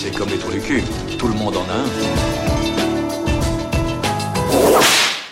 c'est 0.00 0.16
comme 0.16 0.30
les 0.30 0.38
trous 0.38 0.50
du 0.50 0.60
cul. 0.60 0.82
Tout 1.18 1.28
le 1.28 1.34
monde 1.34 1.54
en 1.58 1.68
a 1.68 1.74
un. 1.74 1.84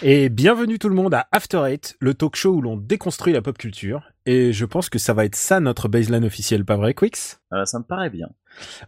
Et 0.03 0.29
bienvenue 0.29 0.79
tout 0.79 0.91
le 0.91 0.95
monde 0.95 1.15
à 1.15 1.27
After 1.33 1.63
Eight, 1.67 1.97
le 2.01 2.13
talk 2.13 2.37
show 2.37 2.51
où 2.51 2.61
l'on 2.61 2.77
déconstruit 2.77 3.33
la 3.33 3.41
pop 3.41 3.57
culture. 3.57 4.03
Et 4.27 4.53
je 4.53 4.67
pense 4.67 4.91
que 4.91 4.99
ça 4.99 5.15
va 5.15 5.25
être 5.25 5.37
ça 5.37 5.59
notre 5.59 5.89
baseline 5.89 6.25
officielle, 6.27 6.67
pas 6.67 6.77
vrai, 6.77 6.93
Quix? 6.93 7.39
Euh, 7.55 7.65
Ça 7.65 7.79
me 7.79 7.85
paraît 7.85 8.11
bien. 8.11 8.29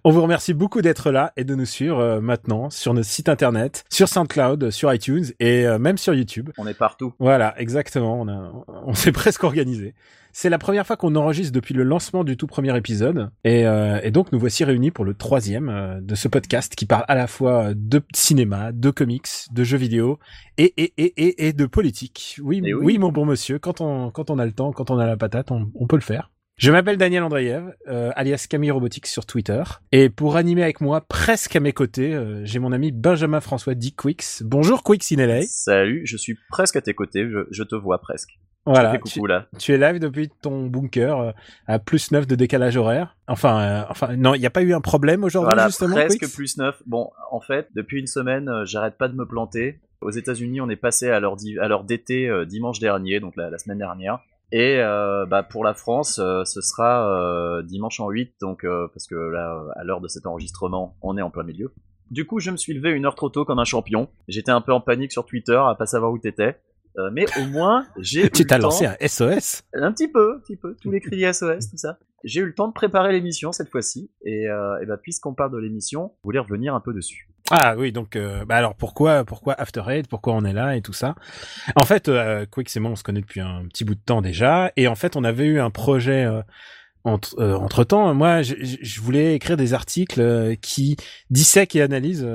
On 0.04 0.10
vous 0.10 0.20
remercie 0.20 0.52
beaucoup 0.52 0.82
d'être 0.82 1.10
là 1.10 1.32
et 1.38 1.44
de 1.44 1.54
nous 1.54 1.64
suivre 1.64 1.98
euh, 1.98 2.20
maintenant 2.20 2.68
sur 2.68 2.92
notre 2.92 3.08
site 3.08 3.30
internet, 3.30 3.84
sur 3.88 4.06
SoundCloud, 4.06 4.70
sur 4.70 4.92
iTunes 4.92 5.24
et 5.40 5.66
euh, 5.66 5.78
même 5.78 5.96
sur 5.96 6.12
YouTube. 6.12 6.50
On 6.58 6.66
est 6.66 6.74
partout. 6.74 7.14
Voilà, 7.18 7.58
exactement. 7.58 8.20
On, 8.20 8.28
a, 8.28 8.52
on 8.84 8.92
s'est 8.92 9.12
presque 9.12 9.44
organisé. 9.44 9.94
C'est 10.32 10.48
la 10.48 10.58
première 10.58 10.86
fois 10.86 10.96
qu'on 10.96 11.14
enregistre 11.16 11.52
depuis 11.52 11.74
le 11.74 11.82
lancement 11.82 12.24
du 12.24 12.36
tout 12.36 12.46
premier 12.46 12.76
épisode. 12.76 13.30
Et, 13.44 13.66
euh, 13.66 14.00
et 14.02 14.10
donc 14.10 14.32
nous 14.32 14.38
voici 14.38 14.64
réunis 14.64 14.90
pour 14.90 15.04
le 15.04 15.14
troisième 15.14 15.68
euh, 15.68 16.00
de 16.00 16.14
ce 16.14 16.28
podcast 16.28 16.74
qui 16.74 16.86
parle 16.86 17.04
à 17.08 17.14
la 17.14 17.26
fois 17.26 17.72
de 17.74 18.02
cinéma, 18.14 18.72
de 18.72 18.90
comics, 18.90 19.28
de 19.52 19.64
jeux 19.64 19.78
vidéo 19.78 20.18
et, 20.58 20.72
et, 20.76 20.92
et, 20.98 21.12
et, 21.16 21.48
et 21.48 21.52
de 21.52 21.66
politique. 21.66 22.36
Oui, 22.42 22.60
oui, 22.62 22.72
oui. 22.72 22.98
mon 22.98 23.10
bon 23.10 23.26
monsieur, 23.26 23.58
quand 23.58 23.80
on, 23.80 24.10
quand 24.10 24.30
on 24.30 24.38
a 24.38 24.46
le 24.46 24.52
temps, 24.52 24.72
quand 24.72 24.90
on 24.90 24.98
a 24.98 25.06
la 25.06 25.16
patate, 25.16 25.50
on, 25.50 25.70
on 25.74 25.86
peut 25.86 25.96
le 25.96 26.02
faire. 26.02 26.30
Je 26.60 26.70
m'appelle 26.70 26.98
Daniel 26.98 27.22
Andreev, 27.22 27.72
euh, 27.88 28.10
alias 28.16 28.46
Camille 28.46 28.70
Robotics 28.70 29.06
sur 29.06 29.24
Twitter. 29.24 29.62
Et 29.92 30.10
pour 30.10 30.36
animer 30.36 30.62
avec 30.62 30.82
moi, 30.82 31.00
presque 31.00 31.56
à 31.56 31.60
mes 31.60 31.72
côtés, 31.72 32.12
euh, 32.12 32.44
j'ai 32.44 32.58
mon 32.58 32.72
ami 32.72 32.92
Benjamin 32.92 33.40
François 33.40 33.74
Dick 33.74 33.96
Quix. 33.96 34.42
Bonjour 34.44 34.82
Quix 34.84 35.10
in 35.12 35.26
LA. 35.26 35.44
Salut, 35.46 36.02
je 36.04 36.18
suis 36.18 36.36
presque 36.50 36.76
à 36.76 36.82
tes 36.82 36.92
côtés, 36.92 37.26
je, 37.30 37.46
je 37.50 37.62
te 37.62 37.74
vois 37.74 37.98
presque. 38.02 38.38
Voilà, 38.66 38.98
coucou, 38.98 39.08
tu, 39.08 39.26
là. 39.26 39.46
tu 39.58 39.72
es 39.72 39.78
live 39.78 39.98
depuis 40.00 40.28
ton 40.42 40.66
bunker 40.66 41.18
euh, 41.18 41.32
à 41.66 41.78
plus 41.78 42.12
9 42.12 42.26
de 42.26 42.34
décalage 42.34 42.76
horaire. 42.76 43.16
Enfin, 43.26 43.60
euh, 43.60 43.84
enfin 43.88 44.16
non, 44.16 44.34
il 44.34 44.40
n'y 44.40 44.46
a 44.46 44.50
pas 44.50 44.62
eu 44.62 44.74
un 44.74 44.80
problème 44.80 45.24
aujourd'hui 45.24 45.54
voilà, 45.54 45.68
justement 45.68 45.94
presque 45.94 46.30
plus 46.34 46.58
9. 46.58 46.82
Bon, 46.86 47.10
en 47.30 47.40
fait, 47.40 47.68
depuis 47.74 48.00
une 48.00 48.06
semaine, 48.06 48.48
euh, 48.48 48.64
j'arrête 48.66 48.98
pas 48.98 49.08
de 49.08 49.14
me 49.14 49.26
planter. 49.26 49.80
Aux 50.02 50.10
États-Unis, 50.10 50.60
on 50.60 50.68
est 50.68 50.76
passé 50.76 51.10
à 51.10 51.20
l'heure 51.20 51.84
d'été 51.84 52.30
dimanche 52.46 52.78
dernier, 52.78 53.20
donc 53.20 53.36
la, 53.36 53.50
la 53.50 53.58
semaine 53.58 53.78
dernière. 53.78 54.20
Et 54.52 54.78
euh, 54.78 55.26
bah, 55.26 55.42
pour 55.42 55.62
la 55.64 55.74
France, 55.74 56.18
euh, 56.18 56.44
ce 56.44 56.60
sera 56.60 57.08
euh, 57.08 57.62
dimanche 57.62 58.00
en 58.00 58.10
8, 58.10 58.34
donc 58.40 58.66
parce 58.92 59.06
que 59.06 59.14
là, 59.14 59.64
à 59.76 59.84
l'heure 59.84 60.00
de 60.00 60.08
cet 60.08 60.26
enregistrement, 60.26 60.96
on 61.02 61.16
est 61.16 61.22
en 61.22 61.30
plein 61.30 61.44
milieu. 61.44 61.72
Du 62.10 62.26
coup, 62.26 62.40
je 62.40 62.50
me 62.50 62.56
suis 62.56 62.74
levé 62.74 62.90
une 62.90 63.06
heure 63.06 63.14
trop 63.14 63.28
tôt 63.28 63.44
comme 63.44 63.60
un 63.60 63.64
champion. 63.64 64.08
J'étais 64.26 64.50
un 64.50 64.60
peu 64.60 64.72
en 64.72 64.80
panique 64.80 65.12
sur 65.12 65.24
Twitter, 65.24 65.60
à 65.64 65.76
pas 65.76 65.86
savoir 65.86 66.10
où 66.10 66.18
t'étais. 66.18 66.58
Mais 67.12 67.24
au 67.38 67.46
moins, 67.46 67.86
j'ai. 67.98 68.30
tu 68.30 68.46
t'as 68.46 68.58
lancé 68.58 68.86
un 68.86 68.96
SOS 69.06 69.62
Un 69.74 69.92
petit 69.92 70.08
peu, 70.08 70.36
un 70.36 70.40
petit 70.40 70.56
peu. 70.56 70.76
Tous 70.80 70.90
les 70.90 71.00
cris 71.00 71.22
SOS, 71.32 71.70
tout 71.70 71.76
ça. 71.76 71.98
J'ai 72.24 72.40
eu 72.40 72.46
le 72.46 72.54
temps 72.54 72.68
de 72.68 72.74
préparer 72.74 73.12
l'émission 73.12 73.52
cette 73.52 73.70
fois-ci. 73.70 74.10
Et, 74.24 74.44
et 74.44 74.86
bah, 74.86 74.98
puisqu'on 74.98 75.34
parle 75.34 75.52
de 75.52 75.58
l'émission, 75.58 76.12
je 76.18 76.24
voulais 76.24 76.38
revenir 76.38 76.74
un 76.74 76.80
peu 76.80 76.92
dessus. 76.92 77.30
Ah 77.50 77.74
oui, 77.76 77.90
donc 77.90 78.14
euh, 78.14 78.44
bah 78.44 78.56
alors 78.56 78.76
pourquoi 78.76 79.24
pourquoi 79.24 79.54
After 79.54 79.82
Eight, 79.88 80.06
pourquoi 80.06 80.34
on 80.34 80.44
est 80.44 80.52
là 80.52 80.76
et 80.76 80.82
tout 80.82 80.92
ça? 80.92 81.16
En 81.74 81.84
fait, 81.84 82.08
euh, 82.08 82.46
Quick 82.48 82.74
et 82.74 82.80
moi 82.80 82.92
on 82.92 82.96
se 82.96 83.02
connaît 83.02 83.20
depuis 83.20 83.40
un 83.40 83.66
petit 83.66 83.84
bout 83.84 83.96
de 83.96 84.00
temps 84.00 84.22
déjà 84.22 84.70
et 84.76 84.86
en 84.86 84.94
fait 84.94 85.16
on 85.16 85.24
avait 85.24 85.46
eu 85.46 85.58
un 85.58 85.70
projet 85.70 86.24
euh, 86.24 86.42
entre 87.04 87.38
euh, 87.40 87.56
entre 87.56 87.84
temps. 87.84 88.12
Moi, 88.14 88.42
je, 88.42 88.54
je, 88.60 89.00
voulais 89.00 89.34
écrire 89.34 89.56
des 89.56 89.74
articles 89.74 90.20
euh, 90.20 90.54
qui 90.54 90.96
dissèquent 91.30 91.76
et 91.76 91.82
analysent 91.82 92.28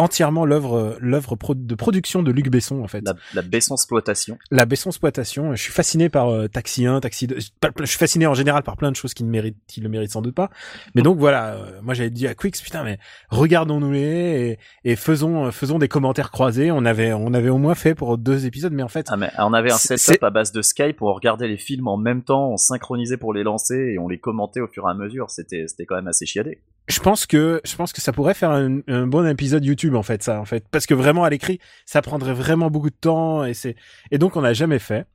entièrement 0.00 0.44
l'œuvre 0.44 0.96
l'œuvre 1.00 1.36
de 1.54 1.74
production 1.74 2.22
de 2.22 2.30
Luc 2.30 2.50
Besson 2.50 2.82
en 2.82 2.88
fait. 2.88 3.02
La, 3.04 3.14
la 3.34 3.42
Besson 3.42 3.74
exploitation. 3.74 4.38
La 4.50 4.64
Besson 4.64 4.90
exploitation. 4.90 5.54
Je 5.54 5.62
suis 5.62 5.72
fasciné 5.72 6.08
par 6.08 6.28
euh, 6.28 6.48
Taxi 6.48 6.86
1, 6.86 7.00
Taxi 7.00 7.26
2. 7.26 7.36
Je 7.38 7.84
suis 7.84 7.98
fasciné 7.98 8.26
en 8.26 8.34
général 8.34 8.62
par 8.62 8.76
plein 8.76 8.90
de 8.90 8.96
choses 8.96 9.14
qui 9.14 9.24
ne 9.24 9.30
méritent, 9.30 9.58
qui 9.66 9.80
le 9.80 9.88
méritent 9.88 10.12
sans 10.12 10.22
doute 10.22 10.34
pas. 10.34 10.50
Mais 10.94 11.02
donc 11.02 11.18
voilà, 11.18 11.54
euh, 11.54 11.80
moi 11.82 11.94
j'avais 11.94 12.10
dit 12.10 12.26
à 12.26 12.34
Quix, 12.34 12.52
putain 12.62 12.84
mais 12.84 12.98
regardons-nous 13.30 13.92
les 13.92 14.00
et, 14.00 14.58
et, 14.84 14.96
faisons 14.96 15.46
euh, 15.46 15.50
faisons 15.50 15.78
des 15.78 15.88
commentaires 15.88 16.30
croisés. 16.30 16.70
On 16.70 16.84
avait 16.84 17.12
on 17.12 17.32
avait 17.34 17.48
au 17.48 17.58
moins 17.58 17.74
fait 17.74 17.94
pour 17.94 18.18
deux 18.18 18.46
épisodes, 18.46 18.72
mais 18.72 18.82
en 18.82 18.88
fait. 18.88 19.06
Ah 19.10 19.16
mais 19.16 19.30
on 19.38 19.52
avait 19.52 19.72
un 19.72 19.78
setup 19.78 20.22
à 20.22 20.30
base 20.30 20.52
de 20.52 20.62
Skype 20.62 20.96
pour 20.96 21.14
regarder 21.14 21.48
les 21.48 21.58
films 21.58 21.88
en 21.88 21.96
même 21.96 22.22
temps, 22.22 22.50
on 22.50 22.56
synchronisait 22.56 23.16
pour 23.16 23.32
les 23.32 23.42
lancer 23.42 23.92
et 23.94 23.98
on 23.98 24.08
les 24.08 24.18
commentait 24.18 24.60
au 24.60 24.68
fur 24.68 24.86
et 24.86 24.90
à 24.90 24.94
mesure. 24.94 25.30
C'était 25.30 25.64
c'était 25.66 25.86
quand 25.86 25.96
même 25.96 26.08
assez 26.08 26.26
chiadé 26.26 26.60
je 26.90 27.00
pense 27.00 27.26
que 27.26 27.60
je 27.64 27.76
pense 27.76 27.92
que 27.92 28.00
ça 28.00 28.12
pourrait 28.12 28.34
faire 28.34 28.50
un, 28.50 28.80
un, 28.88 29.06
bon 29.06 29.26
épisode 29.26 29.64
YouTube 29.64 29.94
en 29.94 30.02
fait 30.02 30.22
ça 30.22 30.40
en 30.40 30.44
fait. 30.44 30.64
Parce 30.70 30.86
que 30.86 30.94
vraiment 30.94 31.24
à 31.24 31.30
l'écrit 31.30 31.58
ça 31.86 32.02
prendrait 32.02 32.34
vraiment 32.34 32.70
beaucoup 32.70 32.90
de 32.90 32.96
temps 33.00 33.44
et 33.44 33.54
c'est 33.54 33.76
et 34.10 34.18
donc 34.18 34.36
on 34.36 34.42
n'a 34.42 34.52
jamais 34.52 34.78
fait. 34.78 35.06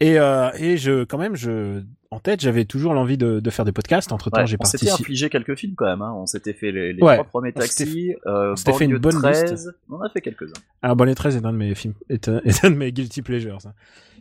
Et 0.00 0.18
euh, 0.18 0.50
et 0.58 0.76
je 0.76 1.04
quand 1.04 1.18
même 1.18 1.36
je 1.36 1.82
en 2.10 2.20
tête 2.20 2.40
j'avais 2.40 2.64
toujours 2.64 2.94
l'envie 2.94 3.16
de, 3.16 3.40
de, 3.40 3.50
faire 3.50 3.64
des 3.64 3.72
podcasts. 3.72 4.12
Entre 4.12 4.30
temps 4.30 4.40
ouais, 4.40 4.46
j'ai 4.46 4.56
participé 4.56 4.90
on 4.90 4.96
s'était 4.96 5.02
infligé 5.02 5.28
quelques 5.30 5.56
films 5.56 5.74
quand 5.76 5.86
même 5.86 6.02
hein. 6.02 6.12
on 6.16 6.26
s'était 6.26 6.52
fait 6.52 6.72
les, 6.72 6.92
les 6.92 7.02
ouais, 7.02 7.14
trois 7.14 7.24
premiers 7.24 7.52
taxis 7.52 8.14
euh, 8.26 8.54
on 8.66 8.72
fait 8.72 8.84
une 8.84 8.98
bonne 8.98 9.20
13, 9.20 9.52
liste 9.52 9.70
on 9.88 10.00
a 10.00 10.08
fait 10.10 10.20
quelques 10.20 10.48
uns 10.48 10.60
ah 10.82 10.94
Bonnet 10.94 11.14
13 11.14 11.36
est 11.36 11.44
un 11.44 11.52
de 11.52 11.58
mes 11.58 11.74
films 11.74 11.94
est 12.08 12.28
un, 12.28 12.38
est 12.44 12.64
un 12.64 12.70
de 12.70 12.76
mes 12.76 12.92
guilty 12.92 13.22
pleasures 13.22 13.60
ça. 13.60 13.74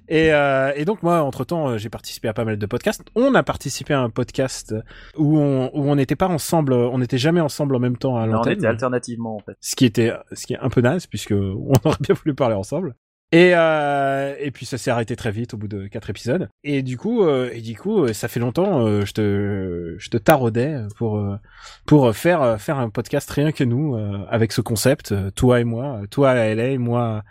Et, 0.09 0.33
euh, 0.33 0.71
et, 0.75 0.85
donc 0.85 1.03
moi, 1.03 1.21
entre 1.21 1.43
temps, 1.43 1.77
j'ai 1.77 1.89
participé 1.89 2.27
à 2.27 2.33
pas 2.33 2.45
mal 2.45 2.57
de 2.57 2.65
podcasts. 2.65 3.03
On 3.15 3.35
a 3.35 3.43
participé 3.43 3.93
à 3.93 4.01
un 4.01 4.09
podcast 4.09 4.75
où 5.17 5.37
on 5.39 5.69
où 5.73 5.89
on 5.89 5.95
n'était 5.95 6.15
pas 6.15 6.27
ensemble, 6.27 6.73
on 6.73 6.97
n'était 6.97 7.17
jamais 7.17 7.41
ensemble 7.41 7.75
en 7.75 7.79
même 7.79 7.97
temps 7.97 8.17
à 8.17 8.25
l'antenne. 8.25 8.53
On 8.53 8.57
était 8.57 8.67
alternativement 8.67 9.35
en 9.35 9.39
fait. 9.39 9.55
Ce 9.61 9.75
qui 9.75 9.85
était, 9.85 10.11
ce 10.33 10.45
qui 10.45 10.53
est 10.53 10.59
un 10.59 10.69
peu 10.69 10.81
naze 10.81 11.07
puisque 11.07 11.31
on 11.31 11.73
aurait 11.83 11.97
bien 12.01 12.15
voulu 12.15 12.35
parler 12.35 12.55
ensemble. 12.55 12.95
Et 13.33 13.55
euh, 13.55 14.35
et 14.39 14.51
puis 14.51 14.67
ça 14.67 14.77
s'est 14.77 14.91
arrêté 14.91 15.15
très 15.15 15.31
vite 15.31 15.55
au 15.55 15.57
bout 15.57 15.67
de 15.67 15.87
quatre 15.87 16.11
épisodes. 16.11 16.49
Et 16.63 16.83
du 16.83 16.99
coup, 16.99 17.23
euh, 17.23 17.49
et 17.51 17.61
du 17.61 17.75
coup, 17.75 18.07
ça 18.13 18.27
fait 18.27 18.39
longtemps, 18.39 18.85
euh, 18.85 19.05
je 19.05 19.13
te 19.13 19.95
je 19.97 20.09
te 20.11 20.17
taraudais 20.17 20.77
pour 20.97 21.17
euh, 21.17 21.37
pour 21.87 22.15
faire 22.15 22.61
faire 22.61 22.77
un 22.77 22.91
podcast 22.91 23.27
rien 23.31 23.51
que 23.51 23.63
nous 23.63 23.95
avec 24.29 24.51
ce 24.51 24.61
concept, 24.61 25.15
toi 25.33 25.59
et 25.59 25.63
moi, 25.63 26.01
toi 26.11 26.29
à 26.29 26.53
LA, 26.53 26.77
moi 26.77 27.23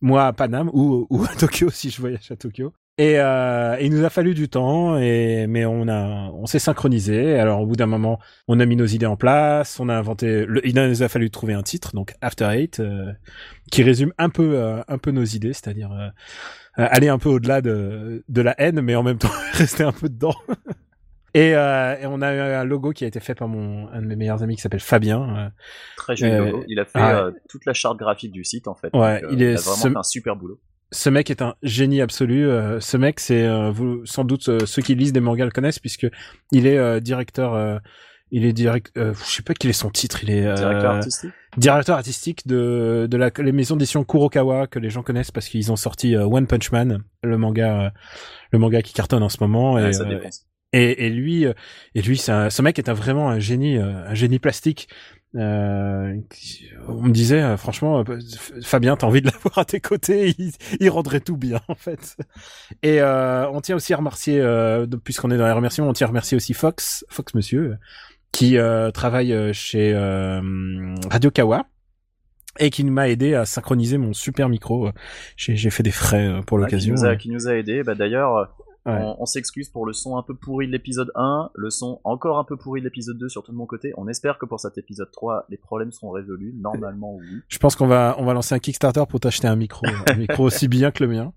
moi 0.00 0.26
à 0.26 0.32
Paname 0.32 0.70
ou, 0.72 1.06
ou 1.10 1.24
à 1.24 1.34
Tokyo 1.38 1.70
si 1.70 1.90
je 1.90 2.00
voyage 2.00 2.30
à 2.30 2.36
Tokyo. 2.36 2.72
Et 2.98 3.20
euh, 3.20 3.76
il 3.78 3.90
nous 3.90 4.04
a 4.04 4.10
fallu 4.10 4.32
du 4.32 4.48
temps, 4.48 4.96
et 4.96 5.46
mais 5.46 5.66
on 5.66 5.86
a, 5.86 6.30
on 6.32 6.46
s'est 6.46 6.58
synchronisé. 6.58 7.38
Alors 7.38 7.60
au 7.60 7.66
bout 7.66 7.76
d'un 7.76 7.86
moment, 7.86 8.18
on 8.48 8.58
a 8.58 8.64
mis 8.64 8.74
nos 8.74 8.86
idées 8.86 9.04
en 9.04 9.16
place, 9.16 9.78
on 9.80 9.90
a 9.90 9.94
inventé. 9.94 10.46
Il 10.64 10.74
nous 10.74 11.02
a 11.02 11.08
fallu 11.08 11.30
trouver 11.30 11.52
un 11.52 11.62
titre, 11.62 11.94
donc 11.94 12.14
After 12.22 12.46
Eight, 12.46 12.80
euh, 12.80 13.12
qui 13.70 13.82
résume 13.82 14.14
un 14.16 14.30
peu, 14.30 14.56
euh, 14.56 14.80
un 14.88 14.96
peu 14.96 15.10
nos 15.10 15.24
idées, 15.24 15.52
c'est-à-dire 15.52 15.92
euh, 15.92 16.08
aller 16.76 17.08
un 17.08 17.18
peu 17.18 17.28
au-delà 17.28 17.60
de, 17.60 18.24
de 18.30 18.40
la 18.40 18.58
haine, 18.58 18.80
mais 18.80 18.94
en 18.94 19.02
même 19.02 19.18
temps 19.18 19.32
rester 19.52 19.84
un 19.84 19.92
peu 19.92 20.08
dedans. 20.08 20.34
Et, 21.36 21.54
euh, 21.54 21.98
et, 22.00 22.06
on 22.06 22.22
a 22.22 22.32
eu 22.32 22.38
un 22.38 22.64
logo 22.64 22.92
qui 22.92 23.04
a 23.04 23.06
été 23.06 23.20
fait 23.20 23.34
par 23.34 23.46
mon 23.46 23.88
un 23.92 24.00
de 24.00 24.06
mes 24.06 24.16
meilleurs 24.16 24.42
amis 24.42 24.56
qui 24.56 24.62
s'appelle 24.62 24.80
Fabien. 24.80 25.36
Euh, 25.36 25.48
Très 25.98 26.16
joli 26.16 26.34
logo. 26.34 26.64
Il 26.66 26.80
a 26.80 26.86
fait 26.86 26.98
ah, 26.98 27.26
euh, 27.26 27.32
toute 27.50 27.66
la 27.66 27.74
charte 27.74 27.98
graphique 27.98 28.32
du 28.32 28.42
site 28.42 28.68
en 28.68 28.74
fait. 28.74 28.88
Ouais, 28.94 29.20
Donc, 29.20 29.32
il 29.32 29.42
est 29.42 29.52
il 29.52 29.58
a 29.58 29.60
vraiment 29.60 29.76
ce, 29.76 29.88
fait 29.88 29.96
un 29.98 30.02
super 30.02 30.36
boulot. 30.36 30.58
Ce 30.92 31.10
mec 31.10 31.30
est 31.30 31.42
un 31.42 31.54
génie 31.62 32.00
absolu. 32.00 32.48
ce 32.80 32.96
mec, 32.96 33.20
c'est 33.20 33.46
vous 33.70 34.06
sans 34.06 34.24
doute 34.24 34.64
ceux 34.64 34.80
qui 34.80 34.94
lisent 34.94 35.12
des 35.12 35.20
mangas 35.20 35.44
le 35.44 35.50
connaissent 35.50 35.78
puisque 35.78 36.06
il 36.52 36.66
est 36.66 37.00
directeur. 37.02 37.82
il 38.30 38.46
est 38.46 38.54
direct. 38.54 38.92
je 38.96 39.12
sais 39.22 39.42
pas 39.42 39.52
quel 39.52 39.68
est 39.68 39.74
son 39.74 39.90
titre. 39.90 40.24
Il 40.24 40.30
est 40.30 40.54
directeur 40.54 40.92
artistique? 40.92 41.32
Directeur 41.58 41.96
artistique 41.96 42.46
de 42.46 43.08
de 43.10 43.16
la 43.18 43.30
les 43.38 43.52
maisons 43.52 43.76
d'édition 43.76 44.04
Kurokawa 44.04 44.68
que 44.68 44.78
les 44.78 44.88
gens 44.88 45.02
connaissent 45.02 45.32
parce 45.32 45.48
qu'ils 45.48 45.70
ont 45.70 45.76
sorti 45.76 46.16
One 46.16 46.46
Punch 46.46 46.72
Man, 46.72 47.02
le 47.22 47.36
manga 47.36 47.92
le 48.52 48.58
manga 48.58 48.80
qui 48.80 48.94
cartonne 48.94 49.22
en 49.22 49.28
ce 49.28 49.36
moment. 49.40 49.74
Ouais, 49.74 49.90
et, 49.90 49.92
ça 49.92 50.04
dépense. 50.04 50.46
Et, 50.72 51.06
et, 51.06 51.10
lui, 51.10 51.44
et 51.94 52.02
lui, 52.02 52.22
un, 52.28 52.50
ce 52.50 52.60
mec 52.60 52.78
est 52.78 52.88
un, 52.88 52.92
vraiment 52.92 53.30
un 53.30 53.38
génie, 53.38 53.76
un 53.76 54.14
génie 54.14 54.38
plastique. 54.38 54.88
Euh, 55.36 56.14
on 56.88 57.02
me 57.02 57.12
disait, 57.12 57.42
euh, 57.42 57.56
franchement, 57.56 58.04
Fabien, 58.62 58.96
t'as 58.96 59.06
envie 59.06 59.20
de 59.20 59.26
l'avoir 59.26 59.58
à 59.58 59.64
tes 59.64 59.80
côtés, 59.80 60.34
il, 60.38 60.52
il, 60.80 60.88
rendrait 60.88 61.20
tout 61.20 61.36
bien, 61.36 61.60
en 61.68 61.74
fait. 61.74 62.16
Et 62.82 63.00
euh, 63.00 63.48
on 63.50 63.60
tient 63.60 63.76
aussi 63.76 63.92
à 63.92 63.98
remercier, 63.98 64.40
euh, 64.40 64.86
puisqu'on 65.04 65.30
est 65.30 65.36
dans 65.36 65.46
les 65.46 65.52
remerciements, 65.52 65.88
on 65.88 65.92
tient 65.92 66.06
à 66.06 66.08
remercier 66.08 66.36
aussi 66.36 66.54
Fox, 66.54 67.04
Fox 67.10 67.34
Monsieur, 67.34 67.76
qui 68.32 68.56
euh, 68.56 68.90
travaille 68.90 69.52
chez 69.52 69.94
Radio 71.10 71.30
Kawa 71.30 71.66
et 72.58 72.70
qui 72.70 72.84
m'a 72.84 73.10
aidé 73.10 73.34
à 73.34 73.44
synchroniser 73.44 73.98
mon 73.98 74.14
super 74.14 74.48
micro. 74.48 74.90
J'ai 75.36 75.70
fait 75.70 75.82
des 75.82 75.90
frais 75.90 76.40
pour 76.46 76.56
l'occasion. 76.56 76.94
Ah, 77.02 77.16
qui, 77.16 77.28
qui, 77.28 77.30
nous 77.30 77.48
a 77.48 77.56
aidé. 77.56 77.82
Bah, 77.82 77.94
D'ailleurs, 77.94 78.56
Ouais. 78.86 78.98
On, 79.00 79.22
on 79.22 79.26
s'excuse 79.26 79.68
pour 79.68 79.84
le 79.84 79.92
son 79.92 80.16
un 80.16 80.22
peu 80.22 80.34
pourri 80.34 80.66
de 80.66 80.72
l'épisode 80.72 81.10
1, 81.14 81.50
le 81.54 81.70
son 81.70 82.00
encore 82.04 82.38
un 82.38 82.44
peu 82.44 82.56
pourri 82.56 82.80
de 82.80 82.86
l'épisode 82.86 83.18
2, 83.18 83.28
surtout 83.28 83.52
de 83.52 83.56
mon 83.56 83.66
côté. 83.66 83.92
On 83.96 84.08
espère 84.08 84.38
que 84.38 84.46
pour 84.46 84.60
cet 84.60 84.78
épisode 84.78 85.10
3, 85.10 85.46
les 85.48 85.56
problèmes 85.56 85.90
seront 85.92 86.10
résolus. 86.10 86.54
Normalement, 86.56 87.16
oui. 87.16 87.26
Je 87.48 87.58
pense 87.58 87.74
qu'on 87.76 87.86
va, 87.86 88.14
on 88.18 88.24
va 88.24 88.32
lancer 88.32 88.54
un 88.54 88.58
Kickstarter 88.58 89.02
pour 89.08 89.20
t'acheter 89.20 89.48
un 89.48 89.56
micro, 89.56 89.86
un 89.86 90.14
micro 90.18 90.44
aussi 90.44 90.68
bien 90.68 90.90
que 90.90 91.04
le 91.04 91.10
mien. 91.10 91.32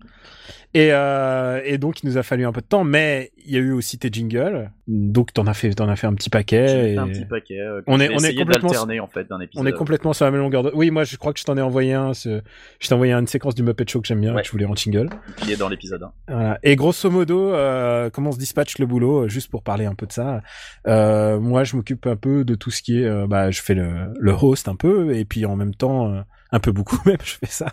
Et, 0.72 0.92
euh, 0.92 1.60
et 1.64 1.78
donc, 1.78 2.02
il 2.02 2.06
nous 2.06 2.16
a 2.16 2.22
fallu 2.22 2.46
un 2.46 2.52
peu 2.52 2.60
de 2.60 2.66
temps, 2.66 2.84
mais 2.84 3.32
il 3.44 3.52
y 3.52 3.56
a 3.56 3.60
eu 3.60 3.72
aussi 3.72 3.98
tes 3.98 4.08
jingles. 4.10 4.70
Donc 4.92 5.32
t'en 5.32 5.46
as 5.46 5.54
fait, 5.54 5.70
t'en 5.70 5.88
as 5.88 5.94
fait 5.96 6.06
un 6.08 6.14
petit 6.14 6.30
paquet. 6.30 6.92
Et- 6.94 6.98
un 6.98 7.06
petit 7.06 7.24
paquet. 7.24 7.60
euh, 7.60 7.80
On 7.86 8.00
est- 8.00 8.08
on 8.12 8.18
est 8.18 8.34
complètement- 8.34 8.70
en 8.70 9.06
fait 9.06 9.28
d'un 9.28 9.40
épisode. 9.40 9.64
On 9.64 9.66
est 9.66 9.72
complètement 9.72 10.12
sur 10.12 10.24
la 10.24 10.30
même 10.32 10.40
longueur 10.40 10.64
de. 10.64 10.72
Oui, 10.74 10.90
moi 10.90 11.04
je 11.04 11.16
crois 11.16 11.32
que 11.32 11.38
je 11.38 11.44
t'en 11.44 11.56
ai 11.56 11.62
envoyé 11.62 11.94
un. 11.94 12.12
ce- 12.12 12.42
Je 12.80 12.88
t'ai 12.88 12.94
envoyé 12.94 13.12
une 13.12 13.26
séquence 13.26 13.54
du 13.54 13.62
Muppet 13.62 13.84
Show 13.88 14.00
que 14.00 14.08
j'aime 14.08 14.20
bien, 14.20 14.34
Ouais. 14.34 14.42
que 14.42 14.46
je 14.48 14.52
voulais 14.52 14.64
en 14.66 14.74
jingle. 14.74 15.08
qui 15.36 15.52
est 15.52 15.56
dans 15.56 15.68
l'épisode 15.68 16.02
1. 16.02 16.12
Voilà. 16.28 16.58
Et 16.62 16.76
grosso 16.76 17.08
modo, 17.10 17.52
euh, 17.52 18.10
comment 18.10 18.30
on 18.30 18.32
se 18.32 18.38
dispatche 18.38 18.78
le 18.78 18.86
boulot, 18.86 19.24
euh, 19.24 19.28
juste 19.28 19.50
pour 19.50 19.62
parler 19.62 19.86
un 19.86 19.94
peu 19.94 20.06
de 20.06 20.12
ça. 20.12 20.42
Euh, 20.86 21.38
moi, 21.38 21.64
je 21.64 21.76
m'occupe 21.76 22.06
un 22.06 22.16
peu 22.16 22.44
de 22.44 22.54
tout 22.54 22.70
ce 22.70 22.82
qui 22.82 23.00
est, 23.00 23.06
euh, 23.06 23.26
bah, 23.26 23.50
je 23.50 23.62
fais 23.62 23.74
le, 23.74 24.12
le 24.18 24.32
host 24.32 24.68
un 24.68 24.74
peu, 24.76 25.14
et 25.14 25.24
puis 25.24 25.44
en 25.46 25.56
même 25.56 25.74
temps, 25.74 26.12
un 26.52 26.58
peu 26.60 26.72
beaucoup 26.72 26.98
même, 27.06 27.18
je 27.24 27.34
fais 27.34 27.46
ça. 27.46 27.72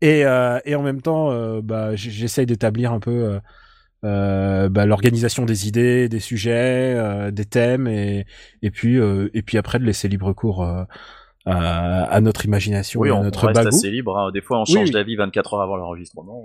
Et, 0.00 0.24
euh, 0.24 0.58
et 0.64 0.74
en 0.74 0.82
même 0.82 1.02
temps, 1.02 1.30
euh, 1.32 1.60
bah, 1.62 1.94
j'essaye 1.96 2.46
d'établir 2.46 2.92
un 2.92 3.00
peu 3.00 3.38
bah, 4.68 4.86
l'organisation 4.86 5.44
des 5.44 5.68
idées, 5.68 6.08
des 6.08 6.20
sujets, 6.20 6.94
euh, 6.96 7.30
des 7.30 7.44
thèmes, 7.44 7.86
et, 7.88 8.26
et 8.62 8.70
puis 8.70 8.98
euh, 8.98 9.28
et 9.34 9.42
puis 9.42 9.58
après 9.58 9.78
de 9.78 9.84
laisser 9.84 10.08
libre 10.08 10.32
cours. 10.32 10.62
euh, 10.64 10.84
à, 11.48 12.02
à 12.04 12.20
notre 12.20 12.44
imagination 12.44 13.00
Oui, 13.00 13.08
et 13.08 13.12
à 13.12 13.14
on, 13.14 13.20
on 13.20 13.22
notre 13.22 13.46
reste 13.46 13.62
bagou. 13.62 13.68
assez 13.68 13.88
libre. 13.90 14.18
hein. 14.18 14.32
Des 14.32 14.40
fois, 14.40 14.58
on 14.58 14.64
Oui, 14.66 14.72
change 14.74 14.88
oui. 14.88 14.90
d'avis 14.90 15.14
24 15.16 15.54
heures 15.54 15.60
avant 15.62 15.76
l'enregistrement. 15.76 16.42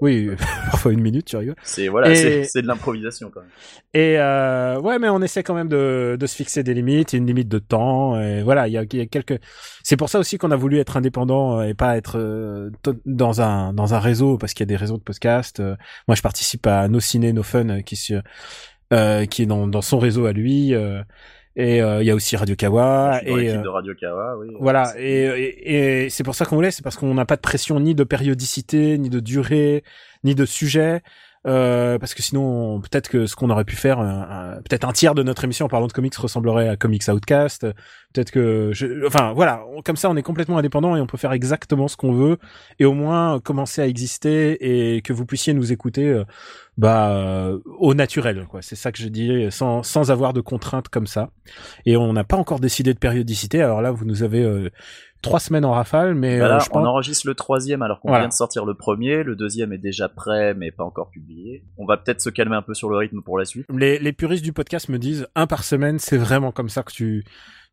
Oui, 0.00 0.30
parfois 0.70 0.92
une 0.92 1.00
minute, 1.02 1.26
tu 1.26 1.36
rigoles. 1.36 1.56
C'est 1.62 1.88
voilà, 1.88 2.10
Et- 2.12 2.44
c'est 2.44 2.62
de 2.62 2.66
l'improvisation 2.66 3.30
quand 3.32 3.40
même. 3.40 3.50
Et 3.92 4.18
euh, 4.18 4.80
ouais, 4.80 4.98
mais 4.98 5.08
on 5.08 5.20
essaie 5.20 5.42
quand 5.42 5.54
même 5.54 5.68
de, 5.68 6.16
de 6.18 6.26
se 6.26 6.34
fixer 6.34 6.62
des 6.62 6.74
limites, 6.74 7.12
une 7.12 7.26
limite 7.26 7.48
de 7.48 7.58
temps. 7.58 8.20
Et 8.20 8.42
voilà, 8.42 8.66
il 8.68 8.72
y 8.72 8.78
a, 8.78 8.84
y 8.92 9.00
a 9.00 9.06
quelques. 9.06 9.38
C'est 9.82 9.96
pour 9.96 10.08
ça 10.08 10.18
aussi 10.18 10.38
qu'on 10.38 10.50
a 10.52 10.56
voulu 10.56 10.78
être 10.78 10.96
indépendant 10.96 11.60
euh, 11.60 11.64
et 11.64 11.74
pas 11.74 11.96
être 11.96 12.18
euh, 12.18 12.70
dans 13.04 13.40
un 13.42 13.72
dans 13.72 13.94
un 13.94 13.98
réseau 13.98 14.38
parce 14.38 14.54
qu'il 14.54 14.62
y 14.62 14.68
a 14.68 14.72
des 14.72 14.76
réseaux 14.76 14.96
de 14.96 15.02
podcasts. 15.02 15.60
Euh, 15.60 15.76
Moi, 16.08 16.14
je 16.14 16.22
participe 16.22 16.66
à 16.66 16.88
No 16.88 17.00
Ciné 17.00 17.32
No 17.32 17.42
Fun 17.42 17.82
qui 17.82 17.96
euh, 18.92 19.26
qui 19.26 19.42
est 19.42 19.46
dans 19.46 19.66
dans 19.66 19.82
son 19.82 19.98
réseau 19.98 20.26
à 20.26 20.32
lui. 20.32 20.74
Et 21.60 21.82
euh, 21.82 22.02
il 22.02 22.06
y 22.06 22.10
a 22.10 22.14
aussi 22.14 22.36
Radio 22.36 22.56
Kawa 22.56 23.20
et 23.24 23.50
euh, 23.50 23.60
de 23.62 23.68
Radio 23.68 23.92
Kawa, 24.00 24.36
oui. 24.38 24.48
voilà, 24.60 24.86
C'est- 24.86 25.02
et, 25.02 25.24
et, 25.44 26.04
et 26.04 26.10
c'est 26.10 26.22
pour 26.24 26.34
ça 26.34 26.44
qu'on 26.44 26.56
voulait, 26.56 26.70
c'est 26.70 26.82
parce 26.82 26.96
qu'on 26.96 27.12
n'a 27.14 27.26
pas 27.26 27.36
de 27.36 27.40
pression 27.40 27.78
ni 27.80 27.94
de 27.94 28.04
périodicité, 28.04 28.98
ni 28.98 29.10
de 29.10 29.20
durée, 29.20 29.82
ni 30.24 30.34
de 30.34 30.44
sujet. 30.44 31.02
Euh, 31.46 31.98
parce 31.98 32.12
que 32.12 32.22
sinon, 32.22 32.82
peut-être 32.82 33.08
que 33.08 33.24
ce 33.26 33.34
qu'on 33.34 33.48
aurait 33.48 33.64
pu 33.64 33.74
faire, 33.76 33.98
peut-être 34.68 34.84
un 34.86 34.92
tiers 34.92 35.14
de 35.14 35.22
notre 35.22 35.42
émission 35.44 35.64
en 35.64 35.68
parlant 35.70 35.86
de 35.86 35.92
comics 35.92 36.14
ressemblerait 36.14 36.68
à 36.68 36.76
Comics 36.76 37.08
Outcast. 37.08 37.66
Peut-être 38.12 38.30
que, 38.30 38.70
je- 38.74 39.06
enfin 39.06 39.32
voilà, 39.32 39.62
comme 39.84 39.96
ça, 39.96 40.10
on 40.10 40.16
est 40.16 40.22
complètement 40.22 40.58
indépendant 40.58 40.96
et 40.96 41.00
on 41.00 41.06
peut 41.06 41.16
faire 41.16 41.32
exactement 41.32 41.88
ce 41.88 41.96
qu'on 41.96 42.12
veut 42.12 42.36
et 42.78 42.84
au 42.84 42.92
moins 42.92 43.40
commencer 43.40 43.80
à 43.80 43.86
exister 43.86 44.96
et 44.96 45.00
que 45.00 45.14
vous 45.14 45.24
puissiez 45.24 45.54
nous 45.54 45.72
écouter, 45.72 46.08
euh, 46.10 46.24
bah, 46.76 47.10
euh, 47.12 47.58
au 47.78 47.94
naturel, 47.94 48.46
quoi. 48.48 48.60
C'est 48.62 48.76
ça 48.76 48.92
que 48.92 48.98
je 48.98 49.08
dis, 49.08 49.46
sans 49.50 49.82
sans 49.82 50.10
avoir 50.10 50.32
de 50.34 50.40
contraintes 50.42 50.88
comme 50.88 51.06
ça. 51.06 51.30
Et 51.86 51.96
on 51.96 52.12
n'a 52.12 52.24
pas 52.24 52.36
encore 52.36 52.60
décidé 52.60 52.92
de 52.92 52.98
périodicité. 52.98 53.62
Alors 53.62 53.80
là, 53.80 53.90
vous 53.92 54.04
nous 54.04 54.22
avez 54.22 54.42
euh, 54.42 54.68
trois 55.22 55.40
semaines 55.40 55.64
en 55.64 55.72
rafale, 55.72 56.14
mais 56.14 56.38
Bah 56.38 56.56
euh, 56.56 56.60
on 56.72 56.84
enregistre 56.84 57.26
le 57.26 57.34
troisième 57.34 57.82
alors 57.82 58.00
qu'on 58.00 58.08
Voilà. 58.08 58.22
vient 58.24 58.28
de 58.28 58.34
sortir 58.34 58.64
le 58.64 58.74
premier. 58.74 59.22
Le 59.22 59.36
deuxième 59.36 59.72
est 59.72 59.78
déjà 59.78 60.08
prêt 60.08 60.54
mais 60.54 60.70
pas 60.70 60.84
encore 60.84 61.10
publié. 61.10 61.62
On 61.78 61.86
va 61.86 61.96
peut-être 61.96 62.20
se 62.20 62.30
calmer 62.30 62.56
un 62.56 62.62
peu 62.62 62.74
sur 62.74 62.88
le 62.90 62.96
rythme 62.96 63.20
pour 63.22 63.38
la 63.38 63.44
suite. 63.44 63.66
Les, 63.72 63.98
les 63.98 64.12
puristes 64.12 64.44
du 64.44 64.52
podcast 64.52 64.88
me 64.88 64.98
disent 64.98 65.26
un 65.34 65.46
par 65.46 65.64
semaine, 65.64 65.98
c'est 65.98 66.16
vraiment 66.18 66.52
comme 66.52 66.68
ça 66.68 66.82
que 66.82 66.92
tu 66.92 67.24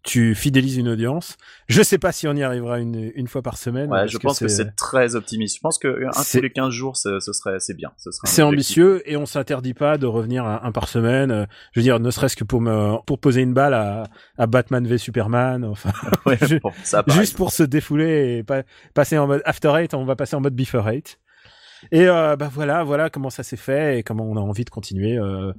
tu 0.07 0.33
fidélises 0.35 0.77
une 0.77 0.87
audience. 0.87 1.35
Je 1.67 1.83
sais 1.83 1.97
pas 1.97 2.11
si 2.11 2.27
on 2.27 2.33
y 2.33 2.41
arrivera 2.41 2.79
une, 2.79 3.11
une 3.13 3.27
fois 3.27 3.41
par 3.41 3.57
semaine. 3.57 3.91
Ouais, 3.91 4.07
je 4.07 4.17
pense 4.17 4.39
que 4.39 4.47
c'est 4.47 4.75
très 4.75 5.15
optimiste. 5.15 5.57
Je 5.57 5.61
pense 5.61 5.77
que 5.77 6.05
un 6.07 6.11
C'est- 6.23 6.37
tous 6.39 6.43
les 6.43 6.49
15 6.49 6.69
jours, 6.71 6.95
ce, 6.97 7.19
serait 7.19 7.59
c'est 7.59 7.73
bien. 7.75 7.89
Un 8.05 8.11
c'est 8.23 8.41
ambitieux 8.41 9.01
et 9.05 9.17
on 9.17 9.25
s'interdit 9.25 9.73
pas 9.73 9.97
de 9.97 10.05
revenir 10.05 10.45
à 10.45 10.65
un 10.65 10.71
par 10.71 10.87
semaine. 10.87 11.29
Euh, 11.31 11.45
Je 11.73 11.79
veux 11.81 11.83
dire, 11.83 11.99
ne 11.99 12.09
serait-ce 12.09 12.35
que 12.37 12.43
pour 12.45 12.61
me 12.61 12.95
pour 13.05 13.19
poser 13.19 13.41
une 13.41 13.53
balle 13.53 13.73
à, 13.73 14.03
à 14.37 14.47
Batman 14.47 14.87
v 14.87 14.97
Superman. 14.97 15.65
Enfin, 15.65 15.91
Ouais, 16.25 16.37
Je- 16.47 16.55
bon, 16.57 16.71
ça 16.83 17.03
pareil. 17.03 17.21
juste 17.21 17.35
pour 17.35 17.51
se 17.51 17.63
défouler 17.63 18.37
et 18.37 18.43
pas, 18.43 18.63
passer 18.93 19.17
en 19.17 19.27
mode 19.27 19.41
After 19.45 19.73
Eight, 19.77 19.93
on 19.93 20.05
va 20.05 20.15
passer 20.15 20.35
en 20.35 20.41
mode 20.41 20.55
Before 20.55 20.89
Eight. 20.89 21.19
Et 21.91 22.07
euh, 22.07 22.35
bah 22.35 22.49
voilà, 22.51 22.83
voilà 22.83 23.09
comment 23.09 23.29
ça 23.29 23.43
s'est 23.43 23.57
fait 23.57 23.99
et 23.99 24.03
comment 24.03 24.23
on 24.25 24.35
a 24.37 24.39
envie 24.39 24.65
de 24.65 24.69
continuer. 24.69 25.17
euh, 25.17 25.51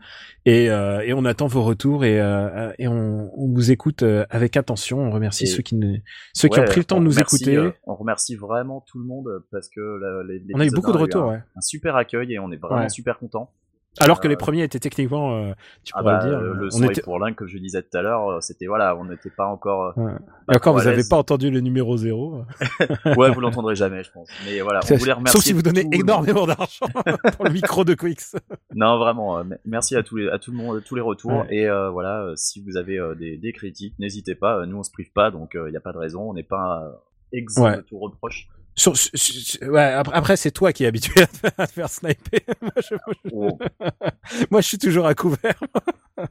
et, 0.44 0.70
euh, 0.70 1.00
et 1.00 1.12
on 1.12 1.24
attend 1.24 1.46
vos 1.46 1.62
retours 1.62 2.04
et, 2.04 2.20
euh, 2.20 2.72
et 2.78 2.88
on, 2.88 3.30
on 3.36 3.48
vous 3.52 3.70
écoute 3.70 4.02
euh, 4.02 4.24
avec 4.30 4.56
attention. 4.56 4.98
On 5.00 5.10
remercie 5.10 5.44
Et- 5.44 5.46
ceux 5.46 5.62
qui 5.62 5.76
ne, 5.76 5.96
ceux 6.34 6.48
qui 6.48 6.60
ont 6.60 6.64
pris 6.64 6.80
le 6.80 6.84
temps 6.84 6.98
de 7.00 7.04
nous 7.04 7.10
remercie, 7.10 7.36
écouter. 7.36 7.56
euh, 7.56 7.70
on 7.86 7.94
remercie 7.94 8.36
vraiment 8.36 8.84
tout 8.86 8.98
le 8.98 9.04
monde 9.04 9.28
parce 9.50 9.68
que 9.68 9.80
la- 9.80 10.22
les- 10.24 10.42
on 10.54 10.60
a 10.60 10.66
eu 10.66 10.70
beaucoup 10.70 10.92
de 10.92 10.98
retours, 10.98 11.24
un, 11.24 11.32
ouais. 11.34 11.42
un 11.56 11.60
super 11.60 11.96
accueil 11.96 12.32
et 12.32 12.38
on 12.38 12.50
est 12.52 12.56
vraiment 12.56 12.82
Ouais. 12.82 12.88
super 12.88 13.18
content. 13.18 13.50
Alors 14.00 14.20
que 14.20 14.26
euh, 14.26 14.30
les 14.30 14.36
premiers 14.36 14.62
étaient 14.62 14.78
techniquement, 14.78 15.34
euh, 15.34 15.52
tu 15.82 15.92
Ah 15.96 16.00
pourrais 16.00 16.12
bah, 16.18 16.24
le 16.24 16.30
dire, 16.30 16.38
euh, 16.38 16.54
le 16.54 16.68
on 16.74 16.82
était. 16.84 17.00
pour 17.02 17.18
l'un, 17.18 17.32
comme 17.32 17.48
je 17.48 17.58
disais 17.58 17.82
tout 17.82 17.96
à 17.98 18.02
l'heure, 18.02 18.28
euh, 18.30 18.40
c'était 18.40 18.66
voilà, 18.66 18.94
on 18.96 19.04
n'était 19.04 19.30
pas 19.30 19.46
encore. 19.46 19.92
euh, 19.98 20.02
Ouais. 20.02 20.12
pas 20.46 20.56
encore, 20.56 20.74
vous 20.74 20.86
avez 20.86 20.96
l'aise. 20.98 21.08
pas 21.08 21.16
entendu 21.16 21.50
le 21.50 21.60
numéro 21.60 21.96
zéro. 21.96 22.42
Ouais, 23.16 23.30
vous 23.32 23.40
l'entendrez 23.40 23.74
jamais, 23.74 24.04
je 24.04 24.12
pense. 24.12 24.28
Mais 24.46 24.60
voilà, 24.60 24.80
on 24.90 24.94
voulait 24.96 25.12
remercier. 25.12 25.38
Sauf 25.40 25.44
si 25.44 25.52
vous 25.52 25.62
donnez 25.62 25.86
énormément 25.92 26.46
d'argent 26.46 26.86
pour 27.36 27.44
le 27.46 27.50
micro 27.50 27.84
de 27.84 27.94
Quix. 27.94 28.36
Non, 28.74 28.98
vraiment, 28.98 29.38
euh, 29.38 29.44
merci 29.64 29.96
à 29.96 30.02
tous 30.04 30.16
les, 30.16 30.28
à 30.28 30.38
tout 30.38 30.52
le 30.52 30.58
monde, 30.58 30.82
tous 30.84 30.94
les 30.94 31.00
retours. 31.00 31.32
Ouais. 31.32 31.46
Et 31.50 31.66
euh, 31.68 31.90
voilà, 31.90 32.20
euh, 32.22 32.32
si 32.36 32.62
vous 32.62 32.76
avez 32.76 32.98
euh, 32.98 33.14
des, 33.16 33.36
des 33.36 33.52
critiques, 33.52 33.94
n'hésitez 33.98 34.34
pas. 34.36 34.58
euh, 34.58 34.66
Nous, 34.66 34.76
on 34.78 34.82
se 34.84 34.92
prive 34.92 35.10
pas, 35.12 35.30
donc 35.32 35.52
il 35.54 35.70
n'y 35.70 35.76
a 35.76 35.80
pas 35.80 35.92
de 35.92 35.98
raison. 35.98 36.30
On 36.30 36.34
n'est 36.34 36.42
pas 36.44 36.84
euh, 36.84 36.90
exempt 37.32 37.64
Ouais. 37.64 37.76
de 37.76 37.82
tout 37.82 37.98
reproche. 37.98 38.48
Sur- 38.74 38.96
sur- 38.96 39.10
sur- 39.18 39.68
ouais, 39.70 39.80
après, 39.82 40.16
après, 40.16 40.36
c'est 40.36 40.52
toi 40.52 40.72
qui 40.72 40.84
es 40.84 40.86
habitué 40.86 41.22
à 41.22 41.26
te 41.66 41.72
faire- 41.72 41.88
sniper. 41.90 42.40
moi, 42.62 42.70
je, 42.76 42.94
Oh. 43.32 43.58
moi, 44.50 44.60
je 44.60 44.66
suis 44.68 44.78
toujours 44.78 45.06
à 45.06 45.14
couvert. 45.14 45.60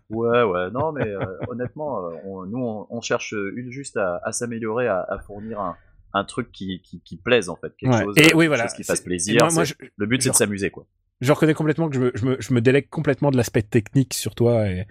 Ouais, 0.10 0.44
ouais, 0.44 0.72
non, 0.72 0.92
mais 0.94 1.08
euh, 1.08 1.20
honnêtement, 1.50 2.06
euh, 2.06 2.16
on- 2.26 2.46
nous, 2.46 2.60
on, 2.64 2.88
on 2.90 3.02
cherche 3.02 3.34
juste 3.70 3.98
à, 3.98 4.22
à 4.24 4.32
s'améliorer, 4.32 4.88
à, 4.88 5.02
à 5.10 5.20
fournir 5.20 5.60
un, 5.60 5.76
un 6.14 6.24
truc 6.24 6.52
qui, 6.52 6.82
qui, 6.82 7.02
qui 7.02 7.18
plaise 7.18 7.50
en 7.50 7.56
fait, 7.58 7.74
quelque 7.78 7.92
Ouais. 7.94 8.04
chose, 8.04 8.16
Et 8.18 8.22
euh, 8.22 8.24
oui, 8.24 8.30
quelque 8.32 8.48
voilà. 8.48 8.64
chose 8.64 8.74
qui 8.74 8.84
fasse 8.84 9.02
plaisir. 9.02 9.36
et 9.36 9.40
Moi, 9.44 9.54
moi, 9.54 9.66
c'est- 9.66 9.76
je, 9.82 9.88
Le 9.98 10.06
but, 10.06 10.22
c'est 10.22 10.30
de 10.30 10.36
s'amuser, 10.36 10.70
quoi. 10.72 10.86
je 11.22 11.32
reconnais 11.32 11.54
complètement 11.54 11.90
que 11.90 11.96
je 11.96 12.00
me, 12.02 12.12
je 12.16 12.26
me, 12.26 12.38
je 12.40 12.54
me 12.54 12.62
délègue 12.62 12.90
complètement 12.90 13.30
de 13.32 13.38
l'aspect 13.38 13.62
technique 13.62 14.14
sur 14.14 14.36
toi 14.36 14.68
et, 14.68 14.88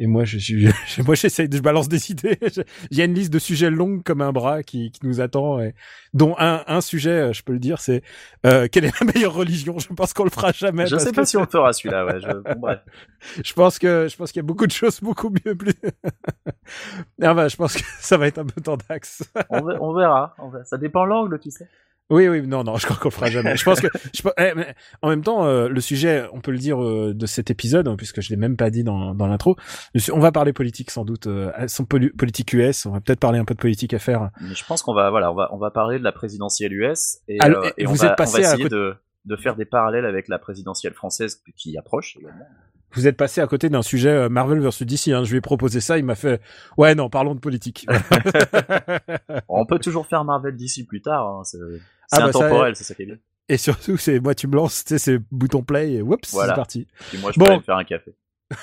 et 0.00 0.06
moi, 0.08 0.24
je 0.24 0.38
suis, 0.38 0.66
je- 0.88 1.02
moi, 1.02 1.14
j'essaye 1.14 1.48
je 1.52 1.60
balance 1.60 1.88
des 1.88 2.10
idées. 2.10 2.38
Je- 2.42 2.62
Il 2.90 2.96
y 2.98 3.02
a 3.02 3.04
une 3.04 3.14
liste 3.14 3.32
de 3.32 3.38
sujets 3.38 3.70
longue 3.70 4.02
comme 4.02 4.22
un 4.22 4.32
bras 4.32 4.62
qui, 4.64 4.90
qui 4.90 5.06
nous 5.06 5.20
attend 5.20 5.60
et 5.60 5.74
dont 6.14 6.34
un, 6.38 6.64
un 6.66 6.80
sujet, 6.80 7.10
euh, 7.10 7.32
je 7.32 7.42
peux 7.42 7.52
le 7.52 7.58
dire, 7.60 7.80
c'est 7.80 8.02
euh, 8.46 8.66
quelle 8.72 8.86
est 8.86 9.00
la 9.00 9.12
meilleure 9.12 9.34
religion? 9.34 9.78
Je 9.78 9.86
pense 9.94 10.12
qu'on 10.14 10.24
le 10.24 10.30
fera 10.30 10.50
jamais. 10.52 10.86
Je 10.86 10.96
parce 10.96 11.04
sais 11.04 11.12
pas 11.12 11.24
si 11.24 11.36
on 11.36 11.42
le 11.42 11.46
fera 11.46 11.72
celui-là, 11.72 12.06
ouais. 12.06 12.20
Je... 12.20 12.26
Bon, 12.54 12.60
bref. 12.60 12.80
je 13.44 13.52
pense 13.52 13.78
que 13.78 14.08
je 14.10 14.16
pense 14.16 14.32
qu'il 14.32 14.40
y 14.40 14.44
a 14.44 14.46
beaucoup 14.46 14.66
de 14.66 14.72
choses 14.72 15.00
beaucoup 15.00 15.30
mieux 15.44 15.54
plus 15.54 15.74
ah 17.22 17.34
bah, 17.34 17.48
je 17.48 17.56
pense 17.56 17.74
que 17.74 17.82
ça 18.00 18.16
va 18.16 18.26
être 18.26 18.38
un 18.38 18.46
peu 18.46 18.60
tendax 18.60 19.22
On, 19.50 19.62
ver- 19.64 19.82
on 19.82 19.92
verra, 19.94 20.34
on 20.38 20.48
verra. 20.48 20.64
Ça 20.64 20.78
dépend 20.78 21.04
l'angle, 21.04 21.38
tu 21.38 21.50
sais. 21.50 21.68
Oui 22.10 22.28
oui 22.28 22.46
non 22.46 22.64
non 22.64 22.76
je 22.78 22.84
crois 22.86 22.96
qu'on 22.96 23.08
le 23.08 23.14
fera 23.14 23.30
jamais 23.30 23.56
je 23.56 23.64
pense 23.64 23.80
que 23.80 23.86
je, 24.14 24.22
eh, 24.38 24.52
mais 24.56 24.74
en 25.02 25.08
même 25.08 25.22
temps 25.22 25.46
euh, 25.46 25.68
le 25.68 25.80
sujet 25.80 26.24
on 26.32 26.40
peut 26.40 26.50
le 26.50 26.58
dire 26.58 26.82
euh, 26.82 27.14
de 27.14 27.26
cet 27.26 27.50
épisode 27.50 27.88
hein, 27.88 27.94
puisque 27.96 28.20
je 28.20 28.30
l'ai 28.30 28.36
même 28.36 28.56
pas 28.56 28.70
dit 28.70 28.84
dans, 28.84 29.14
dans 29.14 29.26
l'intro 29.26 29.56
on 30.12 30.18
va 30.20 30.32
parler 30.32 30.52
politique 30.52 30.90
sans 30.90 31.04
doute 31.04 31.26
euh, 31.28 31.50
sans 31.68 31.84
poli- 31.84 32.10
politique 32.10 32.52
US 32.52 32.86
on 32.86 32.92
va 32.92 33.00
peut-être 33.00 33.20
parler 33.20 33.38
un 33.38 33.44
peu 33.44 33.54
de 33.54 33.60
politique 33.60 33.94
à 33.94 33.98
faire 33.98 34.30
Mais 34.40 34.54
je 34.54 34.64
pense 34.66 34.82
qu'on 34.82 34.94
va, 34.94 35.10
voilà, 35.10 35.30
on 35.32 35.34
va, 35.34 35.48
on 35.52 35.58
va 35.58 35.70
parler 35.70 35.98
de 35.98 36.04
la 36.04 36.12
présidentielle 36.12 36.72
US 36.72 37.18
et, 37.28 37.38
Alors, 37.40 37.64
euh, 37.64 37.70
et 37.78 37.84
vous 37.86 37.92
on, 38.02 38.06
va, 38.06 38.10
êtes 38.12 38.16
passé 38.16 38.38
on 38.38 38.42
va 38.42 38.48
à 38.48 38.52
essayer 38.52 38.62
côté- 38.64 38.74
de, 38.74 38.94
de 39.26 39.36
faire 39.36 39.54
des 39.56 39.64
parallèles 39.64 40.04
avec 40.06 40.28
la 40.28 40.38
présidentielle 40.38 40.94
française 40.94 41.42
qui 41.56 41.76
approche. 41.78 42.16
également. 42.18 42.44
vous 42.92 43.06
êtes 43.06 43.16
passé 43.16 43.40
à 43.40 43.46
côté 43.46 43.68
d'un 43.68 43.82
sujet 43.82 44.08
euh, 44.10 44.28
Marvel 44.28 44.58
versus 44.60 44.86
DC 44.86 45.08
hein. 45.14 45.22
je 45.24 45.30
lui 45.30 45.38
ai 45.38 45.40
proposé 45.40 45.80
ça 45.80 45.96
il 45.98 46.04
m'a 46.04 46.14
fait 46.16 46.40
ouais 46.76 46.94
non 46.94 47.08
parlons 47.08 47.34
de 47.34 47.40
politique 47.40 47.86
On 49.48 49.64
peut 49.66 49.78
toujours 49.78 50.06
faire 50.06 50.24
Marvel 50.24 50.56
d'ici 50.56 50.84
plus 50.86 51.02
tard. 51.02 51.26
hein, 51.26 51.42
C'est 52.12 52.20
Ah 52.20 52.26
bah 52.26 52.32
ça, 52.32 52.38
intemporel, 52.46 52.76
c'est 52.76 52.84
ça 52.84 52.94
qui 52.94 53.02
est 53.02 53.06
bien. 53.06 53.16
et 53.48 53.56
surtout 53.56 53.96
c'est 53.96 54.20
moi 54.20 54.34
tu 54.34 54.46
me 54.48 54.56
lances 54.56 54.84
tu 54.84 54.94
sais 54.94 54.98
c'est 54.98 55.18
bouton 55.30 55.62
play 55.62 55.92
et 55.94 56.02
whoops 56.02 56.30
Voilà. 56.32 56.52
c'est 56.52 56.56
parti 56.56 56.86
Puis 57.10 57.18
moi, 57.18 57.30
je 57.32 57.38
Bon. 57.38 57.44
peux 57.44 57.50
aller 57.52 57.58
me 57.60 57.64
faire 57.64 57.76
un 57.76 57.84
café. 57.84 58.14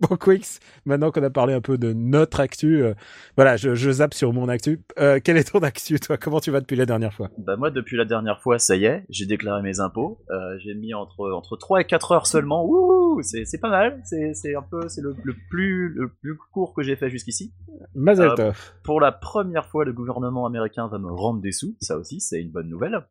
Bon, 0.08 0.16
Quix, 0.16 0.58
maintenant 0.84 1.10
qu'on 1.10 1.22
a 1.22 1.30
parlé 1.30 1.54
un 1.54 1.60
peu 1.60 1.78
de 1.78 1.92
notre 1.92 2.40
actu, 2.40 2.82
euh, 2.82 2.94
voilà, 3.36 3.56
je, 3.56 3.74
je 3.74 3.90
zappe 3.90 4.14
sur 4.14 4.32
mon 4.32 4.48
actu. 4.48 4.80
Euh, 4.98 5.20
quel 5.22 5.36
est 5.36 5.50
ton 5.52 5.60
actu, 5.60 5.98
toi? 6.00 6.16
Comment 6.16 6.40
tu 6.40 6.50
vas 6.50 6.60
depuis 6.60 6.76
la 6.76 6.86
dernière 6.86 7.12
fois? 7.14 7.30
Bah 7.38 7.56
moi, 7.56 7.70
depuis 7.70 7.96
la 7.96 8.04
dernière 8.04 8.40
fois, 8.40 8.58
ça 8.58 8.76
y 8.76 8.84
est, 8.84 9.04
j'ai 9.08 9.26
déclaré 9.26 9.62
mes 9.62 9.80
impôts. 9.80 10.18
Euh, 10.30 10.58
j'ai 10.58 10.74
mis 10.74 10.94
entre 10.94 11.30
entre 11.32 11.56
3 11.56 11.80
et 11.80 11.84
4 11.84 12.12
heures 12.12 12.26
seulement. 12.26 12.64
Ouh, 12.66 13.22
c'est 13.22 13.44
c'est 13.44 13.58
pas 13.58 13.70
mal. 13.70 14.00
C'est 14.04 14.34
c'est 14.34 14.54
un 14.54 14.62
peu 14.62 14.88
c'est 14.88 15.00
le, 15.00 15.14
le 15.22 15.34
plus 15.50 15.88
le 15.94 16.08
plus 16.08 16.36
court 16.52 16.74
que 16.74 16.82
j'ai 16.82 16.96
fait 16.96 17.08
jusqu'ici. 17.10 17.52
Mazel 17.94 18.30
Euh, 18.30 18.34
tov. 18.34 18.72
Pour 18.82 19.00
la 19.00 19.12
première 19.12 19.66
fois, 19.66 19.84
le 19.84 19.92
gouvernement 19.92 20.46
américain 20.46 20.88
va 20.88 20.98
me 20.98 21.10
rendre 21.10 21.40
des 21.40 21.52
sous. 21.52 21.76
Ça 21.80 21.96
aussi, 21.96 22.20
c'est 22.20 22.40
une 22.40 22.50
bonne 22.50 22.68
nouvelle. 22.68 23.06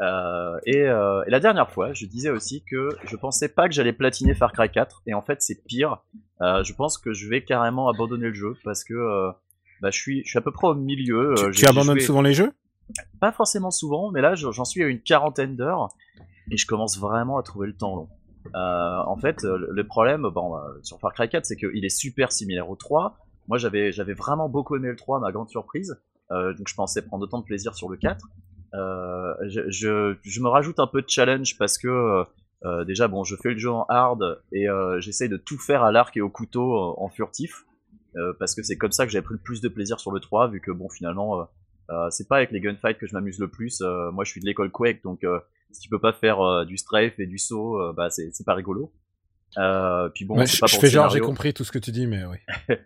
Euh, 0.00 0.58
et, 0.66 0.82
euh, 0.82 1.22
et 1.26 1.30
la 1.30 1.40
dernière 1.40 1.70
fois, 1.70 1.92
je 1.92 2.06
disais 2.06 2.30
aussi 2.30 2.62
que 2.64 2.88
je 3.04 3.16
pensais 3.16 3.48
pas 3.48 3.68
que 3.68 3.74
j'allais 3.74 3.92
platiner 3.92 4.34
Far 4.34 4.52
Cry 4.52 4.70
4, 4.70 5.02
et 5.06 5.14
en 5.14 5.22
fait 5.22 5.42
c'est 5.42 5.62
pire. 5.64 5.98
Euh, 6.42 6.62
je 6.64 6.72
pense 6.74 6.98
que 6.98 7.12
je 7.12 7.28
vais 7.28 7.42
carrément 7.44 7.88
abandonner 7.88 8.26
le 8.28 8.34
jeu 8.34 8.54
parce 8.64 8.84
que 8.84 8.94
bah, 9.82 9.90
je 9.90 9.98
suis 9.98 10.22
je 10.24 10.30
suis 10.30 10.38
à 10.38 10.42
peu 10.42 10.52
près 10.52 10.68
au 10.68 10.74
milieu. 10.74 11.34
Tu, 11.36 11.50
tu 11.60 11.66
abandonnes 11.66 11.96
joué- 11.98 12.06
souvent 12.06 12.22
les 12.22 12.32
jeux? 12.34 12.52
Pas 13.20 13.32
forcément 13.32 13.70
souvent, 13.70 14.10
mais 14.12 14.20
là 14.20 14.34
je- 14.34 14.50
j'en 14.52 14.64
suis 14.64 14.82
à 14.82 14.86
une 14.86 15.00
quarantaine 15.00 15.56
d'heures 15.56 15.88
et 16.50 16.56
je 16.56 16.66
commence 16.66 16.98
vraiment 16.98 17.36
à 17.38 17.42
trouver 17.42 17.66
le 17.66 17.76
temps 17.76 17.96
long. 17.96 18.08
en 18.54 19.16
fait, 19.16 19.42
le 19.42 19.84
problème, 19.86 20.22
bon, 20.32 20.54
sur 20.82 20.98
Far 21.00 21.12
Cry 21.12 21.28
4, 21.28 21.44
c'est 21.44 21.56
qu'il 21.56 21.84
est 21.84 21.88
super 21.88 22.30
similaire 22.32 22.70
au 22.70 22.76
3. 22.76 23.16
Moi, 23.48 23.58
j'avais, 23.58 23.92
j'avais 23.92 24.14
vraiment 24.14 24.48
beaucoup 24.48 24.76
aimé 24.76 24.88
le 24.88 24.96
3, 24.96 25.18
ma 25.20 25.32
grande 25.32 25.48
surprise. 25.48 26.00
donc, 26.30 26.68
je 26.68 26.74
pensais 26.74 27.02
prendre 27.02 27.24
autant 27.24 27.38
de 27.40 27.44
plaisir 27.44 27.74
sur 27.74 27.88
le 27.88 27.96
4. 27.96 28.24
Je, 28.76 30.16
je, 30.22 30.40
me 30.40 30.48
rajoute 30.48 30.78
un 30.78 30.86
peu 30.86 31.02
de 31.02 31.08
challenge 31.08 31.56
parce 31.58 31.78
que 31.78 32.24
euh, 32.64 32.84
déjà, 32.84 33.08
bon, 33.08 33.24
je 33.24 33.36
fais 33.36 33.50
le 33.50 33.58
jeu 33.58 33.70
en 33.70 33.84
hard 33.88 34.42
et 34.52 34.68
euh, 34.68 35.00
j'essaye 35.00 35.28
de 35.28 35.36
tout 35.36 35.58
faire 35.58 35.82
à 35.82 35.92
l'arc 35.92 36.16
et 36.16 36.20
au 36.20 36.30
couteau 36.30 36.74
euh, 36.74 36.94
en 36.98 37.08
furtif. 37.08 37.64
parce 38.38 38.54
que 38.54 38.62
c'est 38.62 38.78
comme 38.78 38.92
ça 38.92 39.04
que 39.04 39.12
j'ai 39.12 39.20
pris 39.20 39.34
le 39.34 39.40
plus 39.40 39.60
de 39.60 39.68
plaisir 39.68 40.00
sur 40.00 40.10
le 40.10 40.20
3, 40.20 40.48
vu 40.48 40.60
que 40.60 40.70
bon, 40.70 40.88
finalement, 40.88 41.46
c'est 42.10 42.26
pas 42.28 42.36
avec 42.36 42.50
les 42.50 42.60
gunfights 42.60 42.96
que 42.96 43.06
je 43.06 43.12
m'amuse 43.12 43.38
le 43.38 43.48
plus. 43.48 43.82
moi, 44.12 44.24
je 44.24 44.30
suis 44.30 44.40
de 44.40 44.46
l'école 44.46 44.70
Quake, 44.70 45.02
donc 45.02 45.20
si 45.70 45.80
tu 45.80 45.90
peux 45.90 46.00
pas 46.00 46.14
faire 46.14 46.64
du 46.64 46.78
strafe 46.78 47.18
et 47.18 47.26
du 47.26 47.36
saut, 47.36 47.92
bah 47.92 48.08
c'est 48.08 48.46
pas 48.46 48.54
rigolo. 48.54 48.90
Euh, 49.58 50.08
puis 50.10 50.24
bon, 50.24 50.44
je, 50.44 50.60
pas 50.60 50.66
je 50.66 50.76
fais 50.76 50.88
genre 50.88 51.08
j'ai 51.08 51.20
compris 51.20 51.54
tout 51.54 51.64
ce 51.64 51.72
que 51.72 51.78
tu 51.78 51.90
dis, 51.90 52.06
mais 52.06 52.24
oui. 52.24 52.36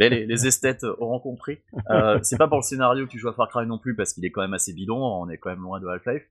mais 0.00 0.08
les, 0.08 0.26
les, 0.26 0.46
esthètes 0.46 0.82
auront 0.82 1.20
compris. 1.20 1.58
Euh, 1.90 2.18
c'est 2.22 2.36
pas 2.36 2.48
pour 2.48 2.58
le 2.58 2.62
scénario 2.62 3.06
que 3.06 3.10
tu 3.10 3.18
joues 3.18 3.28
à 3.28 3.32
Far 3.32 3.48
Cry 3.48 3.66
non 3.66 3.78
plus, 3.78 3.94
parce 3.94 4.12
qu'il 4.12 4.24
est 4.24 4.30
quand 4.30 4.42
même 4.42 4.54
assez 4.54 4.72
bidon. 4.72 4.96
On 4.96 5.28
est 5.28 5.38
quand 5.38 5.50
même 5.50 5.62
loin 5.62 5.80
de 5.80 5.86
Half-Life. 5.86 6.24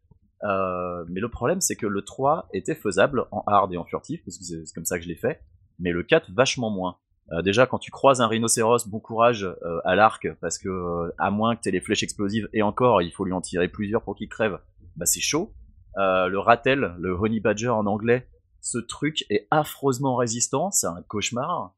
Euh, 0.44 1.06
mais 1.10 1.22
le 1.22 1.30
problème, 1.30 1.62
c'est 1.62 1.76
que 1.76 1.88
le 1.88 2.02
3 2.02 2.50
était 2.54 2.76
faisable 2.76 3.26
en 3.32 3.44
hard 3.48 3.74
et 3.74 3.78
en 3.78 3.86
furtif, 3.86 4.24
parce 4.24 4.38
que 4.38 4.44
c'est 4.44 4.74
comme 4.74 4.86
ça 4.86 4.98
que 4.98 5.04
je 5.04 5.10
l'ai 5.10 5.16
fait, 5.16 5.42
mais 5.80 5.92
le 5.92 6.04
4 6.04 6.32
vachement 6.32 6.70
moins. 6.70 6.98
Euh, 7.32 7.42
déjà, 7.42 7.66
quand 7.66 7.80
tu 7.80 7.90
croises 7.90 8.22
un 8.22 8.28
rhinocéros, 8.28 8.88
bon 8.88 9.00
courage 9.00 9.44
euh, 9.44 9.80
à 9.84 9.96
l'arc, 9.96 10.28
parce 10.42 10.60
que 10.60 11.12
à 11.18 11.32
moins 11.32 11.56
que 11.56 11.62
tu 11.62 11.70
aies 11.70 11.72
les 11.72 11.82
flèches 11.82 12.04
explosives, 12.04 12.48
et 12.54 12.62
encore, 12.62 13.02
il 13.02 13.12
faut 13.12 13.26
lui 13.26 13.34
en 13.34 13.42
tirer 13.42 13.68
plusieurs 13.68 14.04
pour 14.04 14.16
qu'il 14.16 14.30
crève, 14.30 14.60
bah 14.96 15.06
c'est 15.06 15.22
chaud. 15.22 15.54
le 15.96 16.38
ratel, 16.38 16.94
le 17.00 17.14
honey 17.14 17.40
badger 17.40 17.70
en 17.70 17.88
anglais, 17.88 18.28
ce 18.66 18.80
truc 18.80 19.26
est 19.30 19.48
affreusement 19.52 20.16
résistant, 20.16 20.72
c'est 20.72 20.88
un 20.88 21.04
cauchemar. 21.08 21.76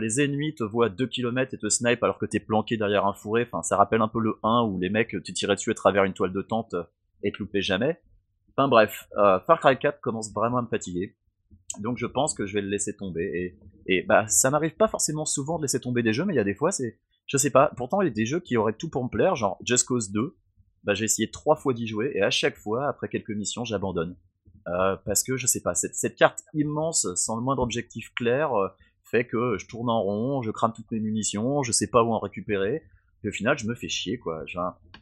les 0.00 0.20
ennemis 0.20 0.54
te 0.54 0.62
voient 0.62 0.86
à 0.86 0.88
2 0.88 1.08
km 1.08 1.52
et 1.52 1.58
te 1.58 1.68
snipe 1.68 2.00
alors 2.04 2.16
que 2.16 2.26
t'es 2.26 2.38
planqué 2.38 2.76
derrière 2.76 3.06
un 3.06 3.12
fourré, 3.12 3.44
enfin 3.50 3.64
ça 3.64 3.76
rappelle 3.76 4.02
un 4.02 4.08
peu 4.08 4.20
le 4.20 4.38
1 4.44 4.62
où 4.68 4.78
les 4.78 4.88
mecs 4.88 5.16
tu 5.24 5.32
tirais 5.32 5.56
dessus 5.56 5.72
à 5.72 5.74
travers 5.74 6.04
une 6.04 6.12
toile 6.12 6.32
de 6.32 6.42
tente 6.42 6.76
et 7.24 7.32
te 7.32 7.60
jamais. 7.60 8.00
Enfin 8.56 8.68
bref, 8.68 9.08
euh, 9.16 9.40
Far 9.40 9.58
Cry 9.58 9.76
4 9.76 10.00
commence 10.00 10.32
vraiment 10.32 10.58
à 10.58 10.62
me 10.62 10.68
fatiguer. 10.68 11.16
Donc 11.80 11.98
je 11.98 12.06
pense 12.06 12.34
que 12.34 12.46
je 12.46 12.54
vais 12.54 12.60
le 12.60 12.68
laisser 12.68 12.94
tomber. 12.94 13.58
Et, 13.86 13.92
et 13.92 14.02
bah 14.02 14.28
ça 14.28 14.50
m'arrive 14.50 14.76
pas 14.76 14.88
forcément 14.88 15.24
souvent 15.24 15.56
de 15.56 15.62
laisser 15.62 15.80
tomber 15.80 16.04
des 16.04 16.12
jeux, 16.12 16.24
mais 16.24 16.34
il 16.34 16.36
y 16.36 16.40
a 16.40 16.44
des 16.44 16.54
fois 16.54 16.70
c'est. 16.70 17.00
Je 17.26 17.36
sais 17.36 17.50
pas, 17.50 17.72
pourtant 17.76 18.00
il 18.00 18.08
y 18.08 18.10
a 18.10 18.14
des 18.14 18.26
jeux 18.26 18.40
qui 18.40 18.56
auraient 18.56 18.74
tout 18.74 18.90
pour 18.90 19.02
me 19.02 19.08
plaire, 19.08 19.34
genre 19.34 19.58
Just 19.64 19.88
Cause 19.88 20.12
2. 20.12 20.36
Bah 20.84 20.94
j'ai 20.94 21.04
essayé 21.04 21.30
trois 21.32 21.56
fois 21.56 21.74
d'y 21.74 21.88
jouer 21.88 22.12
et 22.14 22.22
à 22.22 22.30
chaque 22.30 22.56
fois, 22.56 22.86
après 22.86 23.08
quelques 23.08 23.30
missions, 23.30 23.64
j'abandonne. 23.64 24.16
Euh, 24.68 24.96
parce 25.04 25.22
que 25.22 25.36
je 25.36 25.46
sais 25.46 25.60
pas, 25.60 25.74
cette, 25.74 25.94
cette, 25.94 26.16
carte 26.16 26.40
immense, 26.54 27.06
sans 27.16 27.36
le 27.36 27.42
moindre 27.42 27.62
objectif 27.62 28.12
clair, 28.14 28.54
euh, 28.54 28.68
fait 29.02 29.26
que 29.26 29.58
je 29.58 29.66
tourne 29.66 29.90
en 29.90 30.02
rond, 30.02 30.42
je 30.42 30.50
crame 30.50 30.72
toutes 30.72 30.90
mes 30.90 31.00
munitions, 31.00 31.62
je 31.62 31.72
sais 31.72 31.88
pas 31.88 32.02
où 32.02 32.12
en 32.12 32.18
récupérer. 32.18 32.82
Et 33.24 33.28
au 33.28 33.32
final, 33.32 33.58
je 33.58 33.66
me 33.66 33.74
fais 33.74 33.88
chier, 33.88 34.18
quoi. 34.18 34.44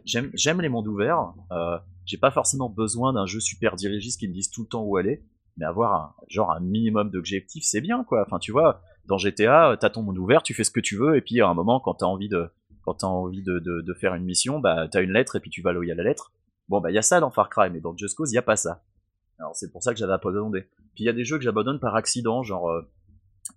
J'aime, 0.05 0.31
j'aime 0.35 0.61
les 0.61 0.69
mondes 0.69 0.89
ouverts. 0.89 1.33
Euh, 1.53 1.79
j'ai 2.05 2.19
pas 2.19 2.31
forcément 2.31 2.69
besoin 2.69 3.13
d'un 3.13 3.27
jeu 3.27 3.41
super 3.41 3.77
dirigiste 3.77 4.21
qui 4.21 4.29
me 4.29 4.35
dise 4.35 4.51
tout 4.51 4.63
le 4.63 4.69
temps 4.69 4.83
où 4.83 4.97
aller, 4.97 5.23
mais 5.57 5.65
avoir 5.65 5.95
un, 5.95 6.15
genre 6.29 6.51
un 6.53 6.61
minimum 6.61 7.11
d'objectifs, 7.11 7.65
c'est 7.65 7.81
bien, 7.81 8.05
quoi. 8.05 8.25
Enfin, 8.27 8.39
tu 8.39 8.53
vois, 8.53 8.83
dans 9.07 9.17
GTA, 9.17 9.77
t'as 9.81 9.91
ton 9.91 10.03
monde 10.03 10.19
ouvert, 10.19 10.43
tu 10.43 10.55
fais 10.55 10.65
ce 10.65 10.71
que 10.71 10.81
tu 10.81 10.97
veux, 10.97 11.17
et 11.17 11.21
puis 11.21 11.41
à 11.41 11.49
un 11.49 11.55
moment, 11.55 11.81
quand 11.81 11.95
t'as 11.95 12.07
envie 12.07 12.29
de, 12.29 12.51
quand 12.83 12.95
t'as 12.95 13.07
envie 13.07 13.43
de, 13.43 13.59
de, 13.59 13.81
de, 13.81 13.95
faire 13.95 14.15
une 14.15 14.25
mission, 14.25 14.59
bah, 14.59 14.89
t'as 14.91 15.03
une 15.03 15.13
lettre, 15.13 15.37
et 15.37 15.41
puis 15.41 15.51
tu 15.51 15.63
vas 15.63 15.73
y 15.73 15.91
a 15.91 15.95
la 15.95 16.03
lettre. 16.03 16.33
Bon, 16.69 16.81
bah, 16.81 16.91
il 16.91 16.95
y 16.95 16.99
a 16.99 17.03
ça 17.03 17.21
dans 17.21 17.31
Far 17.31 17.49
Cry, 17.49 17.71
mais 17.71 17.81
dans 17.81 17.97
Just 17.97 18.17
Cause, 18.17 18.33
il 18.33 18.35
y 18.35 18.39
a 18.39 18.43
pas 18.43 18.57
ça. 18.57 18.83
Alors, 19.41 19.57
c'est 19.57 19.73
pour 19.73 19.83
ça 19.83 19.93
que 19.93 19.99
j'avais 19.99 20.13
abandonné. 20.13 20.67
Puis 20.95 21.05
il 21.05 21.07
y 21.07 21.09
a 21.09 21.15
des 21.15 21.25
jeux 21.25 21.39
que 21.39 21.45
j'abandonne 21.45 21.81
par 21.81 21.97
accident, 21.97 22.43
genre, 22.43 22.71
euh, 22.71 22.83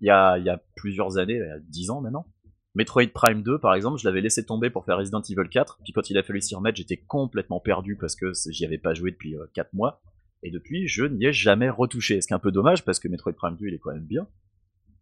il 0.01 0.07
y, 0.07 0.09
a, 0.09 0.61
plusieurs 0.75 1.17
années, 1.17 1.35
il 1.35 1.45
y 1.45 1.51
a 1.51 1.59
10 1.59 1.89
ans 1.91 2.01
maintenant, 2.01 2.25
Metroid 2.73 3.07
Prime 3.13 3.43
2, 3.43 3.59
par 3.59 3.75
exemple, 3.75 3.99
je 3.99 4.07
l'avais 4.07 4.21
laissé 4.21 4.45
tomber 4.45 4.69
pour 4.69 4.85
faire 4.85 4.97
Resident 4.97 5.21
Evil 5.21 5.47
4, 5.49 5.79
puis 5.83 5.93
quand 5.93 6.09
il 6.09 6.17
a 6.17 6.23
fallu 6.23 6.41
s'y 6.41 6.55
remettre, 6.55 6.77
j'étais 6.77 6.97
complètement 6.97 7.59
perdu 7.59 7.97
parce 7.97 8.15
que 8.15 8.31
j'y 8.49 8.65
avais 8.65 8.77
pas 8.77 8.93
joué 8.93 9.11
depuis 9.11 9.35
4 9.53 9.67
euh, 9.67 9.69
mois, 9.73 10.01
et 10.41 10.51
depuis, 10.51 10.87
je 10.87 11.03
n'y 11.03 11.25
ai 11.25 11.33
jamais 11.33 11.69
retouché. 11.69 12.21
Ce 12.21 12.27
qui 12.27 12.33
est 12.33 12.35
un 12.35 12.39
peu 12.39 12.51
dommage 12.51 12.83
parce 12.83 12.99
que 12.99 13.07
Metroid 13.07 13.33
Prime 13.33 13.55
2, 13.55 13.67
il 13.67 13.73
est 13.73 13.79
quand 13.79 13.93
même 13.93 14.05
bien. 14.05 14.27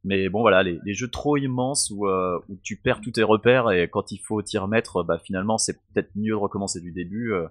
Mais 0.03 0.29
bon, 0.29 0.41
voilà, 0.41 0.63
les, 0.63 0.93
jeux 0.93 1.09
trop 1.09 1.37
immenses 1.37 1.91
où, 1.95 2.07
euh, 2.07 2.39
où, 2.49 2.57
tu 2.63 2.75
perds 2.75 3.01
tous 3.01 3.11
tes 3.11 3.23
repères 3.23 3.69
et 3.69 3.87
quand 3.87 4.11
il 4.11 4.17
faut 4.17 4.41
t'y 4.41 4.57
remettre, 4.57 5.03
bah 5.03 5.19
finalement, 5.19 5.59
c'est 5.59 5.79
peut-être 5.93 6.09
mieux 6.15 6.31
de 6.31 6.35
recommencer 6.35 6.81
du 6.81 6.91
début. 6.91 7.33
Euh, 7.33 7.47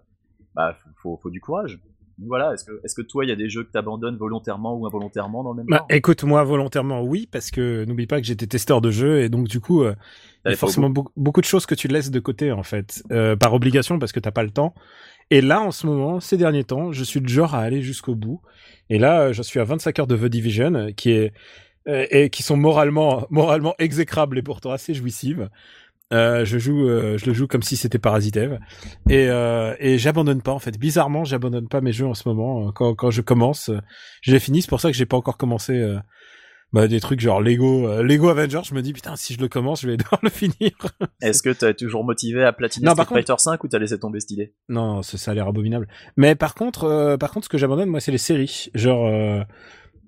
bah, 0.55 0.77
faut, 0.97 1.17
faut 1.17 1.31
du 1.31 1.41
courage 1.41 1.81
voilà, 2.27 2.53
est-ce 2.53 2.65
que, 2.65 2.81
est-ce 2.85 2.95
que 2.95 3.03
toi, 3.03 3.25
il 3.25 3.29
y 3.29 3.33
a 3.33 3.37
des 3.37 3.49
jeux 3.49 3.65
que 3.65 3.73
tu 3.73 3.79
abandonnes 3.79 4.17
volontairement 4.17 4.77
ou 4.77 4.87
involontairement 4.87 5.43
dans 5.43 5.53
le 5.53 5.59
même 5.59 5.67
bah, 5.69 5.87
Écoute, 5.91 6.25
moi, 6.25 6.43
volontairement, 6.45 7.03
oui, 7.03 7.29
parce 7.31 7.50
que 7.50 7.85
n'oublie 7.85 8.07
pas 8.07 8.21
que 8.21 8.27
j'étais 8.27 8.47
testeur 8.47 8.81
de 8.81 8.91
jeux 8.91 9.23
et 9.23 9.29
donc 9.29 9.49
du 9.49 9.61
coup, 9.61 9.83
euh, 9.83 9.95
il 10.45 10.50
y 10.50 10.55
a 10.55 10.57
forcément 10.57 10.91
beaucoup. 10.91 11.41
de 11.41 11.47
choses 11.47 11.67
que 11.67 11.75
tu 11.75 11.89
laisses 11.89 12.11
de 12.11 12.21
côté 12.21 12.53
en 12.53 12.62
fait, 12.62 13.03
euh, 13.12 13.37
par 13.37 13.55
obligation 13.55 13.99
parce 13.99 14.12
que 14.12 14.21
t'as 14.21 14.31
pas 14.31 14.43
le 14.43 14.50
temps. 14.50 14.75
Et 15.31 15.41
là, 15.41 15.61
en 15.61 15.71
ce 15.71 15.87
moment, 15.87 16.21
ces 16.21 16.37
derniers 16.37 16.65
temps, 16.65 16.93
je 16.93 17.05
suis 17.05 17.21
le 17.21 17.29
genre 17.29 17.55
à 17.55 17.61
aller 17.61 17.83
jusqu'au 17.83 18.15
bout. 18.15 18.41
Et 18.89 18.99
là, 18.99 19.23
euh, 19.23 19.33
je 19.33 19.43
suis 19.43 19.61
à 19.61 19.65
25 19.65 20.00
heures 20.00 20.07
de 20.07 20.17
The 20.17 20.27
Division, 20.27 20.93
qui 20.97 21.12
est 21.12 21.33
et 21.87 22.31
qui 22.31 22.45
sont 22.45 22.57
moralement 22.57 23.27
moralement 23.31 23.75
exécrables 23.79 24.39
et 24.39 24.43
pourtant 24.43 24.71
assez 24.71 24.95
jouissives. 24.95 25.49
Euh, 26.12 26.45
je 26.45 26.59
joue, 26.59 26.88
euh, 26.88 27.19
je 27.19 27.26
le 27.26 27.33
joue 27.33 27.47
comme 27.47 27.62
si 27.62 27.76
c'était 27.76 28.00
Parasitev 28.00 28.59
et 29.09 29.29
euh, 29.29 29.76
et 29.79 29.97
j'abandonne 29.97 30.43
pas 30.43 30.50
en 30.50 30.59
fait. 30.59 30.76
Bizarrement, 30.76 31.23
j'abandonne 31.25 31.69
pas 31.69 31.81
mes 31.81 31.93
jeux 31.93 32.07
en 32.07 32.14
ce 32.14 32.29
moment. 32.29 32.69
Euh, 32.69 32.73
quand 32.73 32.95
quand 32.95 33.12
je 33.12 33.23
commence, 33.23 33.71
je 34.21 34.33
les 34.33 34.40
finis. 34.40 34.62
C'est 34.62 34.69
pour 34.69 34.81
ça 34.81 34.90
que 34.90 34.97
j'ai 34.97 35.07
pas 35.07 35.17
encore 35.17 35.37
commencé 35.37 35.87
bah, 36.73 36.88
des 36.88 36.99
trucs 37.00 37.21
genre 37.21 37.40
Lego 37.40 38.02
Lego 38.02 38.29
Avengers. 38.29 38.62
Je 38.64 38.75
me 38.75 38.83
dis 38.83 38.93
putain, 38.93 39.14
si 39.14 39.35
je 39.35 39.40
le 39.40 39.47
commence, 39.47 39.83
je 39.83 39.87
vais 39.88 39.97
devoir 39.99 40.19
le 40.25 40.31
finir. 40.31 40.73
Est-ce 41.23 41.45
que 41.45 41.50
t'es 41.50 41.75
toujours 41.75 42.05
motivé 42.05 42.43
à 42.43 42.52
platiner 42.52 42.90
Street 42.90 43.05
Fighter 43.05 43.35
5 43.38 43.62
ou 43.62 43.69
t'as 43.69 43.79
laissé 43.79 43.97
tomber 43.97 44.19
cette 44.19 44.33
idée 44.33 44.52
Non, 44.69 45.02
ça, 45.02 45.17
ça 45.17 45.31
a 45.31 45.35
l'air 45.35 45.47
abominable. 45.47 45.87
Mais 46.17 46.35
par 46.35 46.57
contre, 46.57 47.17
par 47.21 47.31
contre, 47.31 47.45
ce 47.45 47.50
que 47.50 47.59
j'abandonne 47.59 47.88
moi, 47.88 48.00
c'est 48.00 48.12
les 48.12 48.19
séries. 48.19 48.69
Genre 48.75 49.45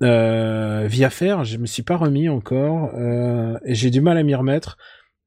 euh, 0.02 0.86
via 0.88 1.10
faire, 1.10 1.44
je 1.44 1.58
me 1.58 1.66
suis 1.66 1.84
pas 1.84 1.96
remis 1.96 2.28
encore 2.28 2.90
et 3.64 3.76
j'ai 3.76 3.90
du 3.90 4.00
mal 4.00 4.18
à 4.18 4.24
m'y 4.24 4.34
remettre. 4.34 4.78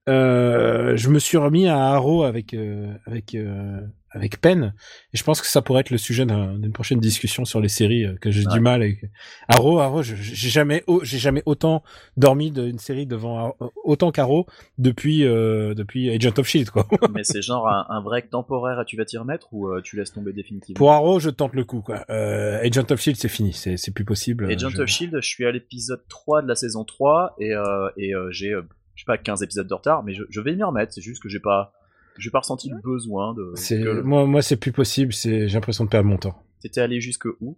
Euh, 0.07 0.95
je 0.95 1.09
me 1.09 1.17
suis 1.17 1.37
remis 1.37 1.67
à 1.67 1.79
Arrow 1.79 2.23
avec 2.23 2.53
euh, 2.53 2.93
avec 3.07 3.33
euh, 3.33 3.81
avec 4.11 4.39
Penn. 4.39 4.73
Et 5.13 5.17
je 5.17 5.23
pense 5.23 5.41
que 5.41 5.47
ça 5.47 5.63
pourrait 5.63 5.81
être 5.81 5.89
le 5.89 5.97
sujet 5.97 6.27
d'une 6.27 6.71
prochaine 6.71 6.99
discussion 6.99 7.43
sur 7.43 7.59
les 7.59 7.69
séries 7.69 8.05
que 8.21 8.29
j'ai 8.29 8.45
du 8.45 8.59
mal 8.59 8.83
avec 8.83 9.05
Arrow 9.49 9.79
Arrow 9.79 10.03
j'ai 10.03 10.15
jamais 10.49 10.83
j'ai 11.01 11.17
jamais 11.17 11.41
autant 11.45 11.83
dormi 12.17 12.51
d'une 12.51 12.77
série 12.77 13.07
devant 13.07 13.55
autant 13.83 14.11
qu'Arrow 14.11 14.45
depuis 14.77 15.21
depuis 15.21 16.11
Agent 16.11 16.37
of 16.37 16.47
Shield 16.47 16.69
quoi. 16.69 16.87
Mais 17.13 17.23
c'est 17.23 17.41
genre 17.41 17.67
un, 17.67 18.01
break 18.01 18.29
temporaire 18.29 18.79
et 18.79 18.85
tu 18.85 18.95
vas 18.95 19.05
t'y 19.05 19.17
remettre 19.17 19.51
ou 19.51 19.69
tu 19.81 19.97
laisses 19.97 20.13
tomber 20.13 20.33
définitivement? 20.33 20.77
Pour 20.77 20.91
Arrow 20.91 21.19
je 21.19 21.31
tente 21.31 21.53
le 21.53 21.65
coup 21.65 21.81
quoi. 21.81 22.05
Agent 22.09 22.91
of 22.91 23.01
Shield 23.01 23.17
c'est 23.17 23.27
fini. 23.27 23.53
C'est 23.53 23.75
c'est 23.75 23.91
plus 23.91 24.05
possible 24.05 24.49
Agent 24.49 24.79
of 24.79 24.87
Shield 24.87 25.17
je 25.19 25.27
suis 25.27 25.45
à 25.45 25.51
l'épisode 25.51 26.03
3 26.07 26.43
de 26.43 26.47
la 26.47 26.55
saison 26.55 26.85
3 26.85 27.35
et 27.39 27.53
et 27.97 28.13
j'ai 28.29 28.55
je 28.95 29.01
sais 29.01 29.05
pas 29.05 29.17
15 29.17 29.43
épisodes 29.43 29.67
de 29.67 29.73
retard, 29.73 30.03
mais 30.03 30.13
je, 30.13 30.41
vais 30.41 30.55
m'y 30.55 30.63
remettre. 30.63 30.93
C'est 30.93 31.01
juste 31.01 31.21
que 31.21 31.29
j'ai 31.29 31.39
pas 31.39 31.73
j'ai 32.17 32.31
pas 32.31 32.39
ressenti 32.39 32.69
le 32.69 32.79
besoin 32.81 33.33
de. 33.33 33.51
C'est 33.55 33.83
moi 34.03 34.25
moi 34.25 34.41
c'est 34.41 34.57
plus 34.57 34.71
possible. 34.71 35.13
C'est 35.13 35.47
j'ai 35.47 35.53
l'impression 35.53 35.83
de 35.83 35.89
perdre 35.89 36.09
mon 36.09 36.17
temps. 36.17 36.41
T'étais 36.61 36.81
allé 36.81 37.01
jusque 37.01 37.27
où? 37.41 37.57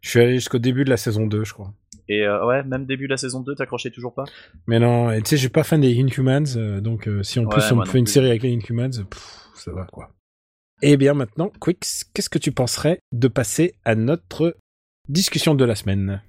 Je 0.00 0.10
suis 0.10 0.20
allé 0.20 0.34
jusqu'au 0.34 0.58
début 0.58 0.84
de 0.84 0.90
la 0.90 0.96
saison 0.96 1.26
2, 1.26 1.44
je 1.44 1.52
crois. 1.52 1.72
Et 2.08 2.22
euh, 2.22 2.46
ouais, 2.46 2.62
même 2.62 2.86
début 2.86 3.04
de 3.06 3.10
la 3.10 3.16
saison 3.16 3.40
2, 3.40 3.54
t'accrochais 3.54 3.90
toujours 3.90 4.14
pas? 4.14 4.24
Mais 4.66 4.78
non, 4.78 5.14
tu 5.18 5.26
sais, 5.26 5.36
j'ai 5.36 5.50
pas 5.50 5.62
fan 5.62 5.80
des 5.80 5.92
Inhumans, 5.92 6.56
euh, 6.56 6.80
donc 6.80 7.06
euh, 7.06 7.22
si 7.22 7.38
en 7.38 7.46
plus 7.46 7.70
on 7.70 7.76
me 7.76 7.84
fait 7.84 7.98
une 7.98 8.06
série 8.06 8.30
avec 8.30 8.42
les 8.42 8.50
Inhumans, 8.50 8.92
ça 9.54 9.72
va 9.72 9.86
quoi. 9.92 10.14
Et 10.80 10.92
eh 10.92 10.96
bien 10.96 11.12
maintenant, 11.12 11.50
Quix, 11.60 12.04
qu'est-ce 12.14 12.30
que 12.30 12.38
tu 12.38 12.52
penserais 12.52 13.00
de 13.12 13.26
passer 13.28 13.74
à 13.84 13.96
notre 13.96 14.56
discussion 15.08 15.54
de 15.54 15.64
la 15.64 15.74
semaine? 15.74 16.22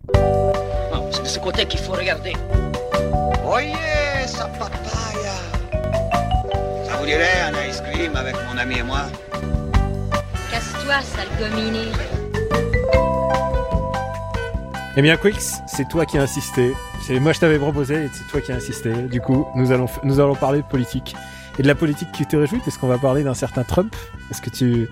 C'est 1.11 1.21
de 1.21 1.27
ce 1.27 1.39
côté 1.39 1.65
qu'il 1.65 1.79
faut 1.79 1.93
regarder. 1.93 2.33
Voyez 3.43 3.98
sa 4.39 4.45
papaya. 4.45 5.35
Ça 6.85 6.95
vous 6.97 7.05
dirait 7.05 7.41
un 7.47 7.69
ice 7.69 7.81
cream 7.81 8.15
avec 8.15 8.35
mon 8.47 8.57
ami 8.57 8.75
et 8.77 8.83
moi? 8.83 9.01
Casse-toi, 10.49 11.01
sale 11.01 11.27
gominé. 11.37 11.87
Eh 14.95 15.01
bien, 15.01 15.17
Quix, 15.17 15.59
c'est 15.67 15.87
toi 15.89 16.05
qui 16.05 16.17
as 16.17 16.21
insisté. 16.21 16.73
C'est 17.05 17.19
moi 17.19 17.33
je 17.33 17.39
t'avais 17.41 17.59
proposé 17.59 17.95
et 18.05 18.09
c'est 18.13 18.27
toi 18.31 18.39
qui 18.39 18.53
as 18.53 18.55
insisté. 18.55 18.93
Du 19.11 19.19
coup, 19.19 19.45
nous 19.55 19.73
allons 19.73 19.87
nous 20.03 20.21
allons 20.21 20.35
parler 20.35 20.61
de 20.61 20.67
politique 20.67 21.17
et 21.57 21.61
de 21.61 21.67
la 21.67 21.75
politique 21.75 22.11
qui 22.13 22.25
te 22.25 22.37
réjouit. 22.37 22.61
Est-ce 22.65 22.79
qu'on 22.79 22.87
va 22.87 22.97
parler 22.97 23.23
d'un 23.23 23.33
certain 23.33 23.63
Trump 23.63 23.93
Est-ce 24.31 24.41
que 24.41 24.49
tu 24.49 24.89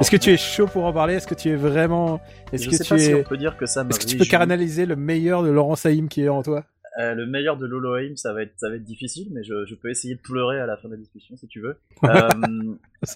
est-ce 0.00 0.10
que 0.10 0.18
tu 0.18 0.30
es 0.32 0.36
chaud 0.36 0.66
pour 0.66 0.84
en 0.84 0.92
parler? 0.92 1.14
Est-ce 1.14 1.26
que 1.26 1.34
tu 1.34 1.48
es 1.48 1.56
vraiment 1.56 2.20
Est-ce 2.52 2.68
que 2.68 2.82
tu 2.82 3.00
es 3.00 3.14
on 3.14 3.22
peut 3.22 3.38
dire 3.38 3.56
que 3.56 3.64
ça 3.64 3.86
Est-ce 3.88 4.00
que 4.00 4.04
tu 4.04 4.18
peux 4.18 4.26
canaliser 4.26 4.84
le 4.84 4.96
meilleur 4.96 5.42
de 5.42 5.48
Laurent 5.48 5.76
Saïm 5.76 6.08
qui 6.08 6.24
est 6.24 6.28
en 6.28 6.42
toi? 6.42 6.64
Euh, 7.00 7.14
le 7.14 7.26
meilleur 7.26 7.56
de 7.56 7.66
Loloheim, 7.66 8.16
ça 8.16 8.32
va 8.32 8.42
être, 8.42 8.52
ça 8.56 8.68
va 8.68 8.76
être 8.76 8.84
difficile, 8.84 9.28
mais 9.32 9.42
je, 9.42 9.64
je, 9.66 9.74
peux 9.74 9.88
essayer 9.90 10.14
de 10.14 10.20
pleurer 10.20 10.60
à 10.60 10.66
la 10.66 10.76
fin 10.76 10.88
de 10.88 10.94
la 10.94 10.98
discussion 11.00 11.36
si 11.36 11.48
tu 11.48 11.60
veux. 11.60 11.76
Euh, 12.04 12.28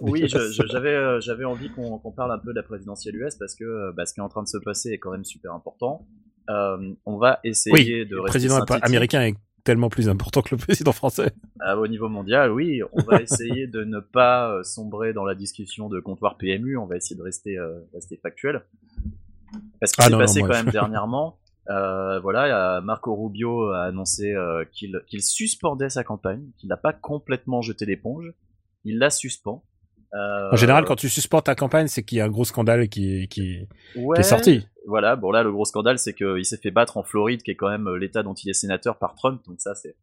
oui, 0.01 0.25
j'avais, 0.27 0.95
euh, 0.95 1.21
j'avais 1.21 1.45
envie 1.45 1.69
qu'on 1.71 1.99
parle 2.13 2.33
un 2.33 2.39
peu 2.39 2.51
de 2.51 2.57
la 2.57 2.63
présidentielle 2.63 3.17
US 3.17 3.35
parce 3.37 3.55
que 3.55 3.93
bah, 3.93 4.07
ce 4.07 4.15
qui 4.15 4.21
est 4.21 4.23
en 4.23 4.29
train 4.29 4.43
de 4.43 4.49
se 4.49 4.59
passer 4.59 4.91
est 4.91 4.99
quand 4.99 5.11
même 5.13 5.25
super 5.25 5.53
important. 5.53 6.07
euh, 6.51 6.93
on 7.05 7.19
va 7.19 7.41
essayer 7.45 8.05
de 8.05 8.15
Le 8.17 8.23
rester 8.23 8.39
président 8.49 8.65
américain 8.83 9.23
est 9.23 9.35
tellement 9.65 9.89
plus 9.89 10.09
important 10.09 10.43
que 10.43 10.55
le 10.55 10.59
président 10.59 10.93
français. 10.93 11.33
Ah, 11.61 11.77
au 11.77 11.87
niveau 11.89 12.09
mondial, 12.09 12.53
oui, 12.53 12.83
on 12.93 13.03
va 13.03 13.21
essayer 13.21 13.67
de 13.67 13.83
ne 13.85 13.99
pas 14.01 14.53
euh, 14.53 14.63
sombrer 14.63 15.13
dans 15.13 15.25
la 15.25 15.35
discussion 15.35 15.89
de 15.89 15.99
comptoir 16.01 16.37
PMU, 16.37 16.77
on 16.79 16.87
va 16.87 16.97
essayer 16.97 17.17
de 17.17 17.23
rester, 17.23 17.59
euh, 17.59 17.81
rester 17.93 18.17
factuel. 18.17 18.63
Parce 19.81 19.93
qu'il 19.93 20.03
Ah 20.03 20.07
s'est 20.07 20.13
non, 20.13 20.19
passé 20.19 20.41
quand 20.41 20.49
même 20.49 20.67
dernièrement, 20.73 21.39
euh, 21.71 22.21
voilà, 22.21 22.81
Marco 22.83 23.15
Rubio 23.15 23.71
a 23.71 23.85
annoncé 23.85 24.33
euh, 24.33 24.65
qu'il 24.73 25.23
suspendait 25.23 25.89
sa 25.89 26.05
campagne, 26.05 26.45
qu'il 26.59 26.69
n'a 26.69 26.77
pas 26.77 26.93
complètement 26.93 27.63
jeté 27.63 27.87
l'éponge, 27.87 28.33
il 28.85 28.99
la 28.99 29.11
suspend. 29.11 29.65
Euh, 30.15 30.51
En 30.53 30.57
général, 30.57 30.85
quand 30.85 30.97
tu 30.97 31.09
suspends 31.09 31.41
ta 31.41 31.55
campagne, 31.55 31.89
c'est 31.89 32.03
qu'il 32.03 32.19
y 32.19 32.21
a 32.21 32.25
un 32.25 32.31
gros 32.31 32.45
scandale 32.45 32.89
qui, 32.89 33.27
qui, 33.29 33.67
qui 33.93 34.01
est 34.17 34.23
sorti. 34.23 34.67
Voilà, 34.87 35.17
bon 35.17 35.33
là, 35.33 35.43
le 35.43 35.51
gros 35.51 35.65
scandale, 35.65 35.99
c'est 35.99 36.15
qu'il 36.15 36.45
s'est 36.45 36.59
fait 36.59 36.71
battre 36.71 36.97
en 36.97 37.03
Floride, 37.03 37.43
qui 37.43 37.51
est 37.51 37.57
quand 37.57 37.69
même 37.69 37.89
euh, 37.89 37.99
l'état 37.99 38.23
dont 38.23 38.35
il 38.35 38.49
est 38.49 38.55
sénateur 38.55 38.99
par 38.99 39.15
Trump, 39.17 39.43
donc 39.47 39.61
ça, 39.61 39.75
c'est 39.75 39.97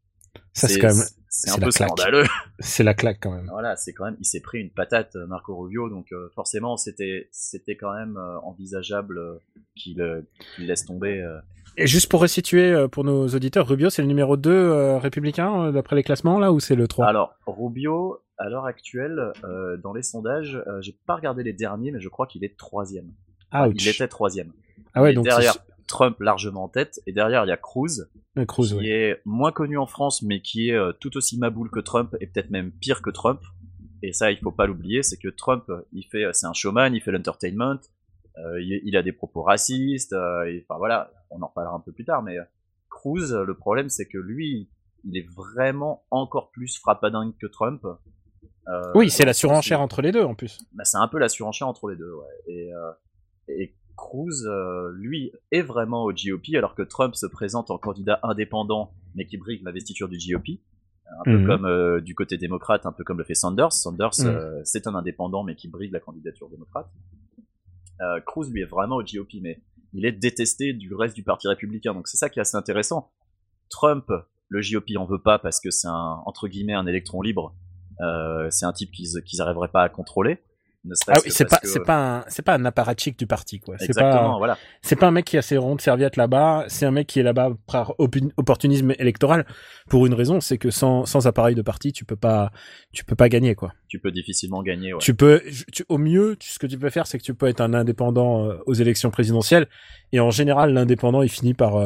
Ça, 0.53 0.67
c'est 0.67 0.79
quand 0.79 0.87
même, 0.95 1.05
c'est 1.29 1.49
un 1.51 1.55
peu 1.55 1.71
claque. 1.71 1.89
scandaleux. 1.89 2.25
c'est 2.59 2.83
la 2.83 2.93
claque 2.93 3.17
quand 3.21 3.31
même. 3.31 3.47
Voilà, 3.49 3.75
c'est 3.75 3.91
quand 3.93 4.05
même, 4.05 4.15
il 4.19 4.25
s'est 4.25 4.39
pris 4.41 4.59
une 4.59 4.69
patate, 4.69 5.15
euh, 5.15 5.25
Marco 5.25 5.55
Rubio, 5.55 5.89
donc 5.89 6.11
euh, 6.11 6.29
forcément, 6.35 6.77
c'était, 6.77 7.27
c'était 7.31 7.75
quand 7.75 7.93
même 7.93 8.17
euh, 8.17 8.37
envisageable 8.43 9.17
euh, 9.17 9.35
qu'il, 9.75 10.01
euh, 10.01 10.21
laisse 10.59 10.85
tomber. 10.85 11.19
euh. 11.21 11.39
Et 11.75 11.87
juste 11.87 12.09
pour 12.09 12.21
resituer 12.21 12.71
euh, 12.71 12.87
pour 12.87 13.03
nos 13.03 13.27
auditeurs, 13.29 13.67
Rubio, 13.67 13.89
c'est 13.89 14.03
le 14.03 14.07
numéro 14.07 14.37
2 14.37 14.51
euh, 14.51 14.97
républicain 14.99 15.65
euh, 15.65 15.71
d'après 15.71 15.95
les 15.95 16.03
classements 16.03 16.37
là 16.37 16.51
ou 16.51 16.59
c'est 16.59 16.75
le 16.75 16.87
3 16.87 17.07
Alors, 17.07 17.33
Rubio, 17.47 18.19
à 18.37 18.47
l'heure 18.47 18.65
actuelle, 18.65 19.31
euh, 19.43 19.75
dans 19.77 19.93
les 19.93 20.03
sondages, 20.03 20.55
euh, 20.67 20.81
j'ai 20.81 20.95
pas 21.07 21.15
regardé 21.15 21.41
les 21.41 21.53
derniers, 21.53 21.89
mais 21.91 21.99
je 21.99 22.09
crois 22.09 22.27
qu'il 22.27 22.43
est 22.43 22.55
troisième. 22.57 23.11
Ouch. 23.55 23.73
Il 23.79 23.87
était 23.87 24.07
troisième. 24.07 24.51
Ah 24.93 25.01
ouais, 25.01 25.13
donc 25.13 25.25
derrière 25.25 25.53
c'est- 25.53 25.59
Trump 25.93 26.17
largement 26.19 26.63
en 26.63 26.69
tête, 26.69 26.99
et 27.05 27.13
derrière 27.13 27.45
il 27.45 27.49
y 27.49 27.51
a 27.51 27.57
Cruz, 27.57 27.95
euh, 28.37 28.45
Cruz, 28.45 28.69
qui 28.69 28.75
ouais. 28.75 28.87
est 28.89 29.21
moins 29.25 29.51
connu 29.51 29.77
en 29.77 29.85
France, 29.85 30.23
mais 30.23 30.41
qui 30.41 30.69
est 30.69 30.75
euh, 30.75 30.91
tout 31.01 31.15
aussi 31.17 31.37
maboule 31.37 31.69
que 31.69 31.79
Trump, 31.79 32.09
et 32.19 32.25
peut-être 32.27 32.49
même 32.49 32.71
pire 32.71 33.01
que 33.01 33.11
Trump. 33.11 33.41
Et 34.01 34.11
ça, 34.11 34.31
il 34.31 34.37
faut 34.39 34.51
pas 34.51 34.65
l'oublier, 34.65 35.03
c'est 35.03 35.17
que 35.17 35.29
Trump, 35.29 35.65
il 35.93 36.03
fait, 36.11 36.25
c'est 36.33 36.47
un 36.47 36.53
showman, 36.53 36.93
il 36.93 37.01
fait 37.01 37.11
l'entertainment, 37.11 37.79
euh, 38.37 38.59
il, 38.61 38.81
il 38.83 38.97
a 38.97 39.03
des 39.03 39.13
propos 39.13 39.43
racistes, 39.43 40.13
euh, 40.13 40.43
et, 40.49 40.65
enfin 40.67 40.77
voilà, 40.79 41.11
on 41.29 41.41
en 41.43 41.47
reparlera 41.47 41.75
un 41.75 41.79
peu 41.79 41.91
plus 41.91 42.05
tard, 42.05 42.23
mais 42.23 42.37
euh, 42.39 42.43
Cruz, 42.89 43.31
euh, 43.31 43.45
le 43.45 43.55
problème, 43.55 43.89
c'est 43.89 44.07
que 44.07 44.17
lui, 44.17 44.69
il 45.05 45.15
est 45.17 45.27
vraiment 45.35 46.03
encore 46.09 46.49
plus 46.51 46.77
frappadingue 46.79 47.33
que 47.39 47.47
Trump. 47.47 47.81
Euh, 48.67 48.91
Oui, 48.95 49.09
c'est 49.09 49.25
la 49.25 49.33
surenchère 49.33 49.79
entre 49.79 50.01
les 50.01 50.11
deux 50.11 50.23
en 50.23 50.35
plus. 50.35 50.57
bah, 50.73 50.85
c'est 50.85 50.97
un 50.97 51.07
peu 51.07 51.19
la 51.19 51.29
surenchère 51.29 51.67
entre 51.67 51.89
les 51.89 51.95
deux, 51.97 52.13
ouais. 52.13 52.53
Et, 52.53 52.73
euh, 52.73 52.91
et 53.49 53.75
Cruz, 53.95 54.45
euh, 54.47 54.91
lui, 54.95 55.31
est 55.51 55.61
vraiment 55.61 56.03
au 56.03 56.11
GOP, 56.11 56.55
alors 56.55 56.75
que 56.75 56.81
Trump 56.81 57.15
se 57.15 57.25
présente 57.25 57.69
en 57.71 57.77
candidat 57.77 58.19
indépendant, 58.23 58.91
mais 59.15 59.25
qui 59.25 59.37
brigue 59.37 59.63
l'investiture 59.63 60.09
du 60.09 60.17
GOP. 60.17 60.59
Un 61.19 61.23
peu 61.25 61.37
Mhm. 61.37 61.45
comme 61.47 61.65
euh, 61.65 62.01
du 62.01 62.15
côté 62.15 62.37
démocrate, 62.37 62.85
un 62.87 62.91
peu 62.91 63.03
comme 63.03 63.19
le 63.19 63.23
fait 63.23 63.35
Sanders. 63.35 63.71
Sanders, 63.71 64.11
Mhm. 64.19 64.27
euh, 64.27 64.61
c'est 64.63 64.87
un 64.87 64.95
indépendant, 64.95 65.43
mais 65.43 65.55
qui 65.55 65.67
brigue 65.67 65.91
la 65.91 65.99
candidature 65.99 66.49
démocrate. 66.49 66.89
Cruz, 68.25 68.49
lui, 68.51 68.61
est 68.61 68.65
vraiment 68.65 68.97
au 68.97 69.03
GOP, 69.03 69.39
mais 69.41 69.61
il 69.93 70.05
est 70.05 70.11
détesté 70.11 70.73
du 70.73 70.93
reste 70.93 71.15
du 71.15 71.23
parti 71.23 71.47
républicain. 71.47 71.93
Donc 71.93 72.07
c'est 72.09 72.17
ça 72.17 72.29
qui 72.29 72.39
est 72.39 72.41
assez 72.41 72.57
intéressant. 72.57 73.11
Trump, 73.69 74.11
le 74.49 74.59
GOP 74.61 74.97
en 74.97 75.05
veut 75.05 75.21
pas 75.21 75.39
parce 75.39 75.61
que 75.61 75.69
c'est 75.71 75.87
un, 75.87 76.21
entre 76.25 76.47
guillemets, 76.49 76.73
un 76.73 76.85
électron 76.85 77.21
libre. 77.21 77.55
C'est 78.49 78.65
un 78.65 78.73
type 78.73 78.91
qu'ils 78.91 79.21
qu'ils 79.23 79.39
arriveraient 79.41 79.69
pas 79.69 79.83
à 79.83 79.89
contrôler. 79.89 80.39
Ah 81.07 81.13
oui, 81.23 81.31
c'est 81.31 81.45
pas 81.49 81.59
que- 81.59 81.67
c'est 81.67 81.79
pas 81.85 82.17
un 82.17 82.25
c'est 82.27 82.41
pas 82.41 82.55
un 82.55 82.65
apparatchik 82.65 83.17
du 83.17 83.25
parti 83.25 83.59
quoi. 83.61 83.75
C'est 83.79 83.85
Exactement, 83.85 84.33
pas 84.33 84.37
voilà. 84.37 84.57
c'est 84.81 84.97
pas 84.97 85.07
un 85.07 85.11
mec 85.11 85.23
qui 85.25 85.37
a 85.37 85.41
ses 85.41 85.55
rondes 85.57 85.79
serviettes 85.79 86.17
là-bas, 86.17 86.65
c'est 86.67 86.85
un 86.85 86.91
mec 86.91 87.07
qui 87.07 87.19
est 87.19 87.23
là-bas 87.23 87.51
par 87.67 87.93
opportunisme 88.37 88.91
électoral 88.99 89.45
pour 89.89 90.05
une 90.05 90.13
raison, 90.13 90.41
c'est 90.41 90.57
que 90.57 90.71
sans 90.71 91.05
sans 91.05 91.25
appareil 91.27 91.55
de 91.55 91.61
parti, 91.61 91.93
tu 91.93 92.03
peux 92.05 92.15
pas 92.17 92.51
tu 92.91 93.05
peux 93.05 93.15
pas 93.15 93.29
gagner 93.29 93.55
quoi. 93.55 93.71
Tu 93.87 93.99
peux 93.99 94.11
difficilement 94.11 94.61
gagner. 94.61 94.93
Ouais. 94.93 94.99
Tu 94.99 95.13
peux 95.15 95.41
tu- 95.71 95.85
au 95.87 95.97
mieux, 95.97 96.35
tu- 96.37 96.49
ce 96.49 96.59
que 96.59 96.67
tu 96.67 96.77
peux 96.77 96.89
faire 96.89 97.07
c'est 97.07 97.17
que 97.17 97.23
tu 97.23 97.33
peux 97.33 97.47
être 97.47 97.61
un 97.61 97.73
indépendant 97.73 98.45
euh, 98.49 98.57
aux 98.65 98.73
élections 98.73 99.09
présidentielles 99.09 99.67
et 100.11 100.19
en 100.19 100.31
général 100.31 100.73
l'indépendant 100.73 101.21
il 101.21 101.29
finit 101.29 101.53
par 101.53 101.77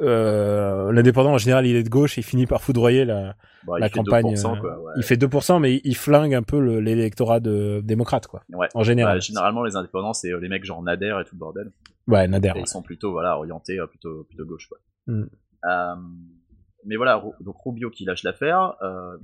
euh, 0.00 0.90
l'indépendant 0.92 1.32
en 1.32 1.38
général 1.38 1.66
il 1.66 1.76
est 1.76 1.82
de 1.84 1.88
gauche 1.88 2.18
et 2.18 2.20
il 2.20 2.24
finit 2.24 2.46
par 2.46 2.60
foudroyer 2.62 3.04
la 3.04 3.36
Bah, 3.66 3.74
il 3.78 3.80
la 3.80 3.88
fait 3.88 3.94
campagne 3.94 4.26
2%, 4.34 4.56
euh, 4.56 4.60
quoi, 4.60 4.80
ouais. 4.80 4.92
il 4.96 5.02
fait 5.04 5.16
2% 5.16 5.60
mais 5.60 5.80
il 5.84 5.96
flingue 5.96 6.34
un 6.34 6.42
peu 6.42 6.58
le- 6.60 6.80
l'électorat 6.80 7.38
de 7.40 7.80
démocrate 7.84 8.26
quoi. 8.26 8.42
Ouais. 8.52 8.68
En 8.74 8.82
général. 8.82 9.16
Bah, 9.16 9.20
généralement, 9.20 9.62
les 9.62 9.76
indépendants, 9.76 10.12
c'est 10.12 10.32
euh, 10.32 10.40
les 10.40 10.48
mecs 10.48 10.64
genre 10.64 10.82
Nader 10.82 11.16
et 11.20 11.24
tout 11.24 11.34
le 11.36 11.38
bordel. 11.38 11.72
Ouais, 12.08 12.26
Nader. 12.26 12.48
Et 12.48 12.52
ouais. 12.52 12.60
ils 12.62 12.66
sont 12.66 12.82
plutôt 12.82 13.12
voilà 13.12 13.36
orientés 13.38 13.78
plutôt 13.88 14.24
plutôt 14.24 14.44
gauche. 14.44 14.68
Quoi. 14.68 14.78
Mm. 15.06 15.24
Euh, 15.70 15.94
mais 16.86 16.96
voilà, 16.96 17.22
donc 17.40 17.56
Rubio 17.64 17.88
qui 17.90 18.04
lâche 18.04 18.24
l'affaire. 18.24 18.74
Euh, 18.82 19.16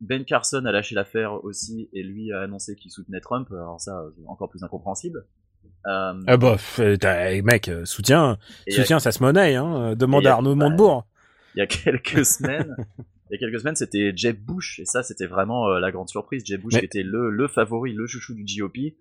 ben 0.00 0.24
Carson 0.24 0.64
a 0.64 0.72
lâché 0.72 0.94
l'affaire 0.94 1.44
aussi 1.44 1.90
et 1.92 2.02
lui 2.02 2.32
a 2.32 2.40
annoncé 2.42 2.74
qu'il 2.76 2.90
soutenait 2.90 3.20
Trump. 3.20 3.48
Alors 3.52 3.80
ça, 3.80 4.04
encore 4.26 4.48
plus 4.48 4.62
incompréhensible. 4.62 5.26
Euh, 5.86 6.12
Ah 6.26 6.36
bah, 6.36 6.56
t'as- 7.00 7.40
mec, 7.42 7.68
euh, 7.68 7.84
soutien, 7.84 8.38
a- 8.68 8.70
soutien, 8.70 8.98
ça 8.98 9.12
se 9.12 9.22
monnaie, 9.22 9.54
hein. 9.56 9.94
Demande 9.96 10.24
y 10.24 10.26
a- 10.26 10.32
à 10.32 10.34
Arnaud 10.34 10.54
bah, 10.54 10.68
Montebourg. 10.68 11.06
il 11.54 11.58
y 11.58 11.62
a 11.62 11.66
quelques 11.66 12.24
semaines, 12.26 12.76
il 13.30 13.32
y 13.32 13.34
a 13.36 13.38
quelques 13.38 13.60
semaines, 13.60 13.76
c'était 13.76 14.12
Jeb 14.14 14.38
Bush 14.44 14.78
et 14.80 14.84
ça, 14.84 15.02
c'était 15.02 15.26
vraiment 15.26 15.68
euh, 15.68 15.78
la 15.80 15.90
grande 15.90 16.08
surprise. 16.10 16.42
Jeb 16.44 16.60
Bush 16.62 16.74
Mais- 16.74 16.80
qui 16.80 16.86
était 16.86 17.02
le, 17.02 17.30
le 17.30 17.48
favori, 17.48 17.92
le 17.94 18.06
chouchou 18.06 18.34
du 18.34 18.44
GOP. 18.44 18.94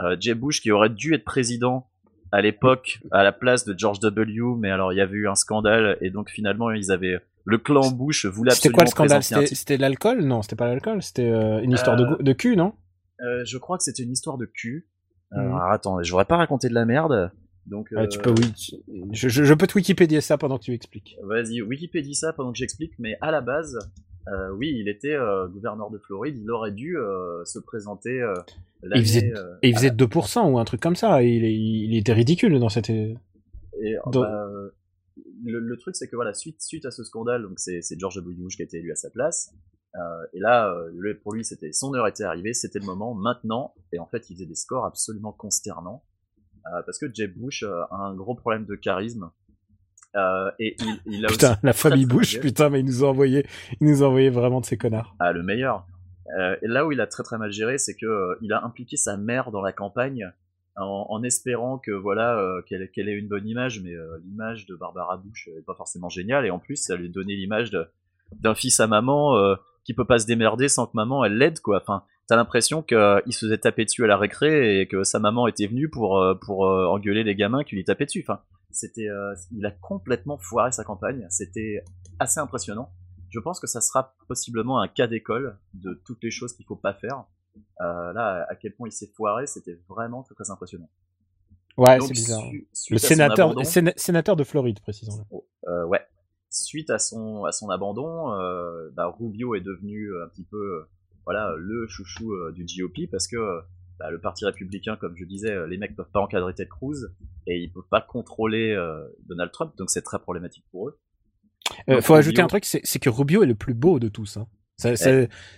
Euh, 0.00 0.14
Jeb 0.20 0.38
Bush 0.38 0.60
qui 0.60 0.70
aurait 0.70 0.90
dû 0.90 1.14
être 1.14 1.24
président 1.24 1.88
à 2.32 2.42
l'époque 2.42 2.98
à 3.12 3.22
la 3.22 3.32
place 3.32 3.64
de 3.64 3.74
George 3.78 4.00
W. 4.00 4.40
Mais 4.58 4.70
alors 4.70 4.92
il 4.92 4.96
y 4.96 5.00
avait 5.00 5.16
eu 5.16 5.28
un 5.28 5.34
scandale 5.36 5.96
et 6.02 6.10
donc 6.10 6.28
finalement 6.28 6.70
ils 6.70 6.92
avaient 6.92 7.18
le 7.46 7.56
clan 7.56 7.90
Bush 7.92 8.26
voulait 8.26 8.50
C'était 8.50 8.68
absolument 8.68 8.76
quoi 8.76 8.84
le 8.84 8.90
scandale? 8.90 9.22
C'était 9.22 9.54
c'était 9.54 9.76
l'alcool? 9.78 10.22
Non, 10.22 10.42
c'était 10.42 10.56
pas 10.56 10.66
l'alcool, 10.66 11.02
c'était 11.02 11.30
euh, 11.30 11.60
une 11.62 11.72
histoire 11.72 11.96
de, 11.96 12.04
Euh, 12.04 12.16
de 12.22 12.32
cul, 12.34 12.56
non? 12.56 12.74
Euh, 13.24 13.42
je 13.46 13.56
crois 13.56 13.78
que 13.78 13.84
c'était 13.84 14.02
une 14.02 14.12
histoire 14.12 14.36
de 14.36 14.44
cul. 14.44 14.86
Euh, 15.32 15.40
Mhm. 15.40 15.46
alors, 15.54 15.70
attends, 15.70 16.02
je 16.02 16.10
voudrais 16.10 16.24
pas 16.24 16.36
raconter 16.36 16.68
de 16.68 16.74
la 16.74 16.84
merde. 16.84 17.30
Donc 17.66 17.88
Tu 17.88 17.96
euh, 17.98 18.06
peux, 18.22 18.30
oui. 18.30 18.52
tu- 18.52 18.76
Je, 19.12 19.28
je, 19.28 19.42
je 19.42 19.54
peux 19.54 19.66
te 19.66 19.74
Wikipédier 19.76 20.20
ça 20.20 20.38
pendant 20.38 20.56
que 20.56 20.62
tu 20.64 20.72
expliques. 20.72 21.16
Vas-y, 21.24 21.62
Wikipédie 21.62 22.14
ça 22.14 22.32
pendant 22.32 22.52
que 22.52 22.58
j'explique, 22.58 22.92
mais 23.00 23.16
à 23.20 23.32
la 23.32 23.40
base, 23.40 23.76
euh, 24.28 24.50
oui, 24.52 24.72
il 24.78 24.88
était 24.88 25.14
euh, 25.14 25.48
gouverneur 25.48 25.90
de 25.90 25.98
Floride, 25.98 26.36
il 26.38 26.48
aurait 26.52 26.70
dû 26.70 26.96
euh, 26.96 27.44
se 27.44 27.58
présenter 27.58 28.24
Il 28.94 29.02
faisait- 29.02 29.32
il 29.64 29.74
faisait 29.74 29.90
2% 29.90 30.48
ou 30.48 30.58
un 30.60 30.64
truc 30.64 30.80
comme 30.80 30.94
ça. 30.94 31.22
Il, 31.24 31.44
il 31.44 31.96
était 31.98 32.12
ridicule 32.12 32.58
dans 32.60 32.68
cette. 32.68 32.88
et, 32.90 33.16
dans- 34.12 34.20
bah, 34.20 34.46
le, 35.44 35.58
le 35.60 35.76
truc, 35.76 35.96
c'est 35.96 36.08
que 36.08 36.14
voilà, 36.16 36.34
suite, 36.34 36.62
suite 36.62 36.84
à 36.86 36.90
ce 36.92 37.02
scandale, 37.02 37.42
donc 37.42 37.54
c'est 37.56 37.80
c'est 37.82 37.98
George 37.98 38.16
W. 38.16 38.34
Bush 38.40 38.56
qui 38.56 38.62
a 38.62 38.64
été 38.64 38.78
élu 38.78 38.92
à 38.92 38.96
sa 38.96 39.10
place, 39.10 39.52
euh, 39.96 40.26
et 40.32 40.40
là, 40.40 40.70
euh, 40.70 41.14
pour 41.22 41.32
lui, 41.32 41.44
c'était 41.44 41.72
son 41.72 41.94
heure 41.94 42.06
était 42.06 42.24
arrivée, 42.24 42.52
c'était 42.52 42.78
le 42.78 42.86
moment, 42.86 43.14
maintenant, 43.14 43.74
et 43.92 43.98
en 43.98 44.06
fait, 44.06 44.28
il 44.28 44.34
faisait 44.34 44.46
des 44.46 44.54
scores 44.54 44.84
absolument 44.84 45.32
consternants, 45.32 46.02
euh, 46.66 46.82
parce 46.84 46.98
que 46.98 47.06
Jeb 47.12 47.34
Bush 47.36 47.62
a 47.62 47.88
un 47.90 48.14
gros 48.14 48.34
problème 48.34 48.66
de 48.66 48.74
charisme, 48.74 49.30
et 50.58 50.76
il, 50.78 51.00
il 51.04 51.26
a 51.26 51.28
Putain, 51.28 51.52
aussi 51.52 51.60
la 51.62 51.72
famille 51.74 52.06
Bush, 52.06 52.40
putain, 52.40 52.70
mais 52.70 52.80
ils 52.80 52.86
nous 52.86 53.04
ont 53.04 53.08
envoyé, 53.08 53.46
ils 53.80 53.86
nous 53.86 54.02
envoyé 54.02 54.30
vraiment 54.30 54.60
de 54.60 54.66
ces 54.66 54.78
connards. 54.78 55.14
Ah, 55.18 55.32
le 55.32 55.42
meilleur. 55.42 55.86
Et 56.62 56.66
là 56.66 56.86
où 56.86 56.92
il 56.92 57.00
a 57.02 57.06
très 57.06 57.22
très 57.22 57.36
mal 57.36 57.52
géré, 57.52 57.76
c'est 57.76 57.94
que 57.94 58.38
il 58.40 58.52
a 58.54 58.64
impliqué 58.64 58.96
sa 58.96 59.18
mère 59.18 59.50
dans 59.50 59.60
la 59.60 59.72
campagne 59.72 60.32
en, 60.74 61.06
en 61.10 61.22
espérant 61.22 61.76
que 61.78 61.90
voilà 61.90 62.42
qu'elle 62.66 62.90
qu'elle 62.90 63.10
ait 63.10 63.18
une 63.18 63.28
bonne 63.28 63.46
image, 63.46 63.82
mais 63.82 63.92
l'image 64.24 64.64
de 64.64 64.74
Barbara 64.74 65.18
Bush 65.18 65.48
est 65.48 65.66
pas 65.66 65.74
forcément 65.74 66.08
géniale. 66.08 66.46
Et 66.46 66.50
en 66.50 66.58
plus, 66.58 66.76
ça 66.76 66.96
lui 66.96 67.10
donnait 67.10 67.36
l'image 67.36 67.70
d'un 68.32 68.54
fils 68.54 68.80
à 68.80 68.86
maman 68.86 69.36
qui 69.86 69.94
peut 69.94 70.04
pas 70.04 70.18
se 70.18 70.26
démerder 70.26 70.68
sans 70.68 70.86
que 70.86 70.92
maman 70.94 71.24
elle 71.24 71.38
l'aide 71.38 71.60
quoi. 71.60 71.80
Enfin, 71.80 72.02
t'as 72.28 72.36
l'impression 72.36 72.82
qu'il 72.82 72.98
se 73.32 73.46
faisait 73.46 73.56
taper 73.58 73.84
dessus 73.86 74.04
à 74.04 74.06
la 74.08 74.16
récré 74.18 74.80
et 74.80 74.88
que 74.88 75.04
sa 75.04 75.18
maman 75.18 75.46
était 75.46 75.66
venue 75.66 75.88
pour 75.88 76.20
euh, 76.20 76.34
pour 76.34 76.66
euh, 76.66 76.86
engueuler 76.88 77.22
les 77.24 77.34
gamins 77.36 77.62
qui 77.64 77.76
lui 77.76 77.84
tapaient 77.84 78.04
dessus. 78.06 78.24
Enfin, 78.28 78.40
c'était 78.70 79.08
euh, 79.08 79.34
il 79.52 79.64
a 79.64 79.70
complètement 79.70 80.36
foiré 80.38 80.72
sa 80.72 80.84
campagne. 80.84 81.26
C'était 81.30 81.82
assez 82.18 82.40
impressionnant. 82.40 82.90
Je 83.30 83.40
pense 83.40 83.60
que 83.60 83.66
ça 83.66 83.80
sera 83.80 84.14
possiblement 84.28 84.80
un 84.80 84.88
cas 84.88 85.06
d'école 85.06 85.58
de 85.74 86.00
toutes 86.04 86.22
les 86.22 86.30
choses 86.30 86.52
qu'il 86.54 86.66
faut 86.66 86.76
pas 86.76 86.94
faire. 86.94 87.24
Euh, 87.80 88.12
là, 88.12 88.46
à 88.50 88.54
quel 88.56 88.74
point 88.74 88.88
il 88.88 88.92
s'est 88.92 89.10
foiré, 89.16 89.46
c'était 89.46 89.78
vraiment 89.88 90.22
très 90.22 90.34
très 90.34 90.50
impressionnant. 90.50 90.88
Ouais, 91.76 91.98
c'est 92.00 92.12
bizarre. 92.12 92.40
su- 92.72 92.92
Le 92.92 92.98
sénateur, 92.98 93.50
abandon- 93.50 93.64
séna- 93.64 93.92
sénateur 93.96 94.36
de 94.36 94.44
Floride, 94.44 94.80
précisons-le. 94.80 95.24
euh, 95.70 95.84
ouais. 95.86 96.00
Suite 96.64 96.90
à 96.90 96.98
son 96.98 97.44
à 97.44 97.52
son 97.52 97.68
abandon, 97.70 98.32
euh, 98.32 98.88
bah, 98.94 99.14
Rubio 99.18 99.54
est 99.54 99.60
devenu 99.60 100.10
un 100.24 100.28
petit 100.28 100.44
peu 100.44 100.56
euh, 100.56 100.88
voilà 101.24 101.54
le 101.58 101.86
chouchou 101.88 102.32
euh, 102.32 102.52
du 102.52 102.64
GOP 102.64 103.10
parce 103.10 103.26
que 103.26 103.36
euh, 103.36 103.60
bah, 103.98 104.10
le 104.10 104.18
parti 104.20 104.44
républicain, 104.44 104.96
comme 104.96 105.16
je 105.16 105.24
disais, 105.24 105.50
euh, 105.52 105.66
les 105.66 105.76
mecs 105.78 105.94
peuvent 105.96 106.10
pas 106.12 106.20
encadrer 106.20 106.54
Ted 106.54 106.68
Cruz 106.68 106.96
et 107.46 107.58
ils 107.58 107.70
peuvent 107.72 107.88
pas 107.90 108.00
contrôler 108.00 108.72
euh, 108.72 109.06
Donald 109.28 109.50
Trump, 109.52 109.72
donc 109.78 109.90
c'est 109.90 110.02
très 110.02 110.18
problématique 110.18 110.64
pour 110.70 110.88
eux. 110.88 110.98
Euh, 111.88 111.94
Donc, 111.94 112.02
faut 112.02 112.14
Rubio- 112.14 112.18
ajouter 112.18 112.42
un 112.42 112.46
truc, 112.46 112.64
c'est 112.64 112.98
que 112.98 113.10
Rubio 113.10 113.42
est 113.42 113.46
le 113.46 113.54
plus 113.54 113.74
beau 113.74 113.98
de 113.98 114.08
tous. 114.08 114.36
Hein. 114.36 114.46
Ça, 114.78 114.94
ça, 114.96 115.10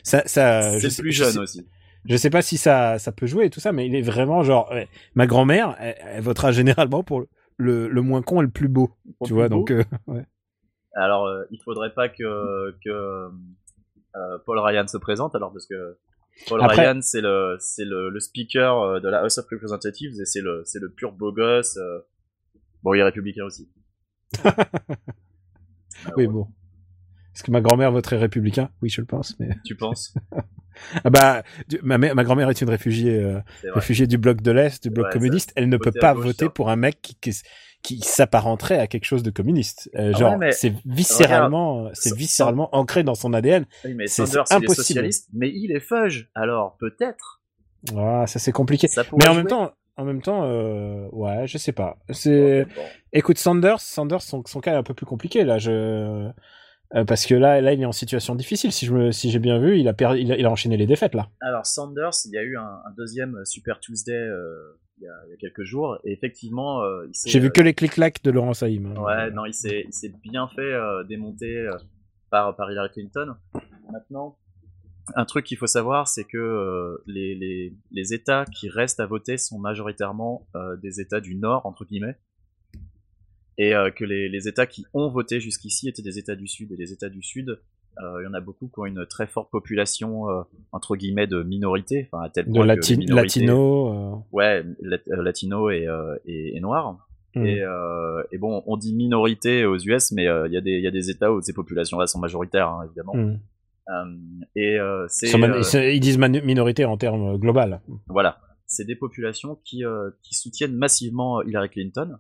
ça, 0.03 0.23
ça, 0.27 0.27
c'est 0.27 0.41
Euh, 0.77 0.79
je 0.79 0.85
le 0.87 0.91
sais- 0.91 1.03
plus 1.03 1.13
je 1.13 1.25
jeune 1.25 1.33
sais- 1.33 1.39
aussi. 1.39 1.67
Je 2.05 2.17
sais 2.17 2.31
pas 2.31 2.43
si 2.43 2.57
ça, 2.57 2.99
ça 2.99 3.13
peut 3.13 3.27
jouer 3.27 3.47
et 3.47 3.51
tout 3.51 3.61
ça, 3.61 3.73
mais 3.73 3.87
il 3.87 3.95
est 3.95 4.03
vraiment 4.03 4.43
genre, 4.43 4.71
ouais, 4.71 4.89
ma 5.15 5.27
grand-mère, 5.27 5.77
elle, 5.81 5.97
elle 6.01 6.23
votera 6.23 6.53
généralement 6.53 7.03
pour, 7.03 7.25
le- 7.57 7.89
le, 7.89 8.03
moins 8.03 8.23
con 8.23 8.41
et 8.41 8.45
le 8.45 8.51
plus 8.51 8.69
beau. 8.69 8.91
Au 9.21 9.27
tu 9.27 9.33
vois, 9.35 9.49
beau. 9.49 9.57
donc 9.57 9.71
euh, 9.73 9.83
ouais. 10.07 10.25
Alors, 10.99 11.27
euh, 11.27 11.45
il 11.51 11.61
faudrait 11.63 11.93
pas 11.95 12.09
que, 12.09 12.75
que 12.85 12.91
euh, 14.17 14.39
Paul 14.45 14.59
Ryan 14.59 14.87
se 14.87 14.97
présente, 14.99 15.35
alors, 15.35 15.53
parce 15.53 15.67
que 15.67 15.97
Paul 16.49 16.63
Après- 16.63 16.83
Ryan, 16.89 17.01
c'est 17.03 17.21
le, 17.21 17.57
c'est 17.61 17.85
le, 17.85 18.11
le 18.11 18.21
speaker 18.21 18.81
euh, 18.81 19.01
de 19.01 19.09
la 19.09 19.21
House 19.23 19.39
of 19.39 19.47
Representatives 19.51 20.13
et 20.21 20.25
c'est 20.25 20.41
le, 20.41 20.63
c'est 20.65 20.79
le 20.81 20.91
pur 20.91 21.13
beau 21.13 21.33
gosse. 21.33 21.77
euh. 21.77 22.01
Bon, 22.83 22.95
il 22.95 23.01
est 23.01 23.05
républicain 23.05 23.45
aussi. 23.45 23.69
Euh, 24.45 24.51
oui 26.17 26.27
bon. 26.27 26.47
Est-ce 27.35 27.43
que 27.45 27.51
ma 27.51 27.61
grand-mère 27.61 27.93
voterait 27.93 28.19
républicain? 28.19 28.71
Oui, 28.83 28.89
je 28.89 29.01
le 29.01 29.07
pense. 29.07 29.39
Mais 29.39 29.51
Tu 29.65 29.77
penses? 29.77 30.15
Ah 31.03 31.11
bah, 31.11 31.43
ma, 31.83 31.99
ma 31.99 32.23
grand-mère 32.23 32.49
est 32.51 32.61
une 32.61 32.71
réfugiée, 32.71 33.21
euh, 33.21 33.41
réfugiée 33.75 34.07
du 34.07 34.17
bloc 34.17 34.43
de 34.43 34.53
l'Est, 34.53 34.81
du 34.81 34.91
bloc 34.91 35.07
Ouais, 35.07 35.13
communiste. 35.13 35.53
Elle 35.57 35.69
ne 35.69 35.77
peut 35.77 35.91
pas 35.91 36.15
gauche, 36.15 36.27
voter 36.27 36.45
ça. 36.45 36.51
pour 36.51 36.71
un 36.71 36.77
mec 36.77 37.01
qui, 37.03 37.17
qui, 37.17 37.33
qui 37.83 38.01
s'apparenterait 38.01 38.79
à 38.79 38.87
quelque 38.87 39.05
chose 39.05 39.23
de 39.23 39.31
communiste. 39.31 39.89
Euh, 39.95 40.13
Ah 40.15 40.19
genre, 40.19 40.37
ouais, 40.39 40.53
c'est 40.53 40.75
viscéralement, 40.85 41.89
c'est 41.95 42.15
viscéralement 42.17 42.69
ancré 42.75 43.03
dans 43.05 43.15
son 43.15 43.33
ADN. 43.33 43.65
Oui, 43.85 43.95
mais 43.95 44.07
c'est- 44.07 44.23
impossible. 44.37 44.75
socialiste, 44.75 45.29
mais 45.33 45.49
il 45.51 45.73
est 45.73 45.81
fudge. 45.81 46.25
Alors, 46.35 46.77
peut-être. 46.79 47.41
Ah, 47.97 48.27
ça 48.27 48.39
c'est 48.39 48.53
compliqué. 48.53 48.89
Ça 48.89 49.05
Mais 49.17 49.29
en 49.29 49.33
jouer. 49.33 49.43
même 49.43 49.47
temps, 49.47 49.73
en 49.97 50.05
même 50.05 50.21
temps, 50.23 50.43
euh, 50.45 51.09
ouais, 51.13 51.47
je 51.47 51.57
sais 51.59 51.73
pas. 51.73 51.97
C'est, 52.11 52.65
Bon. 52.65 52.83
écoute, 53.13 53.39
Sanders, 53.39 53.81
Sanders, 53.81 54.23
son, 54.23 54.43
son 54.47 54.61
cas 54.61 54.73
est 54.73 54.77
un 54.77 54.83
peu 54.83 54.95
plus 54.95 55.07
compliqué 55.07 55.45
là. 55.45 55.59
Je, 55.59 56.29
euh, 56.95 57.05
parce 57.07 57.27
que 57.27 57.35
là, 57.35 57.61
là, 57.61 57.73
il 57.73 57.81
est 57.83 57.85
en 57.87 57.93
situation 57.93 58.35
difficile. 58.35 58.73
Si 58.73 58.87
je 58.87 58.93
me, 58.93 59.13
si 59.13 59.31
j'ai 59.31 59.39
bien 59.39 59.59
vu, 59.61 59.79
il 59.79 59.87
a 59.89 59.93
perdu, 59.93 60.21
il 60.21 60.33
a, 60.33 60.37
il 60.37 60.45
a 60.45 60.51
enchaîné 60.51 60.77
les 60.77 60.87
défaites 60.87 61.15
là. 61.15 61.29
Alors 61.41 61.65
Sanders, 61.67 62.11
il 62.25 62.33
y 62.33 62.39
a 62.39 62.43
eu 62.43 62.57
un, 62.57 62.63
un 62.63 62.91
deuxième 62.97 63.37
Super 63.45 63.79
Tuesday 63.81 64.13
euh, 64.13 64.79
il, 65.01 65.05
y 65.05 65.09
a, 65.09 65.15
il 65.27 65.31
y 65.31 65.35
a 65.35 65.37
quelques 65.37 65.65
jours, 65.65 65.99
et 66.05 66.13
effectivement, 66.13 66.83
euh, 66.83 67.07
J'ai 67.27 67.41
vu 67.41 67.47
euh, 67.47 67.51
que 67.51 67.61
les 67.61 67.75
clics-clacs 67.75 68.23
de 68.23 68.31
Laurent 68.31 68.55
Saïm. 68.55 68.87
hein. 68.87 69.01
Ouais, 69.01 69.31
non, 69.31 69.45
il 69.47 69.55
s'est, 69.55 69.87
bien 70.23 70.49
fait 70.49 70.61
euh, 70.61 71.05
démonter 71.05 71.57
euh, 71.57 71.77
par, 72.31 72.57
par 72.57 72.71
Hillary 72.71 72.91
Clinton. 72.91 73.35
Maintenant, 73.93 74.39
un 75.15 75.25
truc 75.25 75.47
qu'il 75.47 75.57
faut 75.57 75.67
savoir, 75.67 76.09
c'est 76.09 76.25
que 76.25 76.99
les, 77.07 77.35
les, 77.35 77.75
les 77.91 78.15
États 78.15 78.45
qui 78.45 78.69
restent 78.69 79.01
à 79.01 79.07
voter 79.07 79.39
sont 79.39 79.59
majoritairement 79.59 80.47
des 80.83 81.01
États 81.01 81.21
du 81.21 81.35
Nord, 81.35 81.65
entre 81.65 81.87
guillemets, 81.87 82.19
et 83.57 83.73
que 83.97 84.05
les, 84.05 84.29
les 84.29 84.47
États 84.47 84.67
qui 84.67 84.85
ont 84.93 85.09
voté 85.09 85.41
jusqu'ici 85.41 85.89
étaient 85.89 86.03
des 86.03 86.19
États 86.19 86.37
du 86.37 86.47
Sud. 86.47 86.73
Et 86.73 86.77
les 86.77 86.93
États 86.93 87.09
du 87.09 87.23
Sud, 87.23 87.59
il 88.01 88.25
y 88.25 88.27
en 88.29 88.35
a 88.35 88.41
beaucoup 88.41 88.69
qui 88.69 88.79
ont 88.79 88.87
une 88.87 89.05
très 89.07 89.27
forte 89.27 89.51
population, 89.51 90.29
euh, 90.31 90.43
entre 90.73 90.95
guillemets, 90.97 91.27
de 91.27 91.43
minorités, 91.43 92.09
enfin 92.13 92.25
à 92.25 92.29
tel 92.31 92.47
de 92.47 92.53
point 92.53 92.63
que 92.63 92.69
les 92.73 92.77
lati- 92.77 92.97
minorités- 92.99 93.41
latino. 93.41 93.93
euh, 93.93 94.17
Ouais, 94.33 94.65
lat- 94.81 94.99
euh, 95.11 95.23
latino 95.23 95.71
et, 95.71 95.87
euh, 95.87 96.17
et, 96.27 96.61
hmm. 96.61 97.45
Et, 97.45 97.61
euh, 97.63 98.23
et 98.33 98.39
bon, 98.39 98.63
on 98.67 98.77
dit 98.77 98.95
minorité 98.95 99.65
aux 99.67 99.77
US, 99.79 100.13
mais 100.13 100.27
euh, 100.29 100.47
il 100.49 100.53
y, 100.53 100.57
a 100.57 100.61
des- 100.61 100.79
il 100.79 100.83
y 100.83 100.87
a 100.87 100.91
des 100.93 101.11
États 101.11 101.33
où 101.33 101.41
ces 101.41 101.53
populations-là 101.53 102.07
sont 102.07 102.19
majoritaires, 102.21 102.69
hein, 102.69 102.85
évidemment. 102.87 103.15
Hmm. 103.15 103.39
Euh, 103.91 104.17
et 104.55 104.79
euh, 104.79 105.07
Ils 105.23 105.29
euh, 105.77 105.93
ils 105.93 106.01
disent 106.01 106.19
minorité 106.19 106.85
en 106.85 106.97
termes 106.99 107.35
euh, 107.35 107.39
global. 107.39 107.81
voilà, 108.09 108.39
c'est 108.67 108.85
des 108.85 108.97
populations 108.97 109.59
qui 109.65 109.85
euh, 109.85 110.11
qui 110.23 110.35
soutiennent 110.35 110.77
massivement 110.77 111.41
Hillary 111.43 111.71
Clinton. 111.71 112.17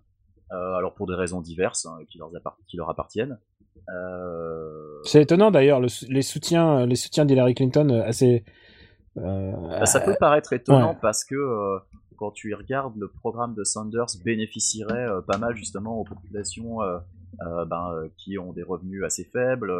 Euh, 0.50 0.74
alors 0.76 0.94
pour 0.94 1.06
des 1.06 1.14
raisons 1.14 1.42
diverses 1.42 1.84
hein, 1.84 1.98
qui 2.08 2.16
leur 2.16 2.34
appart- 2.34 2.56
qui 2.66 2.78
leur 2.78 2.88
appartiennent. 2.88 3.38
Euh, 3.88 5.00
C'est 5.04 5.22
étonnant 5.22 5.50
d'ailleurs 5.50 5.80
le 5.80 5.88
les 6.08 6.22
soutiens, 6.22 6.86
les 6.86 6.96
soutiens 6.96 7.24
d'Hillary 7.24 7.54
Clinton 7.54 7.88
euh, 7.90 8.02
assez. 8.04 8.44
euh, 9.16 9.52
Bah, 9.52 9.86
ça 9.86 10.00
peut 10.00 10.16
paraître 10.18 10.52
étonnant 10.52 10.92
ouais. 10.92 10.98
parce 11.00 11.24
que 11.24 11.34
euh, 11.34 11.78
quand 12.16 12.30
tu 12.32 12.50
y 12.50 12.54
regardes, 12.54 12.96
le 12.96 13.08
programme 13.08 13.54
de 13.54 13.64
Sanders 13.64 14.06
bénéficierait 14.24 15.06
euh, 15.08 15.20
pas 15.20 15.38
mal 15.38 15.54
justement 15.56 16.00
aux 16.00 16.04
populations 16.04 16.82
euh, 16.82 16.98
euh, 17.46 17.64
ben, 17.64 17.92
euh, 17.92 18.08
qui 18.16 18.38
ont 18.38 18.52
des 18.52 18.62
revenus 18.64 19.04
assez 19.04 19.24
faibles, 19.24 19.70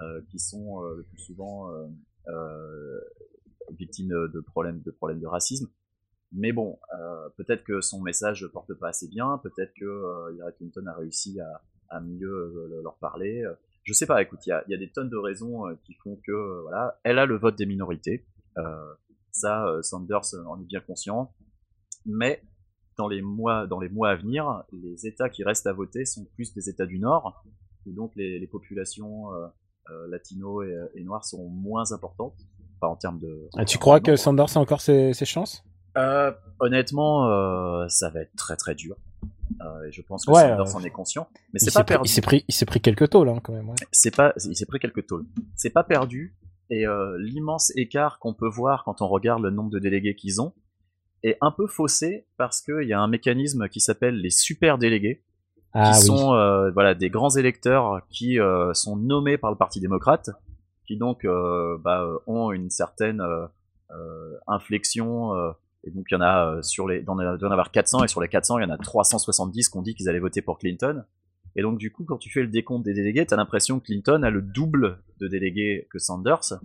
euh, 0.00 0.20
qui 0.30 0.38
sont 0.38 0.82
euh, 0.82 0.96
le 0.98 1.02
plus 1.04 1.18
souvent 1.18 1.70
euh, 1.70 1.86
euh, 2.28 3.00
victimes 3.78 4.08
de 4.32 4.40
problèmes 4.40 4.80
de 4.84 4.90
problèmes 4.90 5.20
de 5.20 5.26
racisme. 5.26 5.68
Mais 6.32 6.52
bon, 6.52 6.78
euh, 7.00 7.28
peut-être 7.38 7.64
que 7.64 7.80
son 7.80 8.02
message 8.02 8.42
ne 8.42 8.48
porte 8.48 8.74
pas 8.74 8.88
assez 8.88 9.08
bien, 9.08 9.40
peut-être 9.42 9.72
que 9.80 9.84
euh, 9.86 10.34
Hillary 10.34 10.52
Clinton 10.58 10.84
a 10.88 10.94
réussi 10.94 11.40
à, 11.40 11.62
à 11.90 12.00
mieux 12.00 12.28
euh, 12.28 12.80
leur 12.82 12.96
parler. 12.96 13.44
Je 13.84 13.92
sais 13.92 14.06
pas, 14.06 14.20
écoute, 14.20 14.44
il 14.46 14.50
y 14.50 14.52
a, 14.52 14.64
il 14.66 14.72
y 14.72 14.74
a 14.74 14.78
des 14.78 14.90
tonnes 14.90 15.08
de 15.08 15.16
raisons 15.16 15.68
euh, 15.68 15.74
qui 15.84 15.94
font 15.94 16.18
que 16.26 16.32
euh, 16.32 16.62
voilà, 16.62 16.98
elle 17.04 17.20
a 17.20 17.26
le 17.26 17.38
vote 17.38 17.56
des 17.56 17.66
minorités. 17.66 18.26
Euh, 18.58 18.94
ça, 19.30 19.66
euh, 19.68 19.80
Sanders 19.82 20.34
en 20.48 20.60
est 20.60 20.64
bien 20.64 20.80
conscient. 20.80 21.32
Mais 22.04 22.42
dans 22.98 23.06
les 23.06 23.22
mois, 23.22 23.66
dans 23.66 23.78
les 23.78 23.88
mois 23.88 24.10
à 24.10 24.16
venir, 24.16 24.64
les 24.72 25.06
États 25.06 25.28
qui 25.28 25.44
restent 25.44 25.68
à 25.68 25.72
voter 25.72 26.04
sont 26.04 26.24
plus 26.34 26.52
des 26.52 26.68
États 26.68 26.86
du 26.86 26.98
Nord, 26.98 27.44
où 27.86 27.92
donc 27.92 28.12
les, 28.16 28.40
les 28.40 28.46
populations 28.48 29.32
euh, 29.34 29.46
euh, 29.90 30.08
latino 30.08 30.62
et, 30.62 30.74
et 30.94 31.04
noires 31.04 31.24
sont 31.24 31.48
moins 31.48 31.92
importantes, 31.92 32.34
enfin 32.80 32.92
en 32.92 32.96
termes 32.96 33.20
de. 33.20 33.48
Ah, 33.56 33.64
tu 33.64 33.78
crois 33.78 34.00
que 34.00 34.16
Sanders 34.16 34.56
a 34.56 34.60
encore 34.60 34.80
ses, 34.80 35.12
ses 35.12 35.26
chances? 35.26 35.62
Euh, 35.96 36.32
honnêtement, 36.58 37.28
euh, 37.30 37.86
ça 37.88 38.10
va 38.10 38.22
être 38.22 38.34
très 38.36 38.56
très 38.56 38.74
dur. 38.74 38.96
Euh, 39.62 39.84
et 39.88 39.92
je 39.92 40.02
pense 40.02 40.24
que 40.26 40.30
Ouais, 40.32 40.40
Sanders 40.42 40.76
euh, 40.76 40.78
en 40.78 40.84
est 40.84 40.90
conscient. 40.90 41.28
Mais 41.52 41.58
c'est 41.58 41.72
pas 41.72 41.82
pris, 41.84 41.94
perdu. 41.94 42.08
il 42.08 42.12
s'est 42.12 42.20
pris, 42.20 42.44
il 42.48 42.54
s'est 42.54 42.66
pris 42.66 42.80
quelques 42.80 43.12
là 43.14 43.32
hein, 43.32 43.40
quand 43.42 43.52
même. 43.52 43.68
ouais. 43.68 43.76
c'est 43.92 44.14
pas, 44.14 44.32
il 44.44 44.56
s'est 44.56 44.66
pris 44.66 44.78
quelques 44.78 45.06
tôles. 45.06 45.24
C'est 45.54 45.70
pas 45.70 45.84
perdu. 45.84 46.36
Et 46.68 46.86
euh, 46.86 47.16
l'immense 47.20 47.72
écart 47.76 48.18
qu'on 48.18 48.34
peut 48.34 48.48
voir 48.48 48.82
quand 48.84 49.00
on 49.00 49.08
regarde 49.08 49.42
le 49.42 49.50
nombre 49.50 49.70
de 49.70 49.78
délégués 49.78 50.14
qu'ils 50.16 50.40
ont 50.42 50.52
est 51.22 51.38
un 51.40 51.50
peu 51.52 51.66
faussé 51.66 52.26
parce 52.36 52.60
qu'il 52.60 52.86
y 52.88 52.92
a 52.92 53.00
un 53.00 53.08
mécanisme 53.08 53.68
qui 53.68 53.80
s'appelle 53.80 54.16
les 54.20 54.30
super 54.30 54.76
délégués, 54.78 55.22
Ah 55.72 55.92
qui 55.92 56.00
oui. 56.00 56.06
sont 56.06 56.34
euh, 56.34 56.70
voilà 56.72 56.94
des 56.94 57.08
grands 57.08 57.30
électeurs 57.30 58.02
qui 58.10 58.38
euh, 58.40 58.74
sont 58.74 58.96
nommés 58.96 59.38
par 59.38 59.50
le 59.50 59.56
Parti 59.56 59.80
démocrate, 59.80 60.30
qui 60.86 60.96
donc 60.96 61.24
euh, 61.24 61.78
bah, 61.82 62.06
ont 62.26 62.52
une 62.52 62.68
certaine 62.70 63.20
euh, 63.20 63.46
euh, 63.92 64.34
inflexion. 64.48 65.32
Euh, 65.86 65.90
et 65.90 65.94
donc 65.94 66.06
il 66.10 66.14
y 66.14 66.16
en 66.16 66.20
a 66.20 66.56
euh, 66.56 66.62
sur 66.62 66.88
les, 66.88 67.04
avoir 67.04 67.70
400 67.70 68.04
et 68.04 68.08
sur 68.08 68.20
les 68.20 68.28
400 68.28 68.58
il 68.58 68.62
y 68.62 68.64
en 68.66 68.70
a 68.70 68.78
370 68.78 69.68
qui 69.68 69.76
ont 69.76 69.82
dit 69.82 69.94
qu'ils 69.94 70.08
allaient 70.08 70.18
voter 70.18 70.42
pour 70.42 70.58
Clinton. 70.58 71.04
Et 71.54 71.62
donc 71.62 71.78
du 71.78 71.90
coup 71.90 72.04
quand 72.04 72.18
tu 72.18 72.30
fais 72.30 72.42
le 72.42 72.48
décompte 72.48 72.84
des 72.84 72.94
délégués, 72.94 73.26
t'as 73.26 73.36
l'impression 73.36 73.80
que 73.80 73.86
Clinton 73.86 74.22
a 74.22 74.30
le 74.30 74.42
double 74.42 74.98
de 75.20 75.28
délégués 75.28 75.86
que 75.90 75.98
Sanders. 75.98 76.60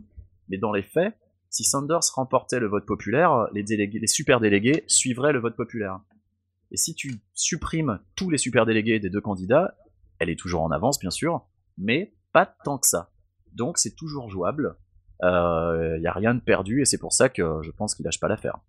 Mais 0.49 0.57
dans 0.57 0.71
les 0.71 0.83
faits, 0.83 1.15
si 1.49 1.63
Sanders 1.63 2.01
remportait 2.13 2.59
le 2.59 2.67
vote 2.67 2.85
populaire, 2.85 3.47
les 3.53 4.07
super 4.07 4.39
délégués 4.39 4.83
suivraient 4.87 5.33
le 5.33 5.39
vote 5.39 5.55
populaire. 5.55 5.99
Et 6.71 6.77
si 6.77 6.95
tu 6.95 7.19
supprimes 7.33 7.99
tous 8.15 8.29
les 8.29 8.37
super 8.37 8.65
délégués 8.65 8.99
des 8.99 9.09
deux 9.09 9.21
candidats, 9.21 9.75
elle 10.19 10.29
est 10.29 10.39
toujours 10.39 10.61
en 10.61 10.71
avance, 10.71 10.99
bien 10.99 11.09
sûr, 11.09 11.45
mais 11.77 12.13
pas 12.31 12.45
tant 12.45 12.77
que 12.77 12.87
ça. 12.87 13.11
Donc 13.53 13.77
c'est 13.77 13.95
toujours 13.95 14.29
jouable. 14.29 14.77
Il 15.21 15.99
n'y 15.99 16.07
a 16.07 16.13
rien 16.13 16.33
de 16.33 16.39
perdu 16.39 16.81
et 16.81 16.85
c'est 16.85 16.97
pour 16.97 17.13
ça 17.13 17.29
que 17.29 17.61
je 17.61 17.71
pense 17.71 17.95
qu'il 17.95 18.05
lâche 18.05 18.19
pas 18.19 18.27
l'affaire. 18.27 18.59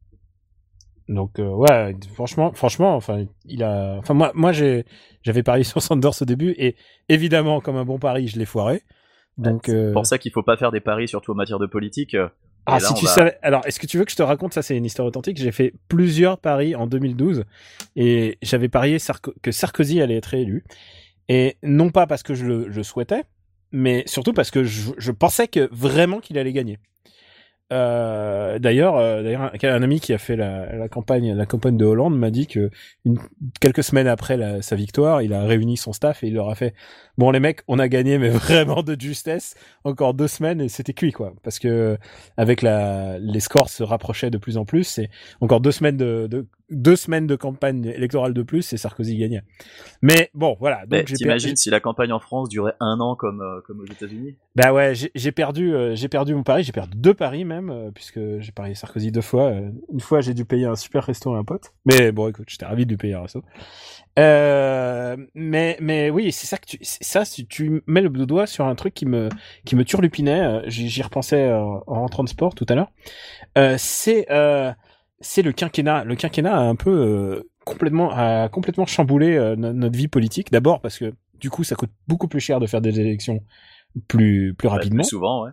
Donc 1.08 1.38
euh, 1.38 1.48
ouais, 1.48 1.94
franchement, 2.14 2.52
franchement, 2.52 2.94
enfin, 2.96 3.24
il 3.44 3.62
a, 3.62 3.96
enfin 3.98 4.14
moi, 4.14 4.32
moi 4.34 4.52
j'ai, 4.52 4.84
j'avais 5.22 5.42
parié 5.42 5.64
sur 5.64 5.82
Sanders 5.82 6.22
au 6.22 6.24
début 6.24 6.54
et 6.58 6.76
évidemment, 7.08 7.60
comme 7.60 7.76
un 7.76 7.84
bon 7.84 7.98
pari, 7.98 8.28
je 8.28 8.38
l'ai 8.38 8.44
foiré. 8.46 8.82
Donc 9.38 9.62
C'est 9.66 9.74
euh, 9.74 9.92
pour 9.92 10.06
ça 10.06 10.18
qu'il 10.18 10.30
faut 10.30 10.42
pas 10.42 10.56
faire 10.56 10.70
des 10.70 10.80
paris, 10.80 11.08
surtout 11.08 11.32
en 11.32 11.34
matière 11.34 11.58
de 11.58 11.66
politique. 11.66 12.14
euh, 12.14 12.28
ah 12.66 12.74
là, 12.74 12.80
si 12.80 12.94
tu 12.94 13.06
va- 13.06 13.10
savais, 13.10 13.38
alors 13.42 13.66
est-ce 13.66 13.80
que 13.80 13.86
tu 13.86 13.98
veux 13.98 14.04
que 14.04 14.10
je 14.12 14.16
te 14.16 14.22
raconte 14.22 14.52
ça 14.54 14.62
C'est 14.62 14.76
une 14.76 14.84
histoire 14.84 15.08
authentique. 15.08 15.36
J'ai 15.38 15.52
fait 15.52 15.72
plusieurs 15.88 16.38
paris 16.38 16.74
en 16.76 16.86
2012 16.86 17.44
et 17.96 18.38
j'avais 18.42 18.68
parié 18.68 18.98
Sarko- 18.98 19.34
que 19.42 19.50
Sarkozy 19.50 20.00
allait 20.00 20.16
être 20.16 20.34
élu 20.34 20.64
et 21.28 21.56
non 21.62 21.90
pas 21.90 22.06
parce 22.06 22.22
que 22.22 22.34
je 22.34 22.44
le 22.46 22.70
je 22.70 22.82
souhaitais, 22.82 23.24
mais 23.72 24.04
surtout 24.06 24.32
parce 24.32 24.50
que 24.50 24.64
je, 24.64 24.92
je 24.98 25.10
pensais 25.12 25.48
que 25.48 25.68
vraiment 25.72 26.20
qu'il 26.20 26.38
allait 26.38 26.52
gagner. 26.52 26.78
Euh, 27.72 28.58
d'ailleurs, 28.58 28.96
euh, 28.96 29.48
un, 29.62 29.82
ami 29.82 29.98
qui 29.98 30.12
a 30.12 30.18
fait 30.18 30.36
la, 30.36 30.88
campagne, 30.88 31.34
la 31.34 31.46
campagne 31.46 31.78
de 31.78 31.86
Hollande 31.86 32.18
m'a 32.18 32.30
dit 32.30 32.46
que 32.46 32.70
quelques 33.60 33.82
semaines 33.82 34.08
après 34.08 34.60
sa 34.60 34.76
victoire, 34.76 35.22
il 35.22 35.32
a 35.32 35.44
réuni 35.44 35.78
son 35.78 35.94
staff 35.94 36.22
et 36.22 36.26
il 36.26 36.34
leur 36.34 36.50
a 36.50 36.54
fait 36.54 36.74
bon 37.16 37.30
les 37.30 37.40
mecs, 37.40 37.60
on 37.68 37.78
a 37.78 37.88
gagné 37.88 38.18
mais 38.18 38.28
vraiment 38.30 38.82
de 38.82 38.94
justesse. 39.00 39.54
Encore 39.84 40.12
deux 40.12 40.28
semaines 40.28 40.60
et 40.60 40.68
c'était 40.68 40.92
cuit 40.92 41.12
quoi, 41.12 41.32
parce 41.42 41.58
que 41.58 41.96
avec 42.36 42.60
la, 42.60 43.18
les 43.18 43.40
scores 43.40 43.70
se 43.70 43.82
rapprochaient 43.82 44.30
de 44.30 44.38
plus 44.38 44.58
en 44.58 44.66
plus. 44.66 44.84
C'est 44.84 45.08
encore 45.40 45.60
deux 45.60 45.72
semaines 45.72 45.96
de 45.96 46.46
deux 46.72 46.96
semaines 46.96 47.26
de 47.26 47.36
campagne 47.36 47.84
électorale 47.86 48.34
de 48.34 48.42
plus 48.42 48.72
et 48.72 48.76
Sarkozy 48.76 49.16
gagnait. 49.16 49.42
Mais 50.00 50.30
bon, 50.34 50.56
voilà. 50.58 50.82
Mais 50.90 50.98
Donc 50.98 51.08
j'ai 51.08 51.14
t'imagines 51.16 51.50
perdu. 51.50 51.60
si 51.60 51.70
la 51.70 51.80
campagne 51.80 52.12
en 52.12 52.18
France 52.20 52.48
durait 52.48 52.74
un 52.80 52.98
an 53.00 53.14
comme, 53.14 53.40
euh, 53.40 53.60
comme 53.66 53.80
aux 53.80 53.86
États-Unis? 53.86 54.36
Bah 54.56 54.72
ouais, 54.72 54.94
j'ai 54.94 55.32
perdu, 55.32 55.74
euh, 55.74 55.94
j'ai 55.94 56.08
perdu 56.08 56.34
mon 56.34 56.42
pari, 56.42 56.62
j'ai 56.64 56.72
perdu 56.72 56.96
deux 56.96 57.14
paris 57.14 57.44
même, 57.44 57.70
euh, 57.70 57.90
puisque 57.94 58.20
j'ai 58.40 58.52
parié 58.52 58.74
Sarkozy 58.74 59.12
deux 59.12 59.20
fois. 59.20 59.52
une 59.92 60.00
fois, 60.00 60.20
j'ai 60.20 60.34
dû 60.34 60.44
payer 60.44 60.66
un 60.66 60.76
super 60.76 61.04
resto 61.04 61.32
à 61.34 61.38
un 61.38 61.44
pote. 61.44 61.72
Mais 61.84 62.12
bon, 62.12 62.28
écoute, 62.28 62.46
j'étais 62.48 62.66
ravi 62.66 62.84
de 62.84 62.90
lui 62.90 62.96
payer 62.96 63.14
un 63.14 63.22
resto. 63.22 63.42
Euh, 64.18 65.16
mais 65.34 65.78
mais 65.80 66.10
oui, 66.10 66.32
c'est 66.32 66.46
ça 66.46 66.58
que 66.58 66.66
tu, 66.66 66.78
ça, 66.82 67.24
si 67.24 67.46
tu 67.46 67.82
mets 67.86 68.02
le 68.02 68.10
doigt 68.10 68.46
sur 68.46 68.66
un 68.66 68.74
truc 68.74 68.92
qui 68.92 69.06
me 69.06 69.30
qui 69.64 69.74
me 69.74 69.84
turlupinait. 69.84 70.62
J'y 70.66 70.88
j'y 70.90 71.02
repensais 71.02 71.50
en 71.50 71.82
rentrant 71.86 72.22
de 72.22 72.28
sport 72.28 72.54
tout 72.54 72.66
à 72.68 72.74
l'heure. 72.74 72.90
Euh, 73.58 73.76
c'est 73.78 74.26
euh, 74.30 74.72
c'est 75.22 75.42
le 75.42 75.52
quinquennat. 75.52 76.04
Le 76.04 76.14
quinquennat 76.14 76.54
a 76.54 76.60
un 76.60 76.74
peu 76.74 76.90
euh, 76.90 77.50
complètement 77.64 78.10
a 78.12 78.48
complètement 78.48 78.86
chamboulé 78.86 79.36
euh, 79.36 79.56
no- 79.56 79.72
notre 79.72 79.96
vie 79.96 80.08
politique. 80.08 80.52
D'abord 80.52 80.80
parce 80.80 80.98
que 80.98 81.14
du 81.40 81.50
coup, 81.50 81.64
ça 81.64 81.74
coûte 81.74 81.90
beaucoup 82.06 82.28
plus 82.28 82.40
cher 82.40 82.60
de 82.60 82.66
faire 82.66 82.80
des 82.80 83.00
élections 83.00 83.40
plus 84.08 84.54
plus 84.54 84.68
rapidement 84.68 85.02
plus 85.02 85.08
souvent, 85.08 85.44
ouais. 85.44 85.50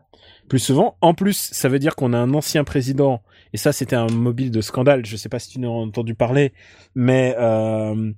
plus 0.47 0.60
souvent. 0.60 0.97
En 1.01 1.13
plus, 1.13 1.49
ça 1.51 1.69
veut 1.69 1.79
dire 1.79 1.95
qu'on 1.95 2.13
a 2.13 2.17
un 2.17 2.34
ancien 2.34 2.63
président, 2.63 3.21
et 3.53 3.58
ça 3.58 3.71
c'était 3.73 3.95
un 3.95 4.08
mobile 4.08 4.51
de 4.51 4.62
scandale, 4.62 5.05
je 5.05 5.15
sais 5.17 5.29
pas 5.29 5.39
si 5.39 5.49
tu 5.49 5.65
en 5.65 5.82
as 5.82 5.86
entendu 5.86 6.15
parler, 6.15 6.53
mais 6.95 7.36
euh, 7.38 8.13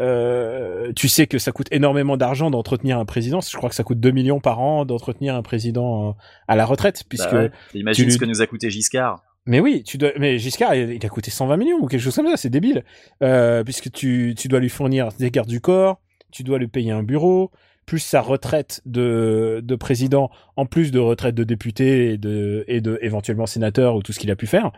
euh, 0.00 0.92
tu 0.96 1.08
sais 1.08 1.26
que 1.26 1.38
ça 1.38 1.52
coûte 1.52 1.68
énormément 1.70 2.16
d'argent 2.16 2.50
d'entretenir 2.50 2.98
un 2.98 3.04
président, 3.04 3.40
je 3.40 3.56
crois 3.56 3.68
que 3.68 3.74
ça 3.74 3.84
coûte 3.84 4.00
2 4.00 4.10
millions 4.10 4.40
par 4.40 4.60
an 4.60 4.84
d'entretenir 4.84 5.34
un 5.34 5.42
président 5.42 6.08
euh, 6.08 6.12
à 6.48 6.56
la 6.56 6.64
retraite, 6.64 7.04
puisque... 7.08 7.30
Bah 7.30 7.42
ouais. 7.42 7.50
Imagine 7.74 8.06
tu 8.06 8.10
ce 8.12 8.18
que 8.18 8.24
nous 8.24 8.42
a 8.42 8.46
coûté 8.46 8.70
Giscard. 8.70 9.22
Mais 9.46 9.60
oui, 9.60 9.82
tu 9.82 9.98
dois. 9.98 10.10
Mais 10.18 10.38
Giscard, 10.38 10.74
il 10.74 11.04
a 11.04 11.08
coûté 11.08 11.30
120 11.30 11.56
millions 11.56 11.78
ou 11.80 11.86
quelque 11.86 12.00
chose 12.02 12.14
comme 12.14 12.28
ça. 12.28 12.36
C'est 12.36 12.50
débile, 12.50 12.84
euh, 13.22 13.64
puisque 13.64 13.90
tu 13.90 14.34
tu 14.36 14.48
dois 14.48 14.60
lui 14.60 14.68
fournir 14.68 15.08
des 15.18 15.30
gardes 15.30 15.48
du 15.48 15.60
corps, 15.60 16.00
tu 16.30 16.42
dois 16.42 16.58
lui 16.58 16.68
payer 16.68 16.92
un 16.92 17.02
bureau, 17.02 17.50
plus 17.86 18.00
sa 18.00 18.20
retraite 18.20 18.82
de 18.84 19.60
de 19.64 19.74
président, 19.76 20.30
en 20.56 20.66
plus 20.66 20.90
de 20.90 20.98
retraite 20.98 21.34
de 21.34 21.44
député 21.44 22.12
et 22.12 22.18
de 22.18 22.64
et 22.68 22.80
de 22.80 22.98
éventuellement 23.02 23.46
sénateur 23.46 23.96
ou 23.96 24.02
tout 24.02 24.12
ce 24.12 24.18
qu'il 24.20 24.30
a 24.30 24.36
pu 24.36 24.46
faire. 24.46 24.72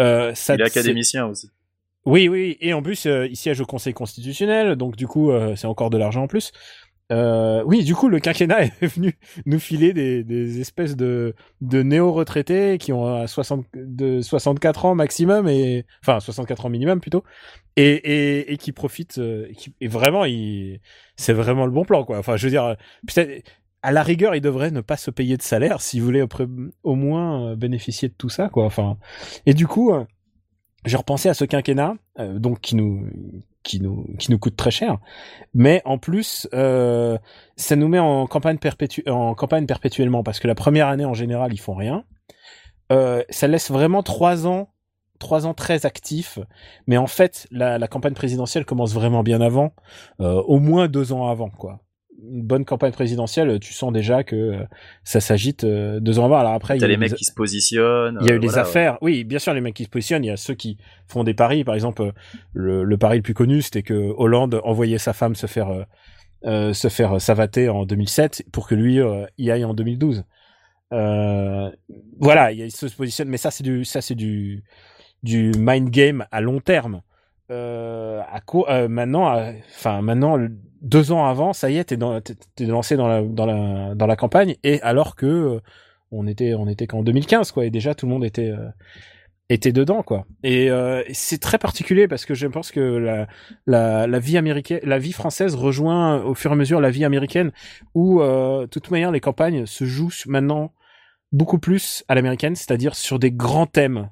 Euh, 0.00 0.34
ça, 0.34 0.54
Il 0.54 0.60
est 0.60 0.64
académicien 0.64 1.26
aussi. 1.26 1.50
oui, 2.06 2.28
oui, 2.28 2.56
et 2.60 2.72
en 2.72 2.82
plus, 2.82 3.06
euh, 3.06 3.26
il 3.26 3.36
siège 3.36 3.60
au 3.60 3.66
Conseil 3.66 3.92
constitutionnel, 3.92 4.76
donc 4.76 4.96
du 4.96 5.06
coup, 5.06 5.30
euh, 5.30 5.56
c'est 5.56 5.66
encore 5.66 5.90
de 5.90 5.98
l'argent 5.98 6.22
en 6.22 6.28
plus. 6.28 6.52
Euh, 7.10 7.62
oui, 7.64 7.84
du 7.84 7.94
coup, 7.94 8.08
le 8.08 8.20
quinquennat 8.20 8.64
est 8.80 8.86
venu 8.86 9.18
nous 9.46 9.58
filer 9.58 9.92
des, 9.92 10.60
espèces 10.60 10.96
de, 10.96 11.34
néo-retraités 11.60 12.78
qui 12.78 12.92
ont 12.92 13.06
euh, 13.06 13.26
60, 13.26 13.66
de 13.74 14.20
64 14.20 14.84
ans 14.84 14.94
maximum, 14.94 15.48
et 15.48 15.86
enfin 16.02 16.20
64 16.20 16.66
ans 16.66 16.68
minimum 16.68 17.00
plutôt, 17.00 17.24
et, 17.76 18.56
qui 18.60 18.72
profitent. 18.72 19.18
euh, 19.18 19.50
et, 19.80 19.88
vraiment, 19.88 20.24
c'est 21.16 21.32
vraiment 21.32 21.66
le 21.66 21.72
bon 21.72 21.84
plan, 21.84 22.04
quoi. 22.04 22.18
Enfin, 22.18 22.36
je 22.36 22.46
veux 22.46 22.50
dire, 22.50 22.64
euh, 22.64 23.38
à 23.82 23.92
la 23.92 24.02
rigueur, 24.02 24.34
il 24.34 24.40
devrait 24.40 24.70
ne 24.70 24.80
pas 24.80 24.96
se 24.96 25.10
payer 25.10 25.36
de 25.36 25.42
salaire 25.42 25.80
s'il 25.80 26.02
voulait 26.02 26.24
au, 26.82 26.94
moins 26.94 27.52
euh, 27.52 27.56
bénéficier 27.56 28.08
de 28.08 28.14
tout 28.14 28.28
ça, 28.28 28.48
quoi. 28.48 28.64
Enfin, 28.64 28.98
et 29.46 29.54
du 29.54 29.66
coup. 29.66 29.92
euh, 29.92 30.04
j'ai 30.84 30.96
repensé 30.96 31.28
à 31.28 31.34
ce 31.34 31.44
quinquennat, 31.44 31.96
euh, 32.18 32.38
donc 32.38 32.60
qui 32.60 32.76
nous 32.76 33.08
qui 33.62 33.80
nous 33.80 34.06
qui 34.18 34.30
nous 34.30 34.38
coûte 34.38 34.56
très 34.56 34.70
cher, 34.70 34.98
mais 35.54 35.82
en 35.84 35.98
plus 35.98 36.48
euh, 36.54 37.18
ça 37.56 37.76
nous 37.76 37.88
met 37.88 37.98
en 37.98 38.26
campagne 38.26 38.58
perpétu 38.58 39.02
en 39.08 39.34
campagne 39.34 39.66
perpétuellement 39.66 40.22
parce 40.22 40.38
que 40.40 40.48
la 40.48 40.54
première 40.54 40.88
année 40.88 41.04
en 41.04 41.14
général 41.14 41.52
ils 41.52 41.60
font 41.60 41.74
rien. 41.74 42.04
Euh, 42.90 43.22
ça 43.28 43.48
laisse 43.48 43.70
vraiment 43.70 44.02
trois 44.02 44.46
ans 44.46 44.70
trois 45.18 45.46
ans 45.46 45.54
très 45.54 45.84
actifs, 45.84 46.38
mais 46.86 46.96
en 46.96 47.08
fait 47.08 47.46
la, 47.50 47.78
la 47.78 47.88
campagne 47.88 48.14
présidentielle 48.14 48.64
commence 48.64 48.94
vraiment 48.94 49.22
bien 49.22 49.40
avant, 49.40 49.74
euh, 50.20 50.40
au 50.42 50.60
moins 50.60 50.88
deux 50.88 51.12
ans 51.12 51.28
avant 51.28 51.50
quoi. 51.50 51.80
Une 52.20 52.42
bonne 52.42 52.64
campagne 52.64 52.90
présidentielle, 52.92 53.60
tu 53.60 53.72
sens 53.72 53.92
déjà 53.92 54.24
que 54.24 54.34
euh, 54.34 54.64
ça 55.04 55.20
s'agite 55.20 55.62
euh, 55.64 56.00
deux 56.00 56.18
ans 56.18 56.24
avant. 56.24 56.38
Alors 56.38 56.52
après, 56.52 56.76
il 56.76 56.80
y 56.80 56.84
a 56.84 56.88
les 56.88 56.96
mecs 56.96 57.10
des- 57.10 57.16
qui 57.16 57.24
se 57.24 57.32
positionnent. 57.32 58.18
il 58.22 58.26
y 58.26 58.30
a 58.30 58.32
euh, 58.32 58.36
eu 58.36 58.40
des 58.40 58.48
voilà, 58.48 58.62
ouais. 58.62 58.68
affaires. 58.68 58.98
Oui, 59.02 59.22
bien 59.24 59.38
sûr, 59.38 59.54
les 59.54 59.60
mecs 59.60 59.74
qui 59.74 59.84
se 59.84 59.88
positionnent. 59.88 60.24
Il 60.24 60.28
y 60.28 60.32
a 60.32 60.36
ceux 60.36 60.54
qui 60.54 60.78
font 61.06 61.22
des 61.22 61.34
paris. 61.34 61.62
Par 61.62 61.74
exemple, 61.76 62.02
euh, 62.02 62.12
le, 62.54 62.82
le 62.82 62.98
pari 62.98 63.18
le 63.18 63.22
plus 63.22 63.34
connu, 63.34 63.62
c'était 63.62 63.82
que 63.84 64.12
Hollande 64.16 64.60
envoyait 64.64 64.98
sa 64.98 65.12
femme 65.12 65.36
se 65.36 65.46
faire 65.46 65.68
euh, 65.70 65.82
euh, 66.44 66.72
se 66.72 66.88
faire 66.88 67.20
savater 67.20 67.68
en 67.68 67.84
2007 67.84 68.44
pour 68.52 68.66
que 68.68 68.74
lui 68.74 69.00
euh, 69.00 69.24
y 69.38 69.50
aille 69.52 69.64
en 69.64 69.74
2012. 69.74 70.24
Euh, 70.92 71.70
voilà, 72.18 72.52
il 72.52 72.70
se 72.72 72.86
positionne. 72.86 73.28
Mais 73.28 73.36
ça, 73.36 73.50
c'est 73.50 73.62
du 73.64 73.84
ça, 73.84 74.00
c'est 74.00 74.14
du 74.14 74.64
du 75.22 75.52
mind 75.58 75.90
game 75.90 76.26
à 76.30 76.40
long 76.40 76.60
terme. 76.60 77.02
Euh, 77.50 78.20
à 78.30 78.40
quoi 78.40 78.70
euh, 78.70 78.88
maintenant, 78.88 79.34
euh, 79.36 79.52
enfin 79.76 80.02
maintenant, 80.02 80.36
deux 80.80 81.12
ans 81.12 81.26
avant, 81.26 81.52
ça 81.52 81.70
y 81.70 81.76
est, 81.76 81.84
t'es 81.84 81.96
dans, 81.96 82.20
t'es 82.20 82.64
lancé 82.66 82.96
dans 82.96 83.08
la 83.08 83.22
dans 83.22 83.46
la 83.46 83.94
dans 83.94 84.06
la 84.06 84.16
campagne 84.16 84.56
et 84.62 84.80
alors 84.82 85.16
que 85.16 85.26
euh, 85.26 85.60
on 86.10 86.26
était 86.26 86.54
on 86.54 86.68
était 86.68 86.86
qu'en 86.86 87.02
2015 87.02 87.52
quoi 87.52 87.64
et 87.64 87.70
déjà 87.70 87.94
tout 87.94 88.06
le 88.06 88.12
monde 88.12 88.24
était 88.24 88.50
euh, 88.50 88.68
était 89.48 89.72
dedans 89.72 90.02
quoi. 90.02 90.26
Et 90.42 90.70
euh, 90.70 91.02
c'est 91.12 91.40
très 91.40 91.58
particulier 91.58 92.06
parce 92.06 92.26
que 92.26 92.34
je 92.34 92.46
pense 92.46 92.70
que 92.70 92.80
la 92.80 93.28
la, 93.66 94.06
la 94.06 94.18
vie 94.18 94.36
américaine 94.36 94.80
la 94.82 94.98
vie 94.98 95.12
française 95.12 95.54
rejoint 95.54 96.22
au 96.22 96.34
fur 96.34 96.50
et 96.50 96.54
à 96.54 96.56
mesure 96.56 96.80
la 96.80 96.90
vie 96.90 97.04
américaine 97.04 97.52
où 97.94 98.20
euh, 98.20 98.62
de 98.62 98.66
toute 98.66 98.90
manière 98.90 99.10
les 99.10 99.20
campagnes 99.20 99.66
se 99.66 99.84
jouent 99.84 100.12
maintenant 100.26 100.72
beaucoup 101.32 101.58
plus 101.58 102.04
à 102.08 102.14
l'américaine 102.14 102.56
c'est-à-dire 102.56 102.94
sur 102.94 103.18
des 103.18 103.32
grands 103.32 103.66
thèmes 103.66 104.10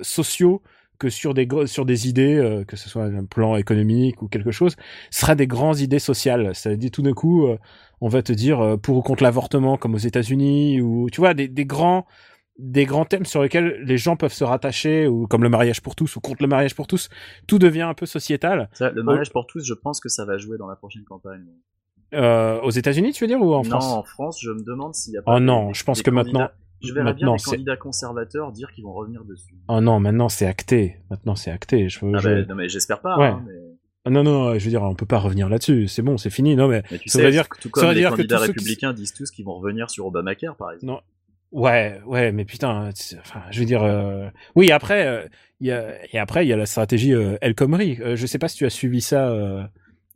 sociaux 0.00 0.62
que 0.98 1.08
sur 1.10 1.34
des 1.34 1.46
sur 1.66 1.84
des 1.84 2.08
idées 2.08 2.36
euh, 2.36 2.64
que 2.64 2.76
ce 2.76 2.88
soit 2.88 3.04
un 3.04 3.24
plan 3.24 3.56
économique 3.56 4.22
ou 4.22 4.28
quelque 4.28 4.50
chose 4.50 4.76
sera 5.10 5.34
des 5.34 5.46
grandes 5.46 5.80
idées 5.80 5.98
sociales 6.00 6.54
ça 6.54 6.70
veut 6.70 6.76
dire 6.76 6.90
tout 6.90 7.02
d'un 7.02 7.12
coup 7.14 7.46
euh, 7.46 7.58
on 8.00 8.08
va 8.08 8.22
te 8.22 8.32
dire 8.32 8.60
euh, 8.60 8.76
pour 8.76 8.96
ou 8.96 9.02
contre 9.02 9.22
l'avortement 9.22 9.76
comme 9.76 9.94
aux 9.94 9.98
États-Unis 9.98 10.80
ou 10.80 11.08
tu 11.10 11.20
vois 11.20 11.34
des, 11.34 11.48
des 11.48 11.64
grands 11.66 12.06
des 12.58 12.86
grands 12.86 13.04
thèmes 13.04 13.24
sur 13.24 13.42
lesquels 13.42 13.80
les 13.84 13.98
gens 13.98 14.16
peuvent 14.16 14.32
se 14.32 14.42
rattacher 14.44 15.06
ou 15.06 15.26
comme 15.28 15.44
le 15.44 15.48
mariage 15.48 15.80
pour 15.80 15.94
tous 15.94 16.16
ou 16.16 16.20
contre 16.20 16.42
le 16.42 16.48
mariage 16.48 16.74
pour 16.74 16.88
tous 16.88 17.08
tout 17.46 17.58
devient 17.60 17.82
un 17.82 17.94
peu 17.94 18.04
sociétal 18.06 18.68
Ça, 18.72 18.90
le 18.90 19.02
mariage 19.04 19.30
pour 19.30 19.46
tous, 19.46 19.64
je 19.64 19.74
pense 19.74 20.00
que 20.00 20.08
ça 20.08 20.24
va 20.24 20.38
jouer 20.38 20.58
dans 20.58 20.66
la 20.66 20.74
prochaine 20.76 21.04
campagne. 21.04 21.44
euh, 22.14 22.60
aux 22.62 22.70
États-Unis 22.70 23.12
tu 23.12 23.24
veux 23.24 23.28
dire 23.28 23.40
ou 23.40 23.54
en 23.54 23.62
non, 23.62 23.70
France? 23.70 23.84
en 23.98 24.02
France, 24.02 24.40
je 24.42 24.50
me 24.50 24.62
demande 24.64 24.94
s'il 24.94 25.14
y 25.14 25.18
a 25.18 25.22
pas. 25.22 25.36
oh 25.36 25.40
non 25.40 25.68
des- 25.68 25.74
je 25.74 25.84
pense 25.84 26.02
que 26.02 26.10
maintenant 26.10 26.48
Je 26.82 26.92
verrais 26.92 27.12
bien 27.14 27.26
maintenant, 27.26 27.38
c'est- 27.38 27.50
candidats 27.50 27.76
conservateurs 27.76 28.52
dire 28.52 28.70
qu'ils 28.72 28.84
vont 28.84 28.92
revenir 28.92 29.24
dessus. 29.24 29.54
oh 29.68 29.80
non 29.80 29.98
maintenant 30.00 30.28
c'est 30.28 30.46
acté 30.46 30.96
maintenant 31.10 31.34
c'est 31.36 31.50
acté 31.50 31.88
je, 31.88 31.98
Ah 32.14 32.18
je- 32.18 32.28
bah, 32.28 32.44
non 32.48 32.54
mais 32.54 32.68
j'espère 32.68 33.00
pas. 33.00 33.18
Ouais. 33.18 33.26
hein, 33.26 33.42
mais, 33.46 33.52
Ah 34.04 34.10
non 34.10 34.22
non 34.22 34.58
je 34.58 34.64
veux 34.64 34.70
dire 34.70 34.82
on 34.82 34.94
peut 34.94 35.04
pas 35.06 35.18
revenir 35.18 35.48
là-dessus 35.48 35.88
c'est 35.88 36.02
bon 36.02 36.16
c'est 36.18 36.30
fini 36.30 36.54
non 36.56 36.68
mais 36.68 36.82
mais 36.90 36.98
tu 36.98 37.08
Ça 37.08 37.18
sais, 37.18 37.24
veut 37.24 37.30
dire 37.30 37.48
que- 37.48 37.60
tout 37.60 37.70
ça 37.74 37.86
veut 37.88 37.94
les 37.94 38.00
dire 38.00 38.10
candidats 38.10 38.38
ceux 38.38 38.44
qui- 38.44 38.50
républicains 38.52 38.92
disent 38.92 39.12
tous 39.12 39.30
qu'ils 39.30 39.44
vont 39.44 39.54
revenir 39.58 39.90
sur 39.90 40.06
Obamacare, 40.06 40.56
par 40.56 40.72
exemple. 40.72 40.92
Non. 40.92 41.00
Ouais, 41.50 41.98
ouais, 42.06 42.30
mais 42.30 42.44
putain, 42.44 42.90
enfin, 43.20 43.40
je 43.50 43.60
veux 43.60 43.64
dire, 43.64 43.82
euh, 43.82 44.28
oui, 44.54 44.70
après, 44.70 45.06
euh, 45.06 45.26
il 45.60 45.68
y 45.68 45.72
a, 45.72 45.94
et 46.14 46.18
après, 46.18 46.44
il 46.44 46.48
y 46.50 46.52
a 46.52 46.56
la 46.58 46.66
stratégie 46.66 47.14
euh, 47.14 47.38
El 47.40 47.54
Khomri. 47.54 47.98
Je 48.16 48.26
sais 48.26 48.38
pas 48.38 48.48
si 48.48 48.58
tu 48.58 48.66
as 48.66 48.70
suivi 48.70 49.00
ça 49.00 49.30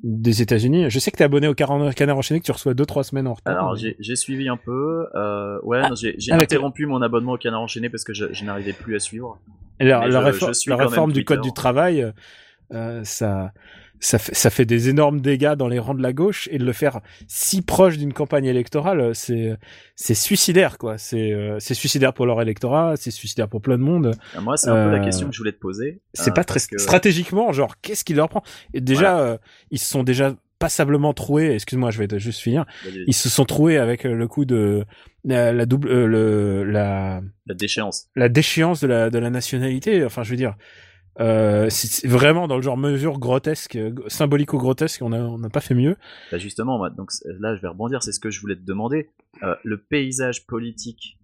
des 0.03 0.43
États-Unis. 0.43 0.91
Je 0.91 0.99
sais 0.99 1.11
que 1.11 1.17
t'es 1.17 1.25
abonné 1.25 1.47
au 1.49 1.55
Canard 1.55 2.17
enchaîné, 2.17 2.41
que 2.41 2.45
tu 2.45 2.53
reçois 2.53 2.75
deux 2.75 2.87
trois 2.87 3.05
semaines 3.05 3.27
en 3.27 3.35
retard. 3.35 3.57
Alors 3.57 3.75
mais- 3.75 3.97
j'ai 4.01 4.17
suivi 4.17 4.49
un 4.49 4.57
peu. 4.57 5.07
Euh, 5.15 5.59
ouais, 5.63 5.83
non, 5.83 5.95
j'ai 5.95 6.17
avec 6.33 6.53
interrompu 6.53 6.87
mon 6.87 7.03
abonnement 7.03 7.33
au 7.33 7.39
Canard 7.39 7.61
enchaîné 7.61 7.89
parce 7.89 8.05
que 8.05 8.13
je, 8.13 8.27
je 8.33 8.45
n'arrivais 8.45 8.73
plus 8.73 8.97
à 8.97 8.99
suivre. 8.99 9.39
Et 9.81 9.85
la, 9.85 10.11
je- 10.11 10.17
réforme, 10.17 10.53
je 10.55 10.71
la 10.71 10.77
du 11.13 11.25
code 11.25 11.41
du 11.41 11.53
travail, 11.53 12.13
euh, 12.73 13.01
ça, 13.05 13.53
ça 14.05 14.19
fait, 14.19 14.35
ça 14.35 14.51
fait 14.51 14.65
des 14.65 14.89
énormes 14.89 15.21
dégâts 15.21 15.55
dans 15.55 15.69
les 15.69 15.79
rangs 15.79 15.95
de 15.95 16.03
la 16.03 16.13
gauche 16.13 16.49
et 16.51 16.59
de 16.59 16.65
le 16.65 16.73
faire 16.73 17.01
si 17.29 17.63
proche 17.63 17.99
d'une 17.99 18.13
campagne 18.13 18.45
électorale, 18.47 19.15
c'est, 19.15 19.57
c'est 19.95 20.15
suicidaire, 20.15 20.77
quoi. 20.77 20.99
C'est, 20.99 21.33
euh, 21.33 21.57
c'est 21.61 21.75
suicidaire 21.75 22.13
pour 22.13 22.27
leur 22.27 22.43
électorat, 22.43 22.95
c'est 22.97 23.13
suicidaire 23.13 23.49
pour 23.49 23.63
plein 23.63 23.79
de 23.79 23.83
monde. 23.85 24.15
Euh, 24.37 24.41
Moi, 24.41 24.57
c'est 24.57 24.71
un 24.71 24.87
peu 24.87 24.91
la 24.91 25.01
Euh, 25.01 25.05
question 25.05 25.29
que 25.29 25.33
je 25.33 25.39
voulais 25.39 25.53
te 25.53 25.61
poser. 25.61 26.01
C'est 26.15 26.31
euh, 26.31 26.35
pas 26.35 26.43
très 26.45 26.59
que- 26.61 26.79
stratégiquement, 26.79 27.53
genre, 27.53 27.81
qu'est-ce 27.81 28.05
qui 28.05 28.13
leur 28.15 28.29
prend? 28.29 28.43
Et 28.75 28.81
déjà, 28.81 29.21
euh, 29.21 29.39
ils 29.71 29.79
se 29.79 29.89
sont 29.89 30.03
déjà 30.03 30.35
passablement 30.59 31.13
troués. 31.15 31.55
Excuse-moi, 31.55 31.91
je 31.91 31.99
vais 31.99 32.09
te- 32.09 32.19
juste 32.19 32.41
finir. 32.41 32.65
Ils 33.07 33.15
se 33.15 33.29
sont 33.29 33.45
troués 33.45 33.79
avec 33.79 34.05
le 34.05 34.27
coup 34.29 34.45
de 34.45 34.85
la, 35.25 35.53
la 35.53 35.65
double, 35.67 35.89
euh, 35.89 36.07
le, 36.07 36.65
la, 36.65 37.21
La 37.47 37.55
déchéance. 37.55 38.07
la 38.17 38.29
déchéance 38.29 38.81
de 38.81 38.87
la, 38.89 39.11
de 39.11 39.19
la 39.19 39.31
nationalité. 39.31 40.05
Enfin, 40.05 40.23
je 40.25 40.31
veux 40.31 40.37
dire, 40.37 40.55
euh, 41.21 41.69
c'est 41.71 42.07
vraiment 42.09 42.49
dans 42.49 42.57
le 42.57 42.63
genre 42.63 42.77
mesure 42.77 43.19
grotesque, 43.19 43.77
euh, 43.77 43.93
symbolico-grotesque. 44.09 45.03
On 45.03 45.13
a, 45.13 45.39
n'a 45.39 45.51
pas 45.51 45.61
fait 45.61 45.75
mieux. 45.75 45.97
Bah 46.31 46.39
justement, 46.39 46.89
donc 46.91 47.11
là, 47.25 47.55
je 47.55 47.61
vais 47.61 47.69
rebondir. 47.69 48.03
C'est 48.03 48.13
ce 48.13 48.21
que 48.21 48.31
je 48.31 48.41
voulais 48.41 48.57
te 48.57 48.65
demander. 48.65 49.11
Euh, 49.43 49.55
le 49.65 49.79
paysage 49.79 50.47
politique 50.47 51.19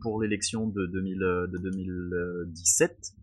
pour 0.00 0.20
l'élection 0.20 0.66
de, 0.66 0.86
2000, 0.86 1.22
euh, 1.22 1.46
de 1.46 1.58
2017 1.58 3.14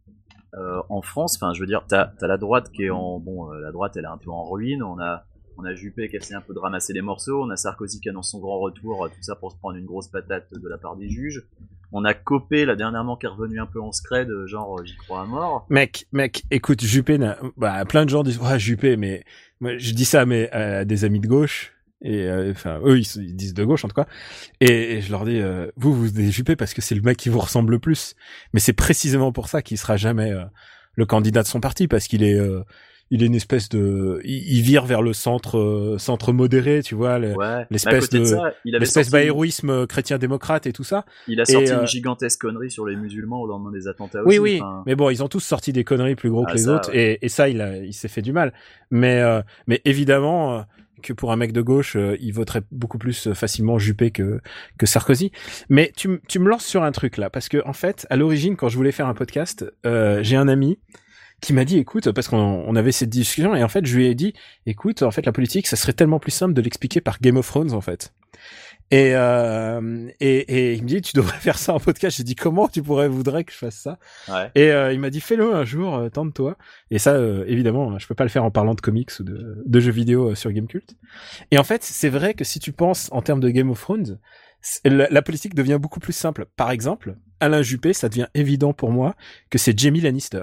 euh, 0.55 0.81
en 0.89 1.01
France. 1.01 1.35
Enfin, 1.35 1.53
je 1.53 1.59
veux 1.59 1.67
dire, 1.67 1.85
t'as 1.87 2.11
as 2.19 2.27
la 2.27 2.37
droite 2.37 2.71
qui 2.71 2.83
est 2.83 2.89
en 2.89 3.19
bon, 3.19 3.51
la 3.51 3.71
droite, 3.71 3.95
elle 3.97 4.05
est 4.05 4.07
un 4.07 4.17
peu 4.17 4.31
en 4.31 4.43
ruine. 4.49 4.83
On 4.83 4.99
a 4.99 5.25
on 5.59 5.65
a 5.65 5.73
Juppé 5.73 6.07
qui 6.07 6.15
essaie 6.17 6.35
un 6.35 6.41
peu 6.41 6.53
de 6.53 6.59
ramasser 6.59 6.93
les 6.93 7.01
morceaux. 7.01 7.43
On 7.43 7.49
a 7.49 7.55
Sarkozy 7.55 7.99
qui 7.99 8.09
annonce 8.09 8.31
son 8.31 8.39
grand 8.39 8.59
retour. 8.59 9.09
Tout 9.09 9.23
ça 9.23 9.35
pour 9.35 9.51
se 9.51 9.57
prendre 9.57 9.75
une 9.75 9.85
grosse 9.87 10.07
patate 10.07 10.53
de 10.53 10.69
la 10.69 10.77
part 10.77 10.95
des 10.95 11.09
juges. 11.09 11.47
On 11.91 12.03
a 12.05 12.13
Copé, 12.13 12.65
là, 12.65 12.75
dernièrement, 12.75 13.15
qui 13.15 13.25
est 13.25 13.29
revenu 13.29 13.59
un 13.59 13.65
peu 13.65 13.81
en 13.81 13.91
scred, 13.91 14.29
euh, 14.29 14.45
genre, 14.47 14.79
euh, 14.79 14.83
j'y 14.85 14.95
crois 14.97 15.21
à 15.21 15.25
mort. 15.25 15.65
Mec, 15.69 16.05
mec, 16.11 16.43
écoute, 16.51 16.81
Juppé, 16.83 17.17
bah, 17.55 17.85
plein 17.85 18.03
de 18.05 18.09
gens 18.09 18.23
disent, 18.23 18.39
ouais, 18.39 18.59
Juppé, 18.59 18.97
mais 18.97 19.23
moi, 19.61 19.77
je 19.77 19.93
dis 19.93 20.05
ça 20.05 20.21
à 20.21 20.25
mes, 20.25 20.49
à 20.51 20.83
des 20.85 21.05
amis 21.05 21.19
de 21.19 21.27
gauche. 21.27 21.73
Et 22.03 22.27
euh, 22.27 22.51
enfin, 22.51 22.79
eux, 22.83 22.99
ils, 22.99 23.05
se- 23.05 23.19
ils 23.19 23.35
disent 23.35 23.55
de 23.55 23.63
gauche 23.63 23.83
en 23.83 23.87
tout 23.87 23.95
cas. 23.95 24.05
Et, 24.59 24.97
et 24.97 25.01
je 25.01 25.09
leur 25.11 25.25
dis, 25.25 25.39
euh, 25.39 25.71
vous, 25.77 25.93
vous 25.95 26.19
êtes 26.19 26.29
Juppé 26.29 26.55
parce 26.55 26.73
que 26.75 26.81
c'est 26.81 26.93
le 26.93 27.01
mec 27.01 27.17
qui 27.17 27.29
vous 27.29 27.39
ressemble 27.39 27.71
le 27.71 27.79
plus. 27.79 28.13
Mais 28.53 28.59
c'est 28.59 28.73
précisément 28.73 29.31
pour 29.31 29.47
ça 29.47 29.63
qu'il 29.63 29.79
sera 29.79 29.97
jamais 29.97 30.31
euh, 30.31 30.43
le 30.93 31.05
candidat 31.07 31.41
de 31.41 31.47
son 31.47 31.59
parti 31.59 31.87
parce 31.87 32.07
qu'il 32.07 32.21
est, 32.21 32.37
euh, 32.39 32.61
il 33.11 33.23
est 33.23 33.25
une 33.27 33.35
espèce 33.35 33.69
de, 33.69 34.19
il, 34.23 34.57
il 34.57 34.61
vire 34.61 34.85
vers 34.85 35.01
le 35.01 35.13
centre, 35.13 35.57
euh, 35.57 35.97
centre 35.97 36.33
modéré, 36.33 36.81
tu 36.83 36.95
vois, 36.95 37.19
Ouais. 37.19 37.65
L'espèce 37.69 38.09
de- 38.09 38.23
l'espèce 38.65 39.09
d'héroïsme 39.09 39.87
chrétien-démocrate 39.87 40.67
et 40.67 40.73
tout 40.73 40.83
ça. 40.83 41.05
il 41.27 41.39
a 41.41 41.45
sorti 41.45 41.69
et, 41.69 41.71
euh, 41.73 41.81
une 41.81 41.87
gigantesque 41.87 42.41
connerie 42.41 42.71
sur 42.71 42.85
les 42.85 42.95
musulmans 42.95 43.41
au 43.41 43.47
lendemain 43.47 43.71
des 43.71 43.87
attentats 43.87 44.19
Oui, 44.25 44.39
aussi. 44.39 44.59
oui, 44.61 44.61
mais 44.85 44.95
bon, 44.95 45.09
ils 45.09 45.23
ont 45.23 45.27
tous 45.27 45.39
sorti 45.39 45.73
des 45.73 45.83
conneries 45.83 46.15
plus 46.15 46.29
gros 46.29 46.43
Ah, 46.47 46.51
que 46.51 46.57
les 46.57 46.63
ça, 46.63 46.75
autres, 46.75 46.89
ouais. 46.91 47.13
et, 47.21 47.25
et 47.25 47.29
ça, 47.29 47.49
il, 47.49 47.61
a, 47.61 47.77
il 47.77 47.93
s'est 47.93 48.07
fait 48.07 48.21
du 48.21 48.33
mal. 48.33 48.53
Mais, 48.91 49.21
euh, 49.21 49.41
mais 49.67 49.81
évidemment 49.85 50.57
euh, 50.57 50.61
que 51.03 51.13
pour 51.13 51.31
un 51.31 51.35
mec 51.35 51.51
de 51.53 51.61
gauche, 51.61 51.95
euh, 51.95 52.17
il 52.19 52.33
voterait 52.33 52.63
beaucoup 52.71 52.97
plus 52.97 53.27
euh, 53.27 53.33
facilement 53.33 53.77
Juppé 53.77 54.11
que 54.11 54.41
que 54.79 54.85
Sarkozy. 54.85 55.31
Mais 55.69 55.91
tu, 55.95 56.19
tu 56.27 56.39
me 56.39 56.49
lances 56.49 56.65
sur 56.65 56.83
un 56.83 56.91
truc 56.91 57.17
là, 57.17 57.29
parce 57.29 57.49
que 57.49 57.61
en 57.65 57.73
fait, 57.73 58.07
à 58.09 58.15
l'origine, 58.15 58.55
quand 58.55 58.67
je 58.69 58.75
voulais 58.77 58.91
faire 58.91 59.07
un 59.07 59.13
podcast, 59.13 59.65
euh, 59.85 60.19
j'ai 60.23 60.35
un 60.37 60.47
ami 60.47 60.79
qui 61.41 61.53
m'a 61.53 61.65
dit, 61.65 61.77
écoute, 61.77 62.11
parce 62.11 62.27
qu'on 62.27 62.63
on 62.65 62.75
avait 62.75 62.91
cette 62.91 63.09
discussion, 63.09 63.55
et 63.55 63.63
en 63.63 63.67
fait, 63.67 63.85
je 63.85 63.95
lui 63.95 64.07
ai 64.07 64.15
dit, 64.15 64.33
écoute, 64.65 65.03
en 65.03 65.11
fait, 65.11 65.25
la 65.25 65.31
politique, 65.31 65.67
ça 65.67 65.75
serait 65.75 65.93
tellement 65.93 66.19
plus 66.19 66.31
simple 66.31 66.53
de 66.53 66.61
l'expliquer 66.61 67.01
par 67.01 67.19
Game 67.19 67.37
of 67.37 67.47
Thrones, 67.47 67.73
en 67.73 67.81
fait. 67.81 68.13
Et, 68.89 69.11
euh, 69.15 70.09
et, 70.21 70.37
et 70.37 70.73
il 70.73 70.83
me 70.83 70.87
dit, 70.87 71.01
tu 71.01 71.15
devrais 71.15 71.37
faire 71.39 71.57
ça 71.57 71.73
en 71.73 71.79
podcast. 71.79 72.17
J'ai 72.17 72.23
dit, 72.23 72.35
comment 72.35 72.67
tu 72.67 72.81
pourrais, 72.81 73.07
voudrais 73.07 73.43
que 73.43 73.51
je 73.51 73.57
fasse 73.57 73.75
ça? 73.75 73.99
Ouais. 74.29 74.49
et 74.55 74.71
euh, 74.71 74.93
il 74.93 74.99
m'a 74.99 75.09
dit 75.09 75.19
fais-le 75.19 75.53
un 75.53 75.65
jour, 75.65 75.95
euh, 75.95 76.09
tente-toi. 76.09 76.57
Et 76.89 76.99
ça, 76.99 77.13
euh, 77.13 77.43
évidemment, 77.47 77.99
je 77.99 78.07
peux 78.07 78.15
pas 78.15 78.23
le 78.23 78.29
faire 78.29 78.43
en 78.43 78.51
parlant 78.51 78.75
de 78.75 78.81
comics 78.81 79.11
ou 79.19 79.23
de, 79.23 79.61
de 79.65 79.79
jeux 79.79 79.91
vidéo 79.91 80.31
euh, 80.31 80.35
sur 80.35 80.51
Gamecult. 80.51 80.95
Et 81.51 81.57
en 81.57 81.63
fait, 81.63 81.83
c'est 81.83 82.09
vrai 82.09 82.33
que 82.33 82.43
si 82.43 82.59
tu 82.59 82.71
penses 82.71 83.09
en 83.11 83.21
termes 83.21 83.41
de 83.41 83.49
Game 83.49 83.69
of 83.69 83.79
Thrones, 83.79 84.19
la 84.83 85.21
politique 85.21 85.53
devient 85.53 85.77
beaucoup 85.79 85.99
plus 85.99 86.13
simple. 86.13 86.45
Par 86.55 86.71
exemple, 86.71 87.15
Alain 87.39 87.61
Juppé, 87.61 87.93
ça 87.93 88.09
devient 88.09 88.27
évident 88.33 88.73
pour 88.73 88.91
moi 88.91 89.15
que 89.49 89.57
c'est 89.57 89.77
Jamie 89.77 90.01
Lannister. 90.01 90.41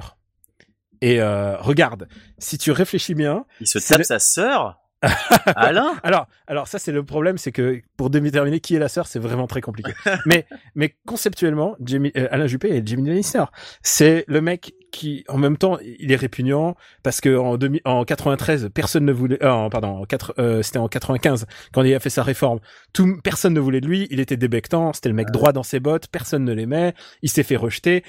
Et 1.05 1.21
euh, 1.21 1.59
regarde, 1.59 2.09
si 2.39 2.57
tu 2.57 2.71
réfléchis 2.73 3.15
bien, 3.15 3.45
Il 3.61 3.67
se 3.67 3.79
tape 3.79 3.99
le- 3.99 4.05
sa 4.05 4.19
sœur. 4.19 4.81
Alain. 5.55 5.97
alors, 6.03 6.29
alors 6.47 6.67
ça 6.67 6.79
c'est 6.79 6.91
le 6.91 7.05
problème, 7.05 7.37
c'est 7.37 7.53
que 7.53 7.83
pour 7.99 8.09
déterminer 8.09 8.61
qui 8.61 8.75
est 8.75 8.79
la 8.79 8.89
sœur, 8.89 9.07
c'est 9.07 9.19
vraiment 9.19 9.47
très 9.47 9.61
compliqué. 9.61 9.93
mais, 10.25 10.47
mais 10.75 10.97
conceptuellement, 11.07 11.77
Jamie, 11.85 12.11
euh, 12.17 12.27
Alain 12.31 12.47
Juppé 12.47 12.75
est 12.75 12.89
Jamie 12.89 13.07
Lannister. 13.07 13.45
C'est 13.83 14.25
le 14.29 14.41
mec 14.41 14.73
qui, 14.93 15.25
en 15.29 15.37
même 15.37 15.59
temps, 15.59 15.77
il 15.83 16.11
est 16.11 16.17
répugnant 16.17 16.75
parce 17.03 17.21
que 17.21 17.37
en, 17.37 17.59
2000 17.59 17.83
en 17.85 18.07
93, 18.07 18.71
personne 18.73 19.05
ne 19.05 19.13
voulait, 19.13 19.45
euh, 19.45 19.69
pardon, 19.69 20.07
euh, 20.39 20.63
c'était 20.63 20.79
en 20.79 20.89
95 20.89 21.45
quand 21.75 21.83
il 21.83 21.93
a 21.93 22.01
fait 22.01 22.09
sa 22.09 22.23
réforme. 22.23 22.61
Tout, 22.95 23.19
personne 23.23 23.53
ne 23.53 23.61
voulait 23.61 23.83
de 23.83 23.87
lui. 23.87 24.09
Il 24.11 24.21
était 24.21 24.39
débectant. 24.39 24.95
C'était 24.95 25.11
le 25.11 25.15
mec 25.15 25.31
droit 25.31 25.53
dans 25.53 25.65
ses 25.65 25.81
bottes. 25.81 26.07
Personne 26.09 26.47
ne 26.47 26.55
l'aimait. 26.55 26.95
Il 27.21 27.29
s'est 27.29 27.43
fait 27.43 27.57
rejeter 27.57 28.05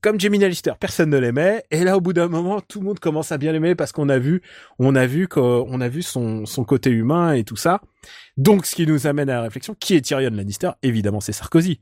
comme 0.00 0.18
Jamie 0.20 0.38
Lannister, 0.38 0.72
personne 0.78 1.10
ne 1.10 1.18
l'aimait, 1.18 1.64
et 1.70 1.84
là 1.84 1.96
au 1.96 2.00
bout 2.00 2.12
d'un 2.12 2.28
moment, 2.28 2.60
tout 2.60 2.80
le 2.80 2.86
monde 2.86 2.98
commence 2.98 3.32
à 3.32 3.38
bien 3.38 3.52
l'aimer 3.52 3.74
parce 3.74 3.92
qu'on 3.92 4.08
a 4.08 4.18
vu, 4.18 4.42
on 4.78 4.94
a 4.94 5.06
vu 5.06 5.28
qu'on 5.28 5.80
a 5.80 5.88
vu 5.88 6.02
son, 6.02 6.46
son 6.46 6.64
côté 6.64 6.90
humain 6.90 7.32
et 7.32 7.44
tout 7.44 7.56
ça. 7.56 7.80
Donc, 8.36 8.66
ce 8.66 8.76
qui 8.76 8.86
nous 8.86 9.06
amène 9.06 9.28
à 9.30 9.34
la 9.34 9.42
réflexion, 9.42 9.74
qui 9.78 9.94
est 9.96 10.00
Tyrion 10.00 10.30
Lannister? 10.30 10.70
Évidemment, 10.82 11.20
c'est 11.20 11.32
Sarkozy. 11.32 11.80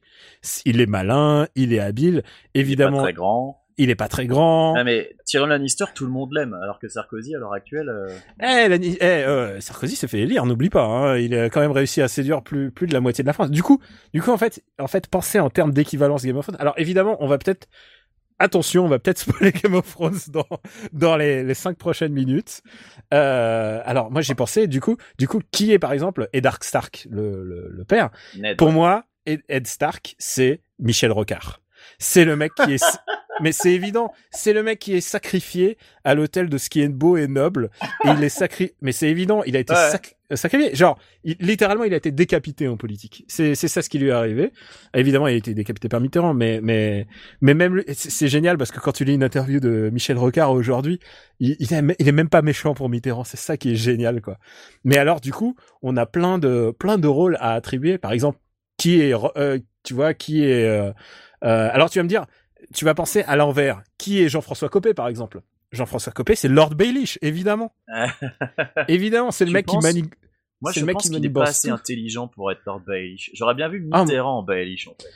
Il 0.64 0.80
est 0.80 0.86
malin, 0.86 1.46
il 1.54 1.72
est 1.72 1.80
habile, 1.80 2.22
Il 2.54 2.60
est 2.60 2.62
évidemment, 2.62 2.98
pas 2.98 3.02
très 3.04 3.12
grand. 3.12 3.65
Il 3.78 3.90
est 3.90 3.94
pas 3.94 4.08
très 4.08 4.26
grand. 4.26 4.74
Ah, 4.76 4.84
mais 4.84 5.14
Tyrion 5.24 5.46
Lannister, 5.46 5.84
tout 5.94 6.06
le 6.06 6.10
monde 6.10 6.32
l'aime, 6.32 6.54
alors 6.54 6.78
que 6.78 6.88
Sarkozy, 6.88 7.34
à 7.34 7.38
l'heure 7.38 7.52
actuelle, 7.52 7.88
euh, 7.88 8.08
Eh, 8.42 8.96
eh, 9.00 9.04
euh, 9.04 9.60
Sarkozy 9.60 9.96
s'est 9.96 10.08
fait 10.08 10.20
élire, 10.20 10.46
n'oublie 10.46 10.70
pas. 10.70 10.84
Hein, 10.84 11.18
il 11.18 11.34
a 11.34 11.50
quand 11.50 11.60
même 11.60 11.72
réussi 11.72 12.00
à 12.02 12.08
séduire 12.08 12.42
plus 12.42 12.70
plus 12.70 12.86
de 12.86 12.92
la 12.92 13.00
moitié 13.00 13.22
de 13.22 13.26
la 13.26 13.32
France. 13.32 13.50
Du 13.50 13.62
coup, 13.62 13.80
du 14.14 14.22
coup, 14.22 14.30
en 14.30 14.38
fait, 14.38 14.62
en 14.78 14.86
fait, 14.86 15.08
penser 15.08 15.40
en 15.40 15.50
termes 15.50 15.72
d'équivalence 15.72 16.24
Game 16.24 16.36
of 16.36 16.46
Thrones. 16.46 16.60
Alors 16.60 16.74
évidemment, 16.78 17.16
on 17.20 17.26
va 17.26 17.38
peut-être 17.38 17.68
attention, 18.38 18.84
on 18.84 18.88
va 18.88 18.98
peut-être 18.98 19.18
spoiler 19.20 19.52
Game 19.52 19.74
of 19.74 19.90
Thrones 19.90 20.18
dans 20.28 20.46
dans 20.92 21.16
les 21.16 21.42
les 21.44 21.54
cinq 21.54 21.76
prochaines 21.76 22.12
minutes. 22.12 22.62
Euh, 23.12 23.80
alors 23.84 24.10
moi 24.10 24.22
j'ai 24.22 24.34
pensé, 24.34 24.66
du 24.66 24.80
coup, 24.80 24.96
du 25.18 25.28
coup, 25.28 25.40
qui 25.50 25.72
est 25.72 25.78
par 25.78 25.92
exemple 25.92 26.28
Eddard 26.32 26.62
Stark, 26.62 27.06
le 27.10 27.44
le, 27.44 27.68
le 27.70 27.84
père? 27.84 28.10
Ned. 28.38 28.56
Pour 28.56 28.72
moi, 28.72 29.04
Ed, 29.26 29.42
Ed 29.48 29.66
Stark, 29.66 30.14
c'est 30.18 30.62
Michel 30.78 31.12
Rocard. 31.12 31.60
C'est 31.98 32.24
le 32.24 32.36
mec 32.36 32.52
qui 32.54 32.74
est, 32.74 32.84
mais 33.40 33.52
c'est 33.52 33.72
évident, 33.72 34.12
c'est 34.30 34.52
le 34.52 34.62
mec 34.62 34.78
qui 34.78 34.94
est 34.94 35.00
sacrifié 35.00 35.76
à 36.04 36.14
l'hôtel 36.14 36.48
de 36.48 36.58
ce 36.58 36.68
qui 36.70 36.80
est 36.80 36.88
beau 36.88 37.16
et 37.16 37.26
noble, 37.28 37.70
et 38.04 38.08
il 38.16 38.22
est 38.24 38.28
sacré, 38.28 38.74
mais 38.80 38.92
c'est 38.92 39.08
évident, 39.08 39.42
il 39.44 39.56
a 39.56 39.60
été 39.60 39.72
Ouais. 39.74 39.90
sac- 39.90 40.16
euh, 40.32 40.36
sacrifié. 40.36 40.74
Genre, 40.74 40.98
il- 41.24 41.36
littéralement, 41.40 41.84
il 41.84 41.92
a 41.94 41.96
été 41.96 42.10
décapité 42.10 42.66
en 42.68 42.76
politique. 42.76 43.24
C'est, 43.28 43.54
ça 43.54 43.82
ce 43.82 43.88
qui 43.88 43.98
lui 43.98 44.08
est 44.08 44.12
arrivé. 44.12 44.52
Évidemment, 44.94 45.28
il 45.28 45.34
a 45.34 45.36
été 45.36 45.54
décapité 45.54 45.88
par 45.88 46.00
Mitterrand, 46.00 46.34
mais, 46.34 46.60
mais, 46.62 47.06
mais 47.40 47.54
même, 47.54 47.82
c'est 47.88 48.10
c'est 48.10 48.28
génial 48.28 48.56
parce 48.58 48.70
que 48.72 48.80
quand 48.80 48.92
tu 48.92 49.04
lis 49.04 49.14
une 49.14 49.22
interview 49.22 49.60
de 49.60 49.90
Michel 49.92 50.16
Rocard 50.18 50.50
aujourd'hui, 50.52 50.98
il, 51.40 51.56
il, 51.60 51.72
est, 51.74 51.82
il 51.98 52.08
est 52.08 52.12
même 52.12 52.28
pas 52.28 52.42
méchant 52.42 52.74
pour 52.74 52.88
Mitterrand. 52.88 53.24
C'est 53.24 53.36
ça 53.36 53.56
qui 53.56 53.72
est 53.72 53.76
génial, 53.76 54.20
quoi. 54.20 54.38
Mais 54.84 54.96
alors, 54.98 55.20
du 55.20 55.32
coup, 55.32 55.54
on 55.82 55.96
a 55.96 56.06
plein 56.06 56.38
de, 56.38 56.72
plein 56.76 56.98
de 56.98 57.06
rôles 57.08 57.36
à 57.40 57.52
attribuer. 57.52 57.98
Par 57.98 58.12
exemple, 58.12 58.38
qui 58.78 59.00
est, 59.00 59.12
euh, 59.36 59.58
tu 59.84 59.94
vois, 59.94 60.14
qui 60.14 60.42
est. 60.44 60.64
euh, 60.64 60.90
euh, 61.44 61.68
alors 61.72 61.90
tu 61.90 61.98
vas 61.98 62.02
me 62.02 62.08
dire, 62.08 62.26
tu 62.74 62.84
vas 62.84 62.94
penser 62.94 63.22
à 63.22 63.36
l'envers. 63.36 63.82
Qui 63.98 64.22
est 64.22 64.28
Jean-François 64.28 64.68
Copé, 64.68 64.94
par 64.94 65.08
exemple? 65.08 65.40
Jean-François 65.72 66.12
Copé, 66.12 66.34
c'est 66.34 66.48
Lord 66.48 66.74
Baelish, 66.74 67.18
évidemment. 67.22 67.74
évidemment, 68.88 69.30
c'est 69.30 69.44
le 69.44 69.52
mec 69.52 69.66
penses 69.66 69.84
qui 69.84 69.94
manie. 69.94 70.10
Moi, 70.60 70.72
je 70.72 70.80
le 70.80 70.86
mec 70.86 70.94
pense 70.94 71.02
qui 71.02 71.08
qu'il 71.08 71.16
est 71.16 71.20
manipule 71.20 71.42
pas 71.42 71.48
assez 71.48 71.68
intelligent 71.68 72.28
pour 72.28 72.50
être 72.50 72.62
Lord 72.64 72.80
Baelish. 72.80 73.30
J'aurais 73.34 73.54
bien 73.54 73.68
vu 73.68 73.86
Ah, 73.92 74.04
Mitterrand 74.04 74.38
en 74.38 74.42
Baelish, 74.42 74.88
en 74.88 74.94
fait. 75.00 75.08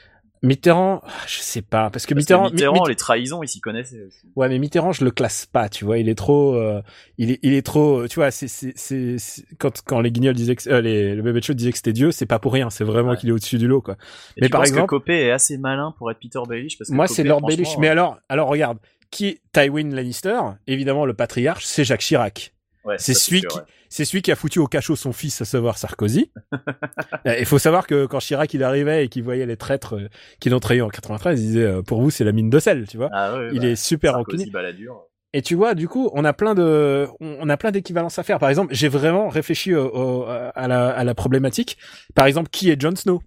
Mitterrand, 0.43 1.03
je 1.27 1.39
sais 1.41 1.61
pas, 1.61 1.91
parce 1.91 2.07
que 2.07 2.15
Parce 2.15 2.23
Mitterrand, 2.25 2.49
que 2.49 2.53
Mitterrand, 2.55 2.75
Mi- 2.75 2.81
Mi- 2.81 2.89
les 2.89 2.97
trahisons, 2.97 3.43
il 3.43 3.49
s'y 3.49 3.61
connaissait 3.61 4.03
aussi. 4.07 4.27
ouais, 4.37 4.49
mais 4.49 4.59
Mitterrand, 4.59 4.93
je 4.93 5.05
le 5.05 5.11
classe 5.11 5.45
pas, 5.45 5.69
tu 5.69 5.85
vois, 5.85 5.99
il 5.99 6.09
est 6.09 6.15
trop, 6.15 6.55
euh, 6.55 6.81
il 7.19 7.33
est, 7.33 7.39
il 7.43 7.53
est 7.53 7.61
trop, 7.61 8.09
tu 8.09 8.15
vois, 8.15 8.31
c'est, 8.31 8.49
c'est, 8.49 8.73
c'est, 8.77 9.17
quand, 9.59 9.83
quand 9.85 10.01
les 10.01 10.11
guignols 10.11 10.35
disaient 10.35 10.57
que, 10.57 10.71
euh, 10.71 10.81
les, 10.81 11.15
le 11.15 11.21
bébé 11.23 11.41
de 11.41 11.53
disait 11.53 11.71
que 11.73 11.77
c'était 11.77 11.93
Dieu, 11.93 12.11
c'est 12.11 12.25
pas 12.25 12.39
pour 12.39 12.55
rien, 12.55 12.71
c'est 12.71 12.85
vraiment 12.85 13.11
Ouais. 13.11 13.17
qu'il 13.19 13.29
est 13.29 13.33
au-dessus 13.33 13.59
du 13.59 13.69
lot, 13.69 13.83
quoi. 13.83 13.95
Et 14.37 14.41
Mais 14.43 14.47
tu 14.47 14.51
par 14.53 14.63
exemple- 14.63 14.83
que 14.87 14.87
Copé 14.97 15.13
est 15.27 15.31
assez 15.31 15.59
malin 15.59 15.95
pour 15.99 16.11
être 16.11 16.19
Peter 16.21 16.41
Baelish 16.49 16.79
parce 16.79 16.89
que 16.91 16.95
Moi, 16.95 17.07
c'est 17.07 17.23
Lord 17.25 17.43
Baelish. 17.43 17.77
Mais 17.79 17.89
euh, 17.89 17.93
alors, 17.93 18.19
alors 18.31 18.49
regarde, 18.49 18.79
qui 19.11 19.27
est 19.27 19.41
Tywin 19.53 19.91
Lannister? 19.91 20.39
Évidemment, 20.67 21.05
le 21.05 21.13
patriarche, 21.15 21.65
c'est 21.67 21.85
Jacques 21.85 22.01
Chirac. 22.01 22.55
Ouais, 22.85 22.97
C'est 22.99 23.15
celui 23.15 23.41
sûr, 23.41 23.49
qui, 23.49 23.59
ouais. 23.59 23.65
c'est 23.89 24.05
celui 24.05 24.23
qui 24.23 24.33
a 24.33 24.37
foutu 24.37 24.59
au 24.59 24.67
cachot 24.67 24.97
son 24.97 25.13
fils, 25.13 25.41
à 25.41 25.45
savoir 25.45 25.79
Sarkozy. 25.79 26.31
Euh, 27.27 27.37
Il 27.39 27.45
faut 27.47 27.59
savoir 27.59 27.87
que 27.87 28.07
quand 28.07 28.19
Chirac 28.19 28.55
il 28.55 28.63
arrivait 28.63 29.05
et 29.05 29.09
qu'il 29.09 29.23
voyait 29.23 29.45
les 29.47 29.57
traîtres 29.57 29.97
euh, 29.97 30.09
qui 30.41 30.49
l'ont 30.49 30.61
trahi 30.61 30.81
en 30.81 30.89
93, 30.89 31.41
il 31.41 31.47
disait 31.47 31.65
euh, 31.65 31.83
pour 31.83 32.01
vous 32.01 32.11
c'est 32.11 32.25
la 32.25 32.33
mine 32.33 32.49
de 32.51 32.59
sel, 32.59 32.87
tu 32.89 32.97
vois. 32.97 33.11
Ah, 33.13 33.39
il 33.53 33.61
bah, 33.61 33.67
est 33.67 33.77
super 33.77 34.13
Sarkozy. 34.15 34.51
Balladur. 34.51 35.03
Et 35.33 35.43
tu 35.43 35.55
vois, 35.55 35.75
du 35.75 35.87
coup, 35.87 36.11
on 36.15 36.25
a 36.25 36.33
plein 36.33 36.55
de, 36.55 37.07
on 37.21 37.49
a 37.49 37.57
plein 37.57 37.71
d'équivalences 37.71 38.19
à 38.19 38.23
faire. 38.25 38.39
Par 38.41 38.49
exemple, 38.49 38.75
j'ai 38.75 38.89
vraiment 38.89 39.29
réfléchi 39.29 39.75
au- 39.75 39.87
au- 39.89 40.25
à, 40.27 40.67
la, 40.67 40.89
à 40.91 41.05
la 41.05 41.15
problématique. 41.15 41.77
Par 42.17 42.27
exemple, 42.27 42.49
qui 42.51 42.69
est 42.71 42.81
Jon 42.81 42.97
Snow? 42.97 43.23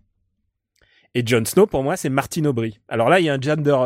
Et 1.16 1.26
Jon 1.26 1.46
Snow, 1.46 1.66
pour 1.68 1.84
moi, 1.84 1.96
c'est 1.96 2.10
Martin 2.10 2.44
Aubry. 2.46 2.80
Alors 2.90 3.08
là, 3.10 3.20
il 3.20 3.26
y 3.26 3.30
a 3.30 3.34
un 3.36 3.40
gender, 3.40 3.78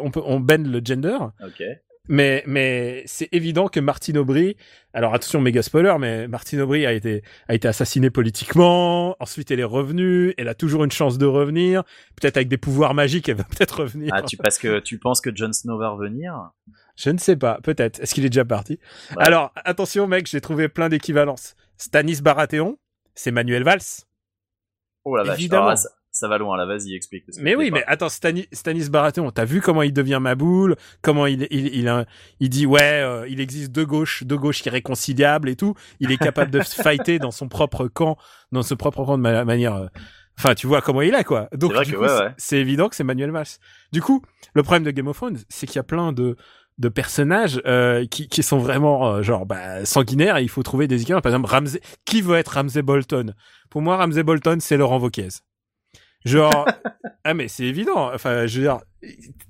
on 0.00 0.10
peut, 0.10 0.22
on 0.24 0.40
bend 0.40 0.66
le 0.66 0.80
gender, 0.84 1.18
Ok. 1.44 1.62
Mais 2.08 2.42
mais 2.46 3.02
c'est 3.06 3.28
évident 3.32 3.68
que 3.68 3.80
Martin 3.80 4.16
Aubry, 4.16 4.56
alors 4.92 5.14
attention 5.14 5.40
méga 5.40 5.62
spoiler, 5.62 5.94
mais 5.98 6.28
Martin 6.28 6.58
Aubry 6.60 6.86
a 6.86 6.92
été 6.92 7.22
a 7.48 7.54
été 7.54 7.68
assassiné 7.68 8.10
politiquement. 8.10 9.16
Ensuite, 9.20 9.50
elle 9.50 9.60
est 9.60 9.64
revenue. 9.64 10.34
Elle 10.38 10.48
a 10.48 10.54
toujours 10.54 10.84
une 10.84 10.90
chance 10.90 11.18
de 11.18 11.26
revenir. 11.26 11.82
Peut-être 12.20 12.36
avec 12.36 12.48
des 12.48 12.58
pouvoirs 12.58 12.94
magiques, 12.94 13.28
elle 13.28 13.36
va 13.36 13.44
peut-être 13.50 13.80
revenir. 13.82 14.12
Ah, 14.14 14.22
tu, 14.22 14.36
parce 14.36 14.58
que 14.58 14.78
tu 14.80 14.98
penses 14.98 15.20
que 15.20 15.34
Jon 15.34 15.52
Snow 15.52 15.78
va 15.78 15.90
revenir? 15.90 16.50
Je 16.96 17.10
ne 17.10 17.18
sais 17.18 17.36
pas. 17.36 17.58
Peut-être. 17.62 18.00
Est-ce 18.00 18.14
qu'il 18.14 18.24
est 18.24 18.30
déjà 18.30 18.44
parti? 18.44 18.78
Ouais. 19.10 19.24
Alors 19.24 19.52
attention, 19.56 20.06
mec, 20.06 20.26
j'ai 20.26 20.40
trouvé 20.40 20.68
plein 20.68 20.88
d'équivalences. 20.88 21.56
Stanis 21.76 22.22
Baratheon, 22.22 22.78
c'est 23.14 23.30
Manuel 23.30 23.64
Valls. 23.64 23.80
Oh 25.04 25.16
la 25.16 25.24
vache. 25.24 25.38
Évidemment. 25.38 25.74
Ça, 26.18 26.28
va 26.28 26.38
loin, 26.38 26.56
là, 26.56 26.66
vas-y, 26.66 26.94
explique. 26.94 27.24
Mais 27.40 27.54
oui, 27.54 27.70
mais 27.72 27.84
attends, 27.86 28.08
Stanis, 28.08 28.46
Stanis 28.52 28.88
Baratheon, 28.88 29.30
t'as 29.30 29.44
vu 29.44 29.60
comment 29.60 29.82
il 29.82 29.92
devient 29.92 30.18
ma 30.20 30.34
boule, 30.34 30.76
comment 31.02 31.26
il 31.26 31.46
il 31.50 31.66
il, 31.74 31.88
a- 31.88 32.06
il 32.40 32.48
dit 32.48 32.66
ouais, 32.66 32.80
euh, 32.82 33.26
il 33.28 33.40
existe 33.40 33.72
deux 33.72 33.84
gauches, 33.86 34.24
deux 34.24 34.38
gauches 34.38 34.64
irréconciliables 34.64 35.48
et 35.48 35.56
tout. 35.56 35.74
Il 36.00 36.10
est 36.12 36.16
capable 36.16 36.50
de 36.50 36.62
se 36.62 36.74
fighter 36.82 37.18
dans 37.18 37.30
son 37.30 37.48
propre 37.48 37.86
camp, 37.88 38.16
dans 38.52 38.62
ce 38.62 38.74
propre 38.74 39.04
camp 39.04 39.16
de 39.18 39.22
ma- 39.22 39.44
manière. 39.44 39.74
euh, 39.74 39.86
Enfin, 40.38 40.54
tu 40.54 40.66
vois 40.66 40.82
comment 40.82 41.00
il 41.00 41.14
est 41.14 41.24
quoi. 41.24 41.48
Donc 41.54 41.72
ouais, 41.72 41.84
c'est- 42.38 42.54
ouais. 42.56 42.60
évident 42.60 42.88
que 42.90 42.94
c'est 42.96 43.04
Manuel 43.04 43.30
Valls. 43.30 43.46
Du 43.92 44.02
coup, 44.02 44.22
le 44.54 44.62
problème 44.62 44.84
de 44.84 44.90
Game 44.90 45.08
of 45.08 45.16
Thrones, 45.16 45.38
c'est 45.48 45.66
qu'il 45.66 45.76
y 45.76 45.78
a 45.78 45.82
plein 45.84 46.12
de 46.12 46.36
de 46.78 46.90
personnages 46.90 47.58
euh, 47.64 48.04
qui, 48.04 48.28
qui 48.28 48.42
sont 48.42 48.58
vraiment 48.58 49.06
euh, 49.14 49.22
genre 49.22 49.46
bah, 49.46 49.86
sanguinaires 49.86 50.36
et 50.36 50.42
il 50.42 50.50
faut 50.50 50.62
trouver 50.62 50.86
des 50.86 51.00
équivalents. 51.00 51.22
Par 51.22 51.32
exemple, 51.32 51.48
Ramsey, 51.50 51.80
qui 52.04 52.20
veut 52.20 52.36
être 52.36 52.48
Ramsey 52.48 52.82
Bolton? 52.82 53.32
Pour 53.70 53.80
moi, 53.80 53.96
Ramsey 53.96 54.22
Bolton, 54.22 54.58
c'est 54.60 54.76
Laurent 54.76 54.98
Wauquiez. 54.98 55.28
Genre, 56.26 56.66
ah 57.24 57.34
mais 57.34 57.48
c'est 57.48 57.64
évident. 57.64 58.10
Enfin, 58.12 58.46
je 58.46 58.60
veux 58.60 58.64
dire, 58.66 58.78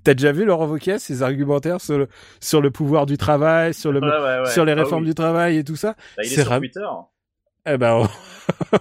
t'as 0.04 0.14
déjà 0.14 0.30
vu 0.32 0.44
Laurent 0.44 0.66
Wauquiez, 0.66 0.98
ses 0.98 1.22
argumentaires 1.22 1.80
sur 1.80 1.98
le 1.98 2.08
sur 2.40 2.60
le 2.60 2.70
pouvoir 2.70 3.06
du 3.06 3.16
travail, 3.18 3.72
sur 3.74 3.92
le 3.92 4.00
Ouais, 4.00 4.06
ouais, 4.06 4.40
ouais. 4.44 4.50
sur 4.50 4.64
les 4.64 4.72
Ah 4.72 4.76
réformes 4.76 5.02
oui. 5.02 5.08
du 5.08 5.14
travail 5.14 5.56
et 5.58 5.64
tout 5.64 5.76
ça? 5.76 5.94
Bah, 6.16 6.22
il 6.22 6.26
est 6.26 6.34
c'est 6.34 6.42
sur 6.42 6.56
Twitter. 6.58 6.80
Eh 7.68 7.78
ben, 7.78 7.94
on, 7.94 8.08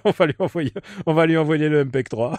on 0.05 0.11
va 0.11 0.25
lui 0.27 0.35
envoyer, 0.37 0.73
on 1.07 1.13
va 1.13 1.25
lui 1.25 1.37
envoyer 1.37 1.69
le 1.69 1.85
MPEG 1.85 2.07
3. 2.09 2.37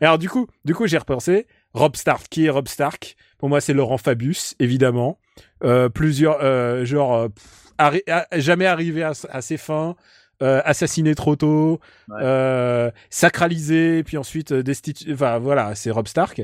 Et 0.00 0.04
alors 0.04 0.18
du 0.18 0.28
coup, 0.28 0.46
du 0.64 0.74
coup, 0.74 0.86
j'ai 0.86 0.98
repensé. 0.98 1.46
Rob 1.72 1.96
Stark, 1.96 2.26
qui 2.28 2.46
est 2.46 2.50
Rob 2.50 2.68
Stark? 2.68 3.16
Pour 3.38 3.48
moi, 3.48 3.60
c'est 3.60 3.72
Laurent 3.72 3.96
Fabius, 3.98 4.54
évidemment. 4.58 5.18
Euh, 5.64 5.88
plusieurs, 5.88 6.38
euh, 6.42 6.84
genre, 6.84 7.14
euh, 7.14 7.28
pff, 7.28 7.72
arri- 7.78 8.02
à- 8.10 8.26
jamais 8.38 8.66
arrivé 8.66 9.02
à, 9.02 9.12
à 9.30 9.40
ses 9.40 9.56
fins. 9.56 9.94
Euh, 10.42 10.62
assassiné 10.64 11.14
trop 11.14 11.36
tôt, 11.36 11.80
Ouais. 12.08 12.20
euh, 12.22 12.90
sacralisé, 13.10 14.02
puis 14.04 14.16
ensuite 14.16 14.52
euh, 14.52 14.62
destitué. 14.62 15.12
Enfin 15.12 15.38
voilà, 15.38 15.74
c'est 15.74 15.90
Rob 15.90 16.08
Stark. 16.08 16.40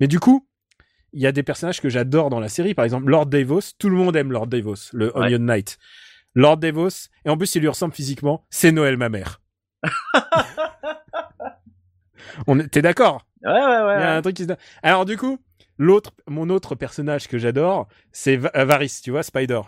Mais 0.00 0.06
du 0.06 0.18
coup, 0.18 0.46
il 1.12 1.20
y 1.20 1.26
a 1.26 1.32
des 1.32 1.42
personnages 1.42 1.80
que 1.82 1.90
j'adore 1.90 2.30
dans 2.30 2.40
la 2.40 2.48
série. 2.48 2.72
Par 2.74 2.86
exemple, 2.86 3.10
Lord 3.10 3.26
Davos. 3.26 3.60
Tout 3.78 3.90
le 3.90 3.96
monde 3.96 4.16
aime 4.16 4.32
Lord 4.32 4.46
Davos, 4.46 4.88
le 4.94 5.14
Ouais. 5.16 5.26
Onion 5.26 5.40
Knight. 5.40 5.78
Lord 6.34 6.56
Davos. 6.56 7.10
Et 7.26 7.28
en 7.30 7.36
plus, 7.36 7.54
il 7.54 7.60
lui 7.60 7.68
ressemble 7.68 7.92
physiquement. 7.94 8.46
C'est 8.48 8.72
Noël, 8.72 8.96
ma 8.96 9.10
mère. 9.10 9.40
On 12.46 12.58
est- 12.58 12.68
T'es 12.68 12.82
d'accord? 12.82 13.26
Ouais, 13.44 13.52
ouais, 13.52 13.58
ouais. 13.58 13.96
Il 13.96 14.00
y 14.00 14.04
a 14.04 14.16
un 14.16 14.22
truc 14.22 14.36
qui 14.36 14.44
se... 14.44 14.52
Alors 14.82 15.04
du 15.04 15.16
coup, 15.16 15.38
l'autre, 15.78 16.12
mon 16.26 16.48
autre 16.50 16.74
personnage 16.74 17.28
que 17.28 17.38
j'adore, 17.38 17.88
c'est 18.12 18.36
Va- 18.36 18.64
Varys. 18.64 19.00
Tu 19.02 19.10
vois, 19.10 19.22
Spider. 19.22 19.60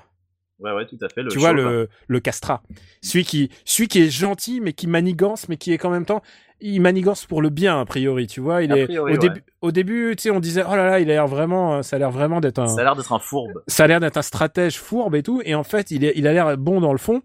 Ouais, 0.59 0.73
ouais, 0.73 0.87
tout 0.87 0.99
à 1.03 1.09
fait. 1.09 1.23
Le 1.23 1.31
tu 1.31 1.39
vois 1.39 1.53
le 1.53 1.89
le 2.09 2.21
castrat. 2.21 2.63
Celui 3.03 3.25
qui, 3.25 3.51
celui 3.65 3.89
qui 3.89 4.03
est 4.03 4.11
gentil, 4.11 4.61
mais 4.61 4.73
qui 4.73 4.87
manigance, 4.87 5.49
mais 5.49 5.57
qui 5.57 5.73
est 5.73 5.79
qu'en 5.79 5.91
même 5.91 6.07
temps, 6.07 6.23
il 6.61 6.81
manigance 6.81 7.27
pour 7.27 7.43
le 7.43 7.51
bien 7.51 7.79
a 7.79 7.85
priori. 7.85 8.27
Tu 8.27 8.41
vois, 8.41 8.63
il 8.63 8.73
A 8.73 8.79
est 8.79 8.99
au 8.99 9.05
ouais. 9.05 9.19
début. 9.19 9.45
Au 9.61 9.71
début, 9.71 10.15
tu 10.17 10.23
sais, 10.23 10.31
on 10.31 10.41
disait 10.41 10.63
oh 10.67 10.75
là 10.75 10.87
là, 10.87 11.01
il 11.01 11.11
a 11.11 11.15
l'air 11.15 11.27
vraiment, 11.27 11.83
ça 11.83 11.97
a 11.97 11.99
l'air 11.99 12.11
vraiment 12.11 12.41
d'être 12.41 12.59
un 12.59 12.69
Ça 12.69 12.81
a 12.81 12.85
l'air 12.85 12.97
d'être 12.97 13.13
un 13.13 13.19
fourbe. 13.19 13.63
ça 13.67 13.85
a 13.85 13.87
l'air 13.87 14.01
d'être 14.01 14.17
un 14.17 14.23
stratège 14.23 14.79
fourbe 14.79 15.15
et 15.15 15.23
tout, 15.23 15.43
et 15.45 15.55
en 15.55 15.65
fait, 15.65 15.91
il, 15.91 16.05
est, 16.05 16.15
il 16.17 16.27
a 16.27 16.33
l'air 16.33 16.57
bon 16.57 16.81
dans 16.81 16.93
le 16.93 16.99
fond. 16.99 17.23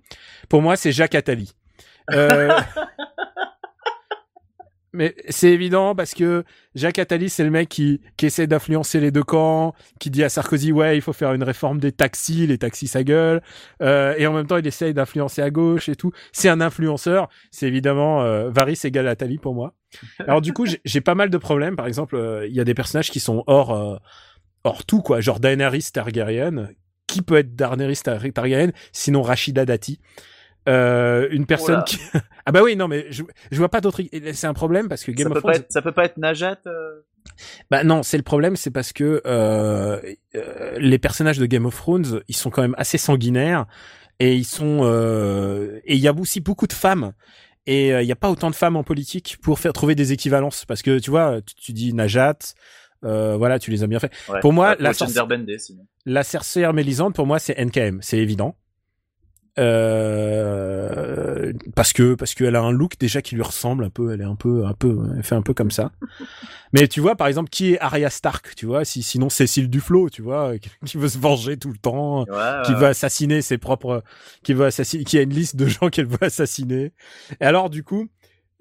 Pour 0.49 0.61
moi, 0.61 0.75
c'est 0.75 0.91
Jacques 0.91 1.15
Attali. 1.15 1.53
Euh... 2.11 2.49
Mais 4.93 5.15
c'est 5.29 5.49
évident 5.51 5.95
parce 5.95 6.13
que 6.13 6.43
Jacques 6.75 6.99
Attali, 6.99 7.29
c'est 7.29 7.45
le 7.45 7.49
mec 7.49 7.69
qui, 7.69 8.01
qui 8.17 8.25
essaie 8.25 8.45
d'influencer 8.45 8.99
les 8.99 9.09
deux 9.11 9.23
camps, 9.23 9.73
qui 10.01 10.09
dit 10.09 10.21
à 10.21 10.27
Sarkozy, 10.27 10.73
ouais, 10.73 10.97
il 10.97 11.01
faut 11.01 11.13
faire 11.13 11.31
une 11.33 11.43
réforme 11.43 11.79
des 11.79 11.93
taxis, 11.93 12.45
les 12.45 12.57
taxis 12.57 12.87
ça 12.87 13.03
gueule, 13.03 13.41
euh, 13.81 14.13
et 14.17 14.27
en 14.27 14.33
même 14.33 14.47
temps, 14.47 14.57
il 14.57 14.67
essaye 14.67 14.93
d'influencer 14.93 15.41
à 15.41 15.49
gauche 15.49 15.87
et 15.87 15.95
tout. 15.95 16.11
C'est 16.33 16.49
un 16.49 16.59
influenceur. 16.59 17.29
C'est 17.51 17.67
évidemment 17.67 18.21
euh, 18.23 18.49
Varys 18.49 18.79
égale 18.83 19.07
Attali 19.07 19.37
pour 19.37 19.55
moi. 19.55 19.75
Alors 20.19 20.41
du 20.41 20.51
coup, 20.51 20.65
j'ai- 20.65 21.01
pas 21.01 21.15
mal 21.15 21.29
de 21.29 21.37
problèmes. 21.37 21.75
Par 21.77 21.87
exemple, 21.87 22.15
euh, 22.17 22.45
il 22.47 22.53
y 22.53 22.59
a 22.59 22.65
des 22.65 22.73
personnages 22.73 23.11
qui 23.11 23.21
sont 23.21 23.43
hors, 23.47 23.71
euh, 23.71 23.95
hors 24.65 24.85
tout, 24.85 25.01
quoi. 25.01 25.21
Genre 25.21 25.39
Daenerys 25.39 25.87
Targaryen. 25.93 26.69
Qui 27.07 27.21
peut 27.21 27.35
être 27.37 27.55
Daenerys 27.55 27.97
Tar- 28.03 28.21
Targaryen? 28.33 28.71
Sinon 28.91 29.21
Rachida 29.21 29.65
Dati 29.65 29.99
euh, 30.70 31.28
une 31.32 31.45
personne 31.45 31.84
qui 31.86 31.99
ah 32.45 32.51
bah 32.51 32.62
oui 32.64 32.76
non 32.76 32.88
mais 32.88 33.07
je, 33.09 33.24
je 33.51 33.57
vois 33.57 33.70
pas 33.70 33.82
d'autre 33.82 34.01
c'est 34.34 34.47
un 34.47 34.53
problème 34.53 34.89
parce 34.89 35.03
que 35.03 35.12
Ça 35.12 35.16
Game 35.16 35.32
peut, 35.32 35.38
of 35.38 35.43
pas 35.43 35.51
Thrones 35.53 35.64
être, 35.64 35.72
ça 35.72 35.82
peut 35.82 35.91
pas 35.91 36.05
être 36.05 36.18
Najat 36.18 36.59
euh 36.68 37.01
bah 37.70 37.84
non 37.84 38.03
c'est 38.03 38.18
le 38.18 38.24
problème 38.24 38.55
c'est 38.55 38.72
parce 38.72 38.93
que 38.93 39.22
euh, 39.26 39.99
euh, 40.36 40.78
les 40.78 40.99
personnages 40.99 41.39
de 41.39 41.45
Game 41.45 41.66
of 41.66 41.76
Thrones 41.76 42.22
ils 42.28 42.36
sont 42.36 42.49
quand 42.49 42.62
même 42.62 42.76
assez 42.78 42.97
sanguinaires 42.97 43.66
et 44.20 44.36
ils 44.36 44.45
sont 44.45 44.82
euh, 44.84 45.80
et 45.86 45.95
il 45.95 45.99
y 45.99 46.07
a 46.07 46.14
aussi 46.14 46.41
beaucoup 46.41 46.68
de 46.68 46.74
femmes 46.74 47.14
et 47.66 47.93
euh, 47.93 48.01
il 48.01 48.07
y 48.07 48.12
a 48.12 48.16
pas 48.16 48.30
autant 48.30 48.49
de 48.49 48.55
femmes 48.55 48.76
en 48.76 48.84
politique 48.84 49.38
pour 49.41 49.59
faire 49.59 49.74
trouver 49.74 49.95
des 49.95 50.14
équivalences 50.14 50.66
parce 50.66 50.82
que 50.82 50.99
tu 50.99 51.09
vois 51.09 51.41
tu, 51.41 51.55
tu 51.55 51.74
dis 51.74 51.93
Najat 51.93 52.38
euh, 53.03 53.36
voilà 53.36 53.57
tu 53.57 53.72
les 53.72 53.84
as 53.84 53.88
bien 53.88 53.99
fait 53.99 54.12
ouais. 54.30 54.39
Pour 54.41 54.53
moi, 54.53 54.76
la. 54.80 54.93
La 56.05 56.24
Cersei 56.24 56.72
Mélisande, 56.72 57.16
pour 57.16 57.26
moi, 57.26 57.39
c'est 57.39 57.55
NKM, 57.64 57.99
c'est 58.01 58.18
évident. 58.18 58.55
Euh, 59.59 61.51
parce 61.75 61.93
que 61.93 62.15
parce 62.15 62.33
qu'elle 62.33 62.55
a 62.55 62.61
un 62.61 62.71
look 62.71 62.93
déjà 62.99 63.21
qui 63.21 63.35
lui 63.35 63.41
ressemble 63.41 63.83
un 63.83 63.89
peu, 63.89 64.13
elle 64.13 64.21
est 64.21 64.25
un 64.25 64.35
peu 64.35 64.65
un 64.65 64.73
peu 64.73 64.97
elle 65.17 65.23
fait 65.23 65.35
un 65.35 65.41
peu 65.41 65.53
comme 65.53 65.71
ça. 65.71 65.91
Mais 66.73 66.87
tu 66.87 67.01
vois 67.01 67.15
par 67.15 67.27
exemple 67.27 67.49
qui 67.49 67.73
est 67.73 67.79
Arya 67.79 68.09
Stark, 68.09 68.55
tu 68.55 68.65
vois, 68.65 68.85
si 68.85 69.03
sinon 69.03 69.29
Cécile 69.29 69.69
Duflo, 69.69 70.09
tu 70.09 70.21
vois, 70.21 70.53
qui- 70.85 70.97
veut 70.97 71.09
se 71.09 71.17
venger 71.17 71.57
tout 71.57 71.69
le 71.69 71.77
temps, 71.77 72.21
ouais, 72.21 72.25
qui 72.65 72.71
ouais. 72.73 72.79
veut 72.79 72.87
assassiner 72.87 73.41
ses 73.41 73.57
propres 73.57 74.03
qui 74.43 74.53
veut 74.53 74.65
assassiner 74.65 75.03
qui 75.03 75.17
a 75.17 75.21
une 75.21 75.33
liste 75.33 75.55
de 75.57 75.67
gens 75.67 75.89
qu'elle 75.91 76.07
veut 76.07 76.23
assassiner. 76.23 76.93
Et 77.41 77.45
alors 77.45 77.69
du 77.69 77.83
coup, 77.83 78.07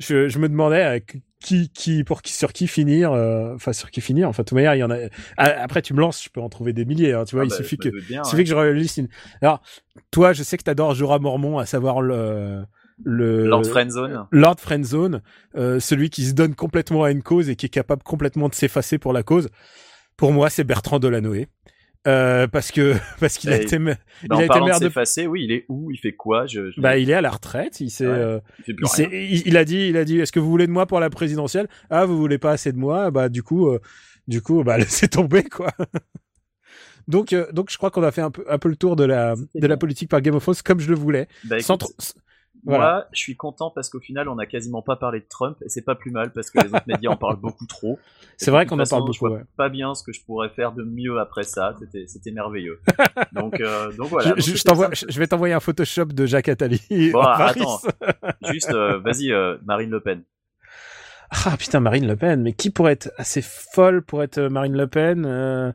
je, 0.00 0.28
je 0.28 0.38
me 0.38 0.48
demandais 0.48 0.82
euh, 0.84 0.98
qui 1.40 1.70
qui 1.70 2.04
pour 2.04 2.22
qui 2.22 2.32
sur 2.32 2.52
qui 2.52 2.66
finir 2.66 3.12
euh, 3.12 3.54
enfin 3.54 3.72
sur 3.72 3.90
qui 3.90 4.00
finir. 4.00 4.28
Enfin 4.28 4.42
de 4.42 4.48
toute 4.48 4.56
manière 4.56 4.74
il 4.74 4.78
y 4.78 4.82
en 4.82 4.90
a 4.90 4.96
Ah, 5.36 5.62
après 5.62 5.82
tu 5.82 5.94
me 5.94 6.00
lances 6.00 6.22
je 6.24 6.28
peux 6.30 6.40
en 6.40 6.48
trouver 6.48 6.72
des 6.72 6.84
milliers 6.84 7.12
hein, 7.12 7.24
tu 7.24 7.36
vois. 7.36 7.44
Ah 7.44 7.46
il 7.46 7.50
bah, 7.50 7.56
suffit 7.56 7.76
je 7.82 7.88
que 7.88 7.94
bien, 7.94 8.04
il 8.10 8.18
ouais. 8.18 8.24
suffit 8.24 8.42
que 8.44 8.50
je 8.50 8.54
relise 8.54 8.96
une... 8.96 9.08
alors 9.40 9.62
toi 10.10 10.32
je 10.32 10.42
sais 10.42 10.56
que 10.56 10.64
t'adores 10.64 10.94
Jorah 10.94 11.18
Mormont 11.18 11.58
à 11.58 11.66
savoir 11.66 12.00
le 12.02 12.62
le 13.02 13.46
Lord 13.46 13.64
Friendzone. 13.66 14.26
Lord 14.30 14.56
Friendzone 14.58 15.22
euh, 15.56 15.80
celui 15.80 16.10
qui 16.10 16.24
se 16.26 16.32
donne 16.34 16.54
complètement 16.54 17.04
à 17.04 17.10
une 17.10 17.22
cause 17.22 17.48
et 17.48 17.56
qui 17.56 17.66
est 17.66 17.70
capable 17.70 18.02
complètement 18.02 18.48
de 18.48 18.54
s'effacer 18.54 18.98
pour 18.98 19.12
la 19.12 19.22
cause. 19.22 19.48
Pour 20.16 20.32
moi 20.32 20.50
c'est 20.50 20.64
Bertrand 20.64 20.98
Delanoë 20.98 21.46
euh, 22.06 22.46
parce 22.46 22.70
que 22.72 22.94
parce 23.20 23.36
qu'il 23.38 23.50
a 23.50 23.60
été 23.60 23.78
ma- 23.78 23.92
il 24.24 24.32
a 24.32 24.44
été 24.44 24.60
maire 24.60 24.78
de 24.80 24.84
s'effacer, 24.86 25.26
oui, 25.26 25.44
il 25.44 25.52
est 25.52 25.66
où 25.68 25.90
Il 25.90 25.98
fait 25.98 26.12
quoi 26.12 26.46
je, 26.46 26.70
je- 26.70 26.80
bah 26.80 26.96
il 26.98 27.10
est 27.10 27.14
à 27.14 27.20
la 27.20 27.30
retraite 27.30 27.80
il 27.80 27.90
s'est 27.90 28.06
Ouais. 28.06 28.12
euh, 28.12 28.40
il 29.44 29.56
a 29.56 29.64
dit, 29.64 29.88
il 29.88 29.96
a 29.96 30.04
dit, 30.04 30.18
est-ce 30.20 30.32
que 30.32 30.40
vous 30.40 30.48
voulez 30.50 30.66
de 30.66 30.72
moi 30.72 30.86
pour 30.86 31.00
la 31.00 31.10
présidentielle? 31.10 31.68
Ah, 31.90 32.06
vous 32.06 32.16
voulez 32.18 32.38
pas 32.38 32.52
assez 32.52 32.72
de 32.72 32.78
moi? 32.78 33.10
Bah 33.10 33.28
du 33.28 33.42
coup, 33.42 33.68
euh, 33.68 33.80
du 34.28 34.40
coup, 34.42 34.62
bah 34.64 34.78
laissez 34.78 35.08
tomber 35.08 35.42
quoi. 35.44 35.70
donc, 37.08 37.32
euh, 37.32 37.50
donc 37.52 37.70
je 37.70 37.76
crois 37.76 37.90
qu'on 37.90 38.02
a 38.02 38.12
fait 38.12 38.20
un 38.22 38.30
peu, 38.30 38.44
un 38.48 38.58
peu 38.58 38.68
le 38.68 38.76
tour 38.76 38.96
de 38.96 39.04
la, 39.04 39.34
de 39.54 39.66
la 39.66 39.76
politique 39.76 40.08
par 40.10 40.20
Game 40.20 40.34
of 40.34 40.42
Thrones 40.42 40.56
comme 40.64 40.80
je 40.80 40.88
le 40.88 40.94
voulais. 40.96 41.28
Bah, 41.44 41.60
Sans 41.60 41.76
trop- 41.76 41.92
voilà. 42.64 42.92
Moi, 42.92 43.06
je 43.12 43.18
suis 43.20 43.36
content 43.36 43.70
parce 43.70 43.88
qu'au 43.88 44.00
final, 44.00 44.28
on 44.28 44.38
a 44.38 44.46
quasiment 44.46 44.82
pas 44.82 44.96
parlé 44.96 45.20
de 45.20 45.26
Trump 45.28 45.56
et 45.64 45.68
c'est 45.68 45.82
pas 45.84 45.94
plus 45.94 46.10
mal 46.10 46.32
parce 46.32 46.50
que 46.50 46.60
les 46.60 46.68
autres 46.74 46.86
médias 46.86 47.10
en 47.10 47.16
parlent 47.16 47.36
beaucoup 47.40 47.66
trop. 47.66 47.98
C'est 48.36 48.50
vrai 48.50 48.66
qu'on 48.66 48.78
en 48.78 48.84
parle 48.84 49.02
Je 49.02 49.06
beaucoup. 49.06 49.28
vois 49.28 49.30
ouais. 49.38 49.44
pas 49.56 49.68
bien 49.68 49.94
ce 49.94 50.02
que 50.02 50.12
je 50.12 50.22
pourrais 50.24 50.50
faire 50.50 50.72
de 50.72 50.82
mieux 50.82 51.18
après 51.18 51.42
ça. 51.44 51.74
C'était, 52.06 52.30
merveilleux. 52.32 52.80
donc, 53.32 53.60
euh, 53.60 53.92
donc 53.92 54.08
voilà. 54.08 54.34
je, 54.36 54.42
je- 54.54 55.18
vais 55.18 55.26
t'envoyer 55.26 55.54
un 55.54 55.60
Photoshop 55.60 56.06
de 56.06 56.26
Jacques 56.26 56.48
Attali. 56.48 56.80
Bon, 57.12 57.20
attends. 57.22 57.80
Juste, 58.50 58.70
euh, 58.70 58.98
vas-y, 59.00 59.32
euh, 59.32 59.56
Marine 59.64 59.90
Le 59.90 60.00
Pen. 60.00 60.22
Ah 61.46 61.56
putain, 61.58 61.80
Marine 61.80 62.06
Le 62.06 62.16
Pen. 62.16 62.42
Mais 62.42 62.52
qui 62.52 62.70
pourrait 62.70 62.92
être 62.92 63.10
assez 63.16 63.42
folle 63.42 64.02
pour 64.02 64.22
être 64.22 64.40
Marine 64.48 64.76
Le 64.76 64.86
Pen. 64.86 65.74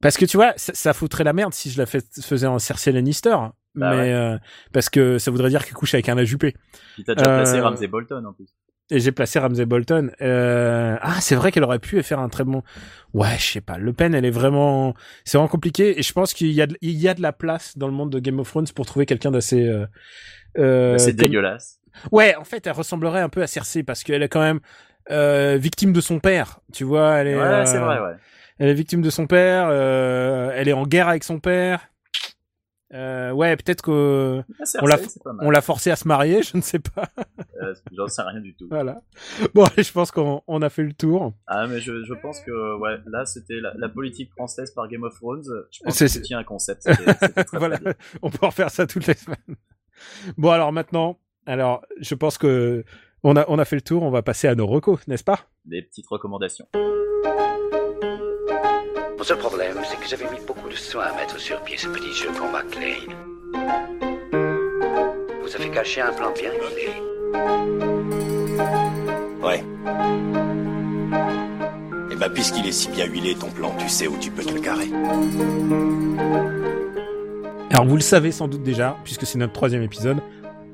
Parce 0.00 0.16
que 0.18 0.24
tu 0.26 0.36
vois, 0.36 0.52
ça, 0.56 0.74
ça 0.74 0.92
foutrait 0.92 1.24
la 1.24 1.32
merde 1.32 1.54
si 1.54 1.70
je 1.70 1.78
la 1.78 1.86
fais- 1.86 2.04
faisais 2.22 2.46
en 2.46 2.58
Cersei 2.58 2.92
Lannister. 2.92 3.36
Bah 3.74 3.90
mais 3.90 3.96
ouais. 4.02 4.12
euh, 4.12 4.38
parce 4.72 4.88
que 4.88 5.18
ça 5.18 5.30
voudrait 5.30 5.48
dire 5.50 5.64
qu'elle 5.64 5.74
couche 5.74 5.94
avec 5.94 6.08
un 6.08 6.16
ajupé. 6.18 6.54
Puis 6.94 7.04
t'as 7.04 7.14
déjà 7.14 7.28
placé 7.36 7.58
Euh, 7.58 7.62
Ramsey 7.64 7.86
Bolton 7.88 8.24
en 8.24 8.32
plus. 8.32 8.46
Et 8.90 9.00
j'ai 9.00 9.12
placé 9.12 9.38
Ramsey 9.38 9.64
Bolton. 9.64 10.10
Euh... 10.20 10.96
Ah, 11.00 11.20
c'est 11.20 11.34
vrai 11.34 11.50
qu'elle 11.50 11.64
aurait 11.64 11.78
pu 11.78 12.02
faire 12.02 12.18
un 12.20 12.28
très 12.28 12.44
bon. 12.44 12.62
Ouais, 13.14 13.36
je 13.38 13.52
sais 13.52 13.60
pas. 13.62 13.78
Le 13.78 13.92
Pen, 13.94 14.14
elle 14.14 14.26
est 14.26 14.30
vraiment, 14.30 14.94
c'est 15.24 15.38
vraiment 15.38 15.48
compliqué. 15.48 15.98
Et 15.98 16.02
je 16.02 16.12
pense 16.12 16.34
qu'il 16.34 16.52
y 16.52 16.60
a, 16.60 16.66
de... 16.66 16.76
il 16.82 16.90
y 16.92 17.08
a 17.08 17.14
de 17.14 17.22
la 17.22 17.32
place 17.32 17.78
dans 17.78 17.86
le 17.86 17.94
monde 17.94 18.10
de 18.12 18.18
Game 18.18 18.38
of 18.40 18.48
Thrones 18.48 18.66
pour 18.74 18.84
trouver 18.84 19.06
quelqu'un 19.06 19.30
d'assez. 19.30 19.66
Euh... 19.66 19.86
euh, 20.58 20.98
c'est 20.98 21.12
comme- 21.16 21.28
dégueulasse. 21.28 21.80
Ouais, 22.12 22.34
en 22.36 22.44
fait, 22.44 22.66
elle 22.66 22.72
ressemblerait 22.74 23.20
un 23.20 23.28
peu 23.28 23.40
à 23.42 23.46
Cersei 23.46 23.82
parce 23.84 24.02
qu'elle 24.04 24.22
est 24.22 24.28
quand 24.28 24.42
même 24.42 24.60
euh, 25.10 25.56
victime 25.58 25.92
de 25.92 26.00
son 26.00 26.18
père. 26.20 26.60
Tu 26.72 26.84
vois, 26.84 27.14
elle 27.16 27.28
est. 27.28 27.36
Ouais, 27.40 27.64
c'est 27.66 27.78
vrai, 27.78 28.00
ouais. 28.00 28.16
Elle 28.58 28.68
est 28.68 28.74
victime 28.74 29.00
de 29.00 29.10
son 29.10 29.26
père. 29.26 29.66
euh, 29.70 30.50
Elle 30.54 30.68
est 30.68 30.72
en 30.74 30.86
guerre 30.86 31.08
avec 31.08 31.24
son 31.24 31.38
père. 31.40 31.88
Euh, 32.94 33.32
ouais, 33.32 33.56
peut-être 33.56 33.82
que 33.82 34.42
Ah, 34.60 34.64
Cersei, 34.64 34.78
on 34.82 34.86
l'a- 34.86 34.98
on 35.46 35.50
l'a 35.50 35.60
forcé 35.60 35.90
à 35.90 35.96
se 35.96 36.06
marier. 36.06 36.42
Je 36.48 36.56
ne 36.56 36.62
sais 36.62 36.78
pas. 36.78 37.08
Euh, 37.60 37.74
J'en 37.92 38.06
sais 38.06 38.22
rien 38.22 38.40
du 38.40 38.54
tout. 38.54 38.66
Voilà. 38.70 39.02
Bon, 39.52 39.64
allez, 39.64 39.82
je 39.82 39.92
pense 39.92 40.10
qu'on 40.12 40.42
on 40.46 40.62
a 40.62 40.70
fait 40.70 40.82
le 40.84 40.92
tour. 40.92 41.32
Ah, 41.46 41.66
mais 41.66 41.80
je, 41.80 42.04
je 42.04 42.14
pense 42.14 42.40
que, 42.40 42.78
ouais, 42.78 42.98
là, 43.06 43.24
c'était 43.26 43.60
la, 43.60 43.72
la 43.76 43.88
politique 43.88 44.30
française 44.32 44.70
par 44.72 44.86
Game 44.88 45.02
of 45.02 45.14
Thrones. 45.16 45.42
Je 45.72 45.80
pense 45.82 45.98
que 45.98 46.18
tiens 46.20 46.38
un 46.38 46.44
concept. 46.44 46.82
C'était- 46.82 47.12
c'était 47.20 47.44
très, 47.44 47.58
voilà, 47.58 47.78
on 48.22 48.30
peut 48.30 48.46
en 48.46 48.50
faire 48.50 48.70
ça 48.70 48.86
toutes 48.86 49.06
les 49.06 49.14
semaines. 49.14 49.56
Bon, 50.36 50.50
alors 50.50 50.72
maintenant, 50.72 51.18
alors 51.46 51.82
je 52.00 52.14
pense 52.14 52.38
que 52.38 52.84
on 53.22 53.36
a 53.36 53.44
on 53.48 53.58
a 53.58 53.64
fait 53.64 53.76
le 53.76 53.82
tour. 53.82 54.02
On 54.02 54.10
va 54.10 54.22
passer 54.22 54.46
à 54.48 54.54
nos 54.54 54.66
recos, 54.66 55.06
n'est-ce 55.08 55.24
pas? 55.24 55.40
Des 55.64 55.82
petites 55.82 56.06
recommandations. 56.08 56.66
Mon 59.24 59.28
seul 59.28 59.38
problème, 59.38 59.78
c'est 59.88 59.98
que 59.98 60.06
j'avais 60.06 60.30
mis 60.30 60.44
beaucoup 60.46 60.68
de 60.68 60.74
soin 60.74 61.04
à 61.04 61.16
mettre 61.16 61.40
sur 61.40 61.58
pied 61.62 61.78
ce 61.78 61.88
petit 61.88 62.12
jeu 62.12 62.28
pour 62.32 62.46
McLean. 62.46 63.10
Vous 65.42 65.56
avez 65.56 65.70
caché 65.70 66.02
un 66.02 66.12
plan 66.12 66.30
bien 66.32 66.50
huilé. 66.52 66.90
Ouais. 69.42 69.64
Et 72.12 72.16
bah, 72.16 72.28
puisqu'il 72.28 72.66
est 72.66 72.72
si 72.72 72.90
bien 72.90 73.06
huilé, 73.06 73.34
ton 73.34 73.48
plan, 73.48 73.74
tu 73.78 73.88
sais 73.88 74.06
où 74.08 74.18
tu 74.18 74.30
peux 74.30 74.44
te 74.44 74.52
le 74.52 74.60
carrer. 74.60 74.90
Alors 77.70 77.86
vous 77.86 77.96
le 77.96 78.02
savez 78.02 78.30
sans 78.30 78.46
doute 78.46 78.62
déjà, 78.62 78.98
puisque 79.04 79.24
c'est 79.24 79.38
notre 79.38 79.54
troisième 79.54 79.82
épisode. 79.82 80.18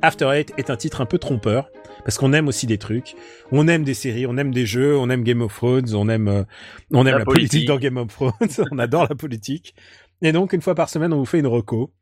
After 0.03 0.30
Eight 0.32 0.53
est 0.57 0.70
un 0.70 0.76
titre 0.76 1.01
un 1.03 1.07
peu 1.07 1.18
trompeur 1.18 1.70
parce 2.05 2.16
qu'on 2.16 2.32
aime 2.32 2.48
aussi 2.48 2.66
des 2.66 2.78
trucs. 2.78 3.14
On 3.53 3.68
aime 3.68 3.84
des 3.84 3.92
séries, 3.94 4.26
on 4.26 4.36
aime 4.38 4.53
des 4.53 4.64
jeux, 4.64 4.96
on 4.96 5.11
aime 5.11 5.22
Game 5.24 5.42
of 5.42 5.55
Thrones, 5.55 5.94
on 5.94 6.09
aime 6.09 6.28
euh, 6.28 6.44
on 6.92 7.05
aime 7.07 7.12
La 7.12 7.18
la, 7.18 7.24
politique. 7.26 7.51
politique. 7.51 7.68
dans 7.68 7.78
Game 7.78 7.96
of 7.98 8.09
Thrones, 8.09 8.66
on 8.72 8.78
adore 8.78 9.07
la 9.09 9.14
politique. 9.14 9.74
Et 10.22 10.32
donc 10.32 10.53
une 10.53 10.62
fois 10.62 10.74
par 10.74 10.88
semaine, 10.88 11.12
on 11.12 11.18
vous 11.18 11.26
fait 11.26 11.38
une 11.40 11.46
reco. 11.46 11.92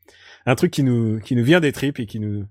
un 0.47 0.55
truc 0.55 0.71
qui 0.71 0.83
nous 0.85 1.19
qui 1.21 1.35
nous 1.35 1.45
vient 1.45 1.61
des 1.61 1.73
tripes 1.73 1.99
et 1.99 2.07
qui 2.07 2.21
nous 2.21 2.47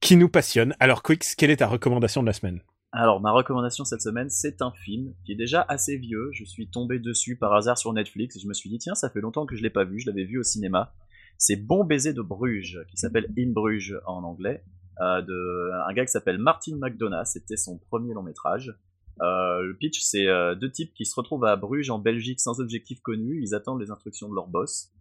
qui 0.00 0.16
nous 0.16 0.28
passionne. 0.28 0.74
Alors 0.80 1.02
Quix, 1.02 1.34
quelle 1.36 1.50
est 1.50 1.56
ta 1.58 1.68
recommandation 1.68 2.20
de 2.22 2.26
la 2.26 2.32
semaine? 2.32 2.60
Alors, 2.92 3.20
ma 3.20 3.30
recommandation 3.30 3.84
cette 3.84 4.00
semaine, 4.00 4.30
c'est 4.30 4.62
un 4.62 4.72
film 4.84 5.12
qui 5.24 5.32
est 5.32 5.36
déjà 5.36 5.64
assez 5.68 5.98
vieux. 5.98 6.30
Je 6.32 6.44
suis 6.44 6.68
tombé 6.68 6.98
dessus 6.98 7.36
par 7.36 7.52
hasard 7.52 7.76
sur 7.76 7.92
Netflix 7.92 8.36
et 8.36 8.40
je 8.40 8.46
me 8.48 8.54
suis 8.54 8.70
dit, 8.70 8.78
tiens, 8.78 8.94
ça 8.94 9.10
fait 9.10 9.20
longtemps 9.20 9.44
que 9.44 9.54
je 9.54 9.62
l'ai 9.62 9.70
pas 9.70 9.84
vu, 9.84 9.98
je 10.00 10.06
l'avais 10.08 10.24
vu 10.24 10.38
au 10.38 10.42
cinéma. 10.42 10.94
C'est 11.38 11.56
Bon 11.56 11.84
baiser 11.84 12.12
de 12.12 12.22
Bruges, 12.22 12.80
qui 12.90 12.96
s'appelle 12.96 13.26
In 13.38 13.52
Bruges 13.52 13.98
en 14.06 14.24
anglais, 14.24 14.64
euh, 15.00 15.22
de 15.22 15.70
un 15.88 15.92
gars 15.92 16.04
qui 16.04 16.12
s'appelle 16.12 16.38
Martin 16.38 16.76
McDonough. 16.76 17.26
C'était 17.26 17.56
son 17.56 17.78
premier 17.78 18.14
long 18.14 18.22
métrage. 18.22 18.74
Euh, 19.22 19.62
le 19.62 19.74
pitch, 19.74 20.00
c'est 20.00 20.26
euh, 20.26 20.54
deux 20.54 20.70
types 20.70 20.92
qui 20.94 21.04
se 21.04 21.14
retrouvent 21.14 21.44
à 21.44 21.56
Bruges, 21.56 21.90
en 21.90 21.98
Belgique, 21.98 22.40
sans 22.40 22.60
objectif 22.60 23.00
connu. 23.00 23.40
Ils 23.42 23.54
attendent 23.54 23.80
les 23.80 23.90
instructions 23.90 24.28
de 24.28 24.34
leur 24.34 24.48
boss. 24.48 24.92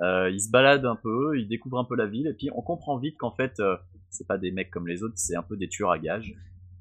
Euh, 0.00 0.30
ils 0.30 0.40
se 0.40 0.50
baladent 0.50 0.86
un 0.86 0.96
peu, 0.96 1.38
ils 1.38 1.46
découvrent 1.46 1.78
un 1.78 1.84
peu 1.84 1.96
la 1.96 2.06
ville, 2.06 2.26
et 2.26 2.34
puis 2.34 2.50
on 2.52 2.62
comprend 2.62 2.98
vite 2.98 3.16
qu'en 3.16 3.30
fait, 3.30 3.60
euh, 3.60 3.76
c'est 4.10 4.26
pas 4.26 4.38
des 4.38 4.50
mecs 4.50 4.70
comme 4.70 4.88
les 4.88 5.02
autres, 5.02 5.14
c'est 5.16 5.36
un 5.36 5.42
peu 5.42 5.56
des 5.56 5.68
tueurs 5.68 5.92
à 5.92 5.98
gages. 5.98 6.34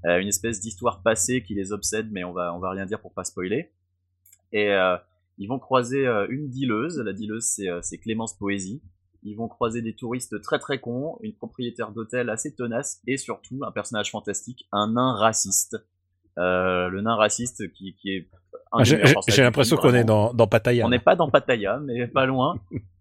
Euh, 0.06 0.20
une 0.20 0.28
espèce 0.28 0.60
d'histoire 0.60 1.02
passée 1.04 1.44
qui 1.44 1.54
les 1.54 1.72
obsède, 1.72 2.12
mais 2.12 2.24
on 2.24 2.34
va 2.34 2.54
on 2.54 2.60
va 2.60 2.72
rien 2.72 2.86
dire 2.86 3.00
pour 3.00 3.14
pas 3.14 3.24
spoiler. 3.24 3.72
Et 4.52 4.70
ils 5.40 5.48
vont 5.48 5.58
croiser 5.58 6.06
une 6.30 6.48
dealeuse. 6.52 7.00
La 7.00 7.12
dealeuse, 7.12 7.60
c'est 7.82 7.98
Clémence 7.98 8.38
Poésie. 8.38 8.84
Ils 9.26 9.36
vont 9.36 9.48
croiser 9.48 9.82
des 9.82 9.94
touristes 9.94 10.42
très 10.42 10.60
très 10.60 10.80
cons, 10.80 11.18
une 11.22 11.34
propriétaire 11.34 11.92
d'hôtel 11.92 12.30
assez 12.30 12.54
tenace, 12.54 13.02
et 13.08 13.18
surtout 13.18 13.62
un 13.66 13.72
personnage 13.72 14.12
fantastique, 14.12 14.68
un 14.72 14.94
nain 14.94 15.14
raciste. 15.14 15.78
Euh, 16.40 16.90
le 16.90 17.02
nain 17.02 17.16
raciste 17.16 17.72
qui, 17.74 17.94
qui 17.94 18.10
est 18.16 18.28
Ah, 18.72 18.84
J'ai 18.84 19.44
l'impression 19.44 19.78
qu'on 19.78 19.94
est 19.94 20.04
dans 20.04 20.34
dans 20.34 20.48
Pattaya. 20.48 20.84
On 20.86 20.90
n'est 20.90 20.98
pas 20.98 21.16
dans 21.16 21.30
Pattaya, 21.30 21.80
mais 21.80 22.08
pas 22.20 22.26
loin. 22.26 22.56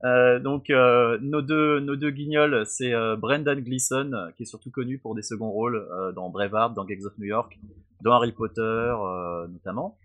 Euh, 0.04 0.38
donc 0.38 0.68
euh, 0.68 1.18
nos 1.22 1.40
deux 1.40 1.80
nos 1.80 1.96
deux 1.96 2.10
guignols, 2.10 2.64
c'est 2.66 2.92
euh, 2.92 3.16
Brendan 3.16 3.58
Gleeson 3.60 4.10
qui 4.36 4.42
est 4.42 4.46
surtout 4.46 4.70
connu 4.70 4.98
pour 4.98 5.14
des 5.14 5.22
seconds 5.22 5.50
rôles 5.50 5.76
euh, 5.76 6.12
dans 6.12 6.28
Braveheart, 6.28 6.74
dans 6.74 6.84
Gangs 6.84 7.06
of 7.06 7.16
New 7.18 7.26
York, 7.26 7.58
dans 8.02 8.12
Harry 8.12 8.32
Potter 8.32 8.60
euh, 8.60 9.48
notamment. 9.48 9.96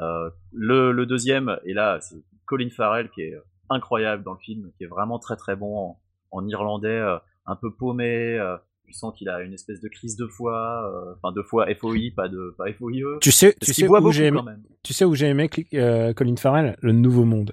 Euh, 0.00 0.28
le, 0.52 0.92
le 0.92 1.06
deuxième 1.06 1.56
et 1.64 1.72
là 1.72 1.98
c'est 2.02 2.22
Colin 2.46 2.68
Farrell 2.68 3.08
qui 3.10 3.22
est 3.22 3.34
incroyable 3.70 4.22
dans 4.22 4.32
le 4.32 4.38
film, 4.38 4.70
qui 4.76 4.84
est 4.84 4.88
vraiment 4.88 5.18
très 5.18 5.36
très 5.36 5.56
bon 5.56 5.76
en, 5.78 6.00
en 6.30 6.46
irlandais, 6.46 6.88
euh, 6.88 7.16
un 7.46 7.56
peu 7.56 7.72
paumé. 7.72 8.38
Euh, 8.38 8.56
tu 8.86 8.92
sens 8.92 9.14
qu'il 9.16 9.28
a 9.28 9.40
une 9.40 9.54
espèce 9.54 9.80
de 9.80 9.88
crise 9.88 10.16
de 10.16 10.26
foi, 10.26 10.90
euh, 10.92 11.14
enfin 11.16 11.32
de 11.32 11.42
foi 11.42 11.66
FOI, 11.74 12.10
pas 12.14 12.28
de 12.28 12.54
pas 12.58 12.72
FOIE. 12.72 13.18
Tu 13.20 13.32
sais, 13.32 13.56
tu 13.60 13.72
sais 13.72 13.88
où 13.88 14.12
j'ai 14.12 14.26
aimé, 14.26 14.40
tu 14.82 14.92
sais 14.92 15.04
où 15.04 15.14
j'ai 15.14 15.26
aimé 15.26 15.48
euh, 15.74 16.12
Colin 16.12 16.36
Farrell, 16.36 16.76
le 16.80 16.92
Nouveau 16.92 17.24
Monde. 17.24 17.52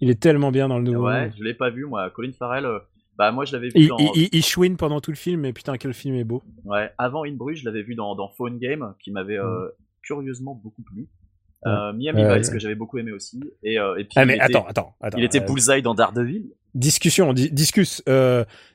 Il 0.00 0.10
est 0.10 0.20
tellement 0.20 0.50
bien 0.50 0.68
dans 0.68 0.78
le 0.78 0.84
Nouveau 0.84 1.06
Ouais, 1.06 1.26
Monde. 1.26 1.34
je 1.38 1.44
l'ai 1.44 1.54
pas 1.54 1.70
vu 1.70 1.84
moi. 1.84 2.10
Colin 2.10 2.32
Farrell, 2.32 2.66
bah 3.18 3.30
moi 3.32 3.44
je 3.44 3.52
l'avais 3.52 3.68
vu 3.68 3.74
Il, 3.76 3.88
dans 3.88 3.98
il, 3.98 4.44
chouine 4.44 4.76
pendant 4.76 5.00
tout 5.00 5.10
le 5.10 5.16
film, 5.16 5.42
mais 5.42 5.52
putain 5.52 5.76
quel 5.76 5.92
film 5.92 6.14
est 6.16 6.24
beau. 6.24 6.42
Ouais, 6.64 6.90
avant 6.98 7.24
In 7.24 7.34
Bruges, 7.34 7.60
je 7.60 7.64
l'avais 7.66 7.82
vu 7.82 7.94
dans, 7.94 8.14
dans 8.14 8.28
Phone 8.30 8.58
Game, 8.58 8.94
qui 8.98 9.10
m'avait 9.12 9.38
euh, 9.38 9.68
curieusement 10.02 10.54
beaucoup 10.54 10.82
plu. 10.82 11.08
Euh, 11.66 11.92
Miami 11.92 12.22
Vice, 12.38 12.50
que 12.50 12.58
j'avais 12.58 12.74
beaucoup 12.74 12.98
aimé 12.98 13.12
aussi. 13.12 13.40
Et, 13.62 13.78
euh, 13.78 13.94
et 13.96 14.04
puis, 14.04 14.14
Ah 14.16 14.22
il 14.24 14.26
mais 14.26 14.34
était, 14.34 14.44
attends, 14.44 14.66
attends, 14.66 14.94
attends. 15.00 15.18
il 15.18 15.24
était 15.24 15.40
euh, 15.42 15.46
bullseye 15.46 15.82
dans 15.82 15.94
Daredevil. 15.94 16.44
discussion, 16.74 17.32
di- 17.32 17.50
discus. 17.52 18.02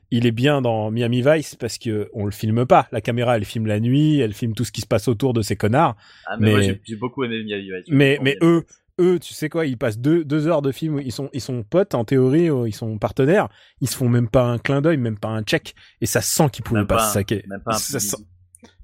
Il 0.09 0.25
est 0.25 0.31
bien 0.31 0.61
dans 0.61 0.89
Miami 0.89 1.21
Vice 1.21 1.55
parce 1.55 1.77
que 1.77 2.09
on 2.13 2.23
le 2.23 2.31
filme 2.31 2.65
pas. 2.65 2.87
La 2.93 3.01
caméra, 3.01 3.35
elle 3.35 3.43
filme 3.43 3.65
la 3.67 3.81
nuit, 3.81 4.19
elle 4.21 4.31
filme 4.33 4.53
tout 4.53 4.63
ce 4.63 4.71
qui 4.71 4.79
se 4.79 4.87
passe 4.87 5.09
autour 5.09 5.33
de 5.33 5.41
ces 5.41 5.57
connards. 5.57 5.97
Ah, 6.27 6.37
mais, 6.39 6.53
mais- 6.55 6.81
j'ai 6.85 6.95
beaucoup 6.95 7.25
aimé 7.25 7.43
Miami 7.43 7.63
Vice. 7.75 7.87
Mais 7.89 8.17
mais 8.21 8.37
eux, 8.41 8.63
eux, 9.01 9.19
tu 9.19 9.33
sais 9.33 9.49
quoi, 9.49 9.65
ils 9.65 9.77
passent 9.77 9.99
deux, 9.99 10.23
deux 10.23 10.47
heures 10.47 10.61
de 10.61 10.71
film, 10.71 10.95
où 10.95 10.99
ils 10.99 11.11
sont 11.11 11.29
ils 11.33 11.41
sont 11.41 11.61
potes 11.63 11.93
en 11.93 12.05
théorie, 12.05 12.49
ils 12.67 12.73
sont 12.73 12.97
partenaires. 12.97 13.49
Ils 13.81 13.89
se 13.89 13.97
font 13.97 14.07
même 14.07 14.29
pas 14.29 14.43
un 14.45 14.59
clin 14.59 14.81
d'œil, 14.81 14.95
même 14.95 15.19
pas 15.19 15.27
un 15.27 15.41
check, 15.43 15.75
et 15.99 16.05
ça 16.05 16.21
sent 16.21 16.49
qu'ils 16.53 16.63
pouvaient 16.63 16.79
Même 16.79 16.87
pas, 16.87 16.95
pas 16.97 17.07
se 17.07 17.13
saquer. 17.15 17.43
Même 17.49 17.61
pas 17.65 17.73
un 17.75 17.77
ça, 17.77 17.97
petit- 17.97 18.07
sent, 18.07 18.17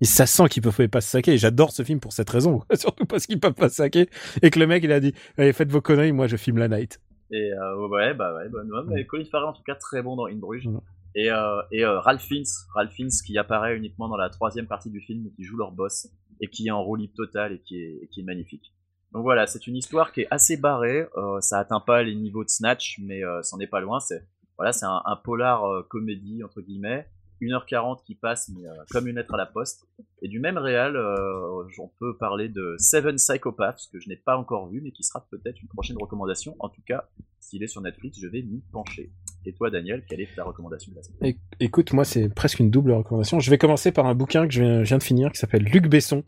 et 0.02 0.06
ça 0.06 0.26
sent 0.26 0.48
qu'ils 0.50 0.62
pouvaient 0.62 0.88
pas 0.88 1.02
se 1.02 1.10
saquer. 1.10 1.34
Et 1.34 1.38
J'adore 1.38 1.72
ce 1.72 1.84
film 1.84 2.00
pour 2.00 2.14
cette 2.14 2.30
raison, 2.30 2.62
surtout 2.74 3.06
parce 3.06 3.26
qu'ils 3.26 3.40
peuvent 3.40 3.54
pas 3.54 3.70
se 3.70 3.76
saquer 3.76 4.10
et 4.42 4.50
que 4.50 4.60
le 4.60 4.68
mec 4.68 4.84
il 4.84 4.92
a 4.92 5.00
dit, 5.00 5.14
allez 5.38 5.54
faites 5.54 5.72
vos 5.72 5.82
conneries, 5.82 6.12
moi 6.12 6.28
je 6.28 6.38
filme 6.38 6.58
la 6.58 6.68
night. 6.68 7.00
Et 7.32 7.52
euh, 7.52 7.88
ouais, 7.88 8.14
bah 8.14 8.36
ouais, 8.36 8.48
bonne 8.50 8.70
mais 8.88 9.06
Colin 9.06 9.26
Farrell 9.26 9.50
en 9.50 9.54
tout 9.54 9.64
cas 9.66 9.76
très 9.76 10.02
bon 10.04 10.16
dans 10.16 10.28
In 10.28 10.36
Bruges. 10.36 10.68
Mm. 10.68 10.80
Et, 11.16 11.32
euh, 11.32 11.62
et 11.72 11.86
euh, 11.86 12.00
Ralph 12.00 12.22
Fiennes, 12.22 12.46
Ralph 12.74 12.92
Fiennes 12.92 13.10
qui 13.26 13.38
apparaît 13.38 13.78
uniquement 13.78 14.08
dans 14.08 14.18
la 14.18 14.30
troisième 14.30 14.68
partie 14.68 14.90
du 14.90 15.00
film, 15.00 15.32
qui 15.36 15.44
joue 15.44 15.58
leur 15.58 15.72
boss 15.72 16.08
et 16.42 16.48
qui 16.48 16.68
est 16.68 16.72
en 16.72 16.84
roue 16.84 16.96
libre 16.96 17.14
totale 17.16 17.54
et 17.54 17.60
qui 17.60 17.78
est, 17.78 18.00
et 18.02 18.08
qui 18.08 18.22
est 18.22 18.24
magnifique. 18.24 18.74
Donc 19.12 19.24
voilà, 19.24 19.46
c'est 19.46 19.68
une 19.68 19.76
histoire 19.76 20.12
qui 20.12 20.22
est 20.22 20.28
assez 20.32 20.58
barrée. 20.58 21.06
Euh, 21.18 21.40
ça 21.40 21.60
atteint 21.60 21.80
pas 21.80 22.02
les 22.02 22.16
niveaux 22.16 22.44
de 22.44 22.50
Snatch, 22.50 23.00
mais 23.00 23.22
c'en 23.44 23.60
est 23.60 23.68
pas 23.68 23.80
loin. 23.80 24.00
C'est 24.00 24.28
voilà, 24.58 24.72
c'est 24.72 24.86
un, 24.86 25.02
un 25.06 25.16
polar 25.16 25.88
comédie 25.88 26.44
entre 26.44 26.62
guillemets. 26.62 27.08
1h40 27.44 28.04
qui 28.06 28.16
passe, 28.16 28.50
mais 28.50 28.68
euh, 28.68 28.74
comme 28.92 29.08
une 29.08 29.16
lettre 29.16 29.34
à 29.34 29.38
la 29.38 29.46
poste. 29.46 29.88
Et 30.22 30.28
du 30.28 30.40
même 30.40 30.58
réal, 30.58 30.96
euh, 30.96 31.64
on 31.80 31.90
peut 32.00 32.18
parler 32.18 32.50
de 32.50 32.76
Seven 32.78 33.16
Psychopaths, 33.16 33.90
que 33.92 34.00
je 34.00 34.10
n'ai 34.10 34.16
pas 34.16 34.38
encore 34.38 34.70
vu, 34.70 34.82
mais 34.82 34.92
qui 34.92 35.04
sera 35.04 35.26
peut-être 35.30 35.62
une 35.62 35.68
prochaine 35.68 35.98
recommandation. 36.00 36.56
En 36.60 36.70
tout 36.70 36.82
cas, 36.86 37.10
s'il 37.40 37.64
est 37.64 37.68
sur 37.68 37.82
Netflix, 37.82 38.20
je 38.22 38.28
vais 38.28 38.42
m'y 38.42 38.62
pencher. 38.72 39.12
Et 39.46 39.54
toi, 39.54 39.70
Daniel, 39.70 40.04
quelle 40.08 40.22
est 40.22 40.34
ta 40.36 40.44
recommandation 40.44 40.92
de 40.92 40.98
la 40.98 41.04
semaine? 41.04 41.36
Écoute, 41.60 41.94
moi, 41.94 42.06
c'est 42.06 42.30
presque 42.30 42.60
une 42.60 42.72
double 42.72 42.92
recommandation. 42.92 43.40
Je 43.40 43.50
vais 43.50 43.58
commencer 43.58 43.92
par 43.92 44.06
un 44.06 44.16
bouquin 44.16 44.48
que 44.48 44.54
je 44.54 44.84
viens, 44.84 44.98
de 44.98 45.04
finir 45.04 45.32
qui 45.32 45.40
s'appelle 45.40 45.64
Luc 45.64 45.88
Besson, 45.88 46.24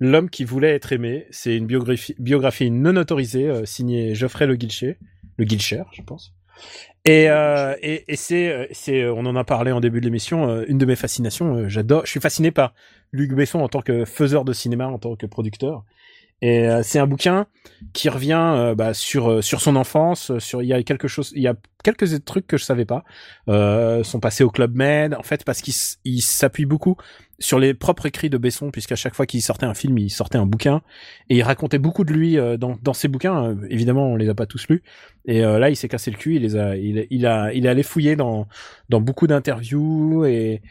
L'homme 0.00 0.30
qui 0.30 0.44
voulait 0.44 0.74
être 0.74 0.92
aimé. 0.92 1.26
C'est 1.30 1.56
une 1.56 1.66
biographie, 1.66 2.16
biographie 2.18 2.70
non 2.72 2.96
autorisée 2.96 3.48
euh, 3.48 3.64
signée 3.64 4.16
Geoffrey 4.16 4.46
Le 4.46 4.56
Guilcher, 4.56 4.98
Le 5.36 5.44
Guilcher, 5.44 5.84
je 5.92 6.02
pense. 6.02 6.34
Et, 7.04 7.28
euh, 7.28 7.74
et, 7.82 8.04
et 8.12 8.16
c'est, 8.16 8.48
euh, 8.48 8.66
c'est, 8.70 9.02
euh, 9.02 9.12
on 9.14 9.26
en 9.26 9.34
a 9.34 9.42
parlé 9.42 9.72
en 9.72 9.80
début 9.80 10.00
de 10.00 10.04
l'émission, 10.04 10.62
une 10.66 10.78
de 10.78 10.86
mes 10.86 10.96
fascinations. 10.96 11.68
j'adore, 11.68 12.02
je 12.04 12.10
suis 12.10 12.20
fasciné 12.20 12.52
par 12.52 12.74
Luc 13.12 13.32
Besson 13.32 13.60
en 13.60 13.68
tant 13.68 13.82
que 13.82 14.04
faiseur 14.04 14.44
de 14.44 14.52
cinéma, 14.52 14.86
en 14.86 14.98
tant 14.98 15.16
que 15.16 15.26
producteur. 15.26 15.84
Et 16.42 16.68
euh, 16.68 16.82
c'est 16.82 16.98
un 16.98 17.06
bouquin 17.06 17.46
qui 17.92 18.08
revient 18.08 18.52
euh, 18.54 18.74
bah, 18.74 18.94
sur 18.94 19.30
euh, 19.30 19.42
sur 19.42 19.60
son 19.60 19.76
enfance, 19.76 20.36
sur 20.38 20.62
il 20.62 20.68
y 20.68 20.72
a 20.72 20.82
quelque 20.82 21.08
chose, 21.08 21.32
il 21.36 21.42
y 21.42 21.48
a 21.48 21.54
quelques 21.84 22.24
trucs 22.24 22.46
que 22.46 22.56
je 22.56 22.64
savais 22.64 22.84
pas, 22.84 23.04
euh, 23.48 24.02
son 24.02 24.20
passé 24.20 24.44
au 24.44 24.50
club 24.50 24.74
Med, 24.74 25.14
en 25.14 25.22
fait 25.22 25.44
parce 25.44 25.62
qu'il 25.62 26.22
s'appuie 26.22 26.66
beaucoup 26.66 26.96
sur 27.38 27.58
les 27.58 27.74
propres 27.74 28.06
écrits 28.06 28.30
de 28.30 28.38
Besson, 28.38 28.70
puisqu'à 28.70 28.94
chaque 28.94 29.14
fois 29.14 29.26
qu'il 29.26 29.42
sortait 29.42 29.66
un 29.66 29.74
film, 29.74 29.98
il 29.98 30.10
sortait 30.10 30.38
un 30.38 30.46
bouquin 30.46 30.82
et 31.28 31.36
il 31.36 31.42
racontait 31.42 31.78
beaucoup 31.78 32.04
de 32.04 32.12
lui 32.12 32.36
dans 32.58 32.76
dans 32.82 32.92
ses 32.92 33.08
bouquins. 33.08 33.56
Évidemment, 33.70 34.08
on 34.08 34.16
les 34.16 34.28
a 34.28 34.34
pas 34.34 34.46
tous 34.46 34.68
lus. 34.68 34.82
Et 35.24 35.44
euh, 35.44 35.58
là, 35.58 35.70
il 35.70 35.76
s'est 35.76 35.88
cassé 35.88 36.10
le 36.10 36.16
cul, 36.16 36.36
il 36.36 36.42
les 36.42 36.56
a, 36.56 36.76
il, 36.76 37.06
il 37.10 37.26
a, 37.26 37.52
il 37.52 37.66
est 37.66 37.68
allé 37.68 37.82
fouiller 37.82 38.16
dans 38.16 38.48
dans 38.88 39.00
beaucoup 39.00 39.26
d'interviews 39.26 40.24
et 40.24 40.62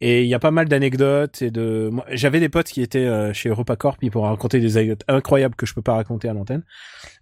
et 0.00 0.22
il 0.22 0.28
y 0.28 0.34
a 0.34 0.38
pas 0.38 0.50
mal 0.50 0.68
d'anecdotes 0.68 1.42
et 1.42 1.50
de. 1.50 1.90
J'avais 2.10 2.40
des 2.40 2.48
potes 2.48 2.68
qui 2.68 2.82
étaient 2.82 3.06
euh, 3.06 3.32
chez 3.32 3.48
EuropaCorp, 3.48 3.98
ils 4.02 4.10
pourraient 4.10 4.28
raconter 4.28 4.60
des 4.60 4.76
anecdotes 4.76 5.04
incroyables 5.08 5.56
que 5.56 5.66
je 5.66 5.74
peux 5.74 5.82
pas 5.82 5.94
raconter 5.94 6.28
à 6.28 6.32
l'antenne. 6.32 6.62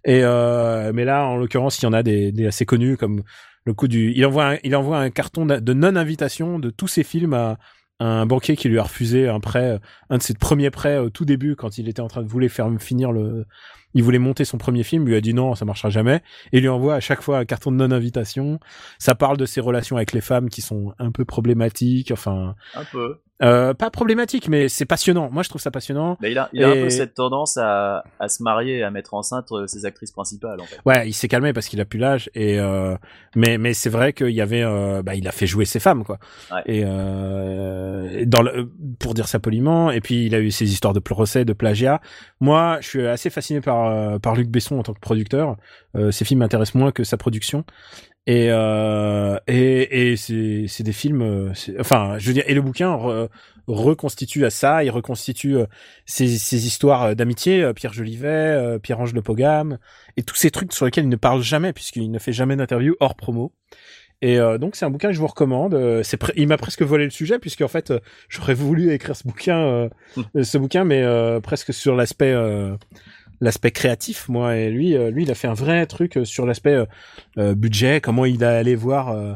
Et 0.05 0.21
euh, 0.23 0.91
mais 0.93 1.05
là, 1.05 1.25
en 1.25 1.37
l'occurrence, 1.37 1.79
il 1.79 1.85
y 1.85 1.87
en 1.87 1.93
a 1.93 2.03
des, 2.03 2.45
assez 2.45 2.65
connus 2.65 2.97
comme 2.97 3.23
le 3.65 3.73
coup 3.73 3.87
du. 3.87 4.11
Il 4.15 4.25
envoie, 4.25 4.51
un, 4.51 4.57
il 4.63 4.75
envoie 4.75 4.99
un 4.99 5.09
carton 5.09 5.45
de 5.45 5.73
non 5.73 5.95
invitation 5.95 6.59
de 6.59 6.69
tous 6.69 6.87
ses 6.87 7.03
films 7.03 7.33
à 7.33 7.57
un 7.99 8.25
banquier 8.25 8.55
qui 8.55 8.69
lui 8.69 8.79
a 8.79 8.83
refusé 8.83 9.27
un 9.27 9.39
prêt, 9.39 9.79
un 10.09 10.17
de 10.17 10.23
ses 10.23 10.33
premiers 10.33 10.69
prêts 10.69 10.97
au 10.97 11.09
tout 11.09 11.25
début 11.25 11.55
quand 11.55 11.77
il 11.77 11.89
était 11.89 12.01
en 12.01 12.07
train 12.07 12.21
de 12.21 12.27
vouloir 12.27 12.51
faire 12.51 12.69
finir 12.79 13.11
le. 13.11 13.45
Il 13.93 14.03
voulait 14.03 14.19
monter 14.19 14.45
son 14.45 14.57
premier 14.57 14.83
film, 14.83 15.05
lui 15.05 15.15
a 15.15 15.21
dit 15.21 15.33
non, 15.33 15.55
ça 15.55 15.65
marchera 15.65 15.89
jamais, 15.89 16.21
et 16.51 16.59
lui 16.59 16.67
envoie 16.67 16.95
à 16.95 16.99
chaque 16.99 17.21
fois 17.21 17.39
un 17.39 17.45
carton 17.45 17.71
de 17.71 17.77
non 17.77 17.91
invitation. 17.91 18.59
Ça 18.99 19.15
parle 19.15 19.37
de 19.37 19.45
ses 19.45 19.61
relations 19.61 19.95
avec 19.95 20.11
les 20.11 20.21
femmes 20.21 20.49
qui 20.49 20.61
sont 20.61 20.93
un 20.99 21.11
peu 21.11 21.25
problématiques, 21.25 22.11
enfin 22.11 22.55
Un 22.75 22.85
peu. 22.85 23.19
Euh, 23.43 23.73
pas 23.73 23.89
problématique, 23.91 24.49
mais 24.49 24.67
c'est 24.67 24.85
passionnant. 24.85 25.29
Moi, 25.31 25.43
je 25.43 25.49
trouve 25.49 25.61
ça 25.61 25.71
passionnant. 25.71 26.17
Mais 26.21 26.31
il 26.31 26.37
a, 26.37 26.49
il 26.53 26.63
a 26.63 26.69
un 26.69 26.73
peu 26.73 26.89
cette 26.89 27.13
tendance 27.13 27.57
à, 27.57 28.03
à 28.19 28.29
se 28.29 28.41
marier 28.41 28.83
à 28.83 28.91
mettre 28.91 29.13
enceinte 29.13 29.51
euh, 29.51 29.67
ses 29.67 29.85
actrices 29.85 30.11
principales, 30.11 30.59
en 30.59 30.65
fait. 30.65 30.79
Ouais, 30.85 31.07
il 31.07 31.13
s'est 31.13 31.27
calmé 31.27 31.53
parce 31.53 31.67
qu'il 31.67 31.79
a 31.81 31.85
plus 31.85 31.99
l'âge. 31.99 32.29
Et 32.33 32.59
euh, 32.59 32.95
mais 33.35 33.57
mais 33.57 33.73
c'est 33.73 33.89
vrai 33.89 34.13
qu'il 34.13 34.31
y 34.31 34.41
avait, 34.41 34.63
euh, 34.63 35.03
bah, 35.03 35.15
il 35.15 35.27
a 35.27 35.31
fait 35.31 35.47
jouer 35.47 35.65
ses 35.65 35.79
femmes, 35.79 36.03
quoi. 36.03 36.17
Ouais. 36.51 36.61
Et 36.65 36.83
euh, 36.85 38.09
et 38.11 38.25
dans 38.25 38.41
le, 38.41 38.71
pour 38.99 39.13
dire 39.13 39.27
ça 39.27 39.39
poliment. 39.39 39.91
Et 39.91 40.01
puis 40.01 40.25
il 40.25 40.35
a 40.35 40.39
eu 40.39 40.51
ses 40.51 40.71
histoires 40.71 40.93
de 40.93 40.99
procès, 40.99 41.45
de 41.45 41.53
plagiat. 41.53 42.01
Moi, 42.39 42.77
je 42.81 42.87
suis 42.87 43.07
assez 43.07 43.29
fasciné 43.29 43.61
par 43.61 43.85
euh, 43.85 44.19
par 44.19 44.35
Luc 44.35 44.49
Besson 44.49 44.79
en 44.79 44.83
tant 44.83 44.93
que 44.93 44.99
producteur. 44.99 45.57
Euh, 45.95 46.11
ses 46.11 46.25
films 46.25 46.39
m'intéressent 46.39 46.75
moins 46.75 46.91
que 46.91 47.03
sa 47.03 47.17
production. 47.17 47.63
Et 48.29 48.47
euh, 48.51 49.37
et, 49.47 50.11
et 50.11 50.17
c'est 50.17 50.65
c'est 50.67 50.83
des 50.83 50.91
films. 50.91 51.21
euh, 51.21 51.53
Enfin, 51.79 52.17
je 52.19 52.27
veux 52.27 52.33
dire, 52.33 52.43
et 52.45 52.53
le 52.53 52.61
bouquin 52.61 52.91
re- 52.93 53.29
reconstitue 53.67 54.45
à 54.45 54.49
ça. 54.49 54.83
Il 54.83 54.89
reconstitue 54.91 55.55
euh, 55.55 55.65
ces 56.05 56.27
ces 56.37 56.67
histoires 56.67 57.03
euh, 57.03 57.15
d'amitié. 57.15 57.71
Pierre 57.73 57.93
Jolivet, 57.93 58.79
Pierre-Ange 58.83 59.13
Le 59.13 59.21
Pogam, 59.21 59.77
et 60.17 60.23
tous 60.23 60.35
ces 60.35 60.51
trucs 60.51 60.73
sur 60.73 60.85
lesquels 60.85 61.05
il 61.05 61.09
ne 61.09 61.15
parle 61.15 61.41
jamais 61.41 61.71
puisqu'il 61.71 62.11
ne 62.11 62.19
fait 62.19 62.33
jamais 62.33 62.57
d'interview 62.57 62.95
hors 62.99 63.15
promo. 63.15 63.53
Et 64.21 64.39
euh, 64.39 64.57
donc 64.57 64.75
c'est 64.75 64.83
un 64.83 64.89
bouquin 64.89 65.09
que 65.09 65.13
je 65.13 65.19
vous 65.19 65.27
recommande. 65.27 65.73
Euh, 65.75 66.01
C'est 66.03 66.19
il 66.35 66.47
m'a 66.47 66.57
presque 66.57 66.81
volé 66.81 67.05
le 67.05 67.11
sujet 67.11 67.39
puisqu'en 67.39 67.67
fait 67.69 67.91
euh, 67.91 67.99
j'aurais 68.29 68.55
voulu 68.55 68.91
écrire 68.91 69.15
ce 69.15 69.23
bouquin, 69.23 69.59
euh, 69.59 69.89
ce 70.43 70.57
bouquin, 70.57 70.83
mais 70.83 71.03
euh, 71.03 71.39
presque 71.39 71.73
sur 71.73 71.95
l'aspect 71.95 72.33
euh, 72.33 72.75
l'aspect 73.41 73.71
créatif. 73.71 74.29
Moi 74.29 74.55
et 74.57 74.69
lui, 74.69 74.95
euh, 74.95 75.11
lui 75.11 75.23
il 75.23 75.31
a 75.31 75.35
fait 75.35 75.47
un 75.47 75.53
vrai 75.53 75.85
truc 75.85 76.17
euh, 76.17 76.25
sur 76.25 76.45
l'aspect 76.45 76.83
euh, 77.37 77.55
budget, 77.55 78.01
comment 78.01 78.25
il 78.25 78.43
a 78.43 78.57
allé 78.57 78.75
voir. 78.75 79.09
euh, 79.09 79.33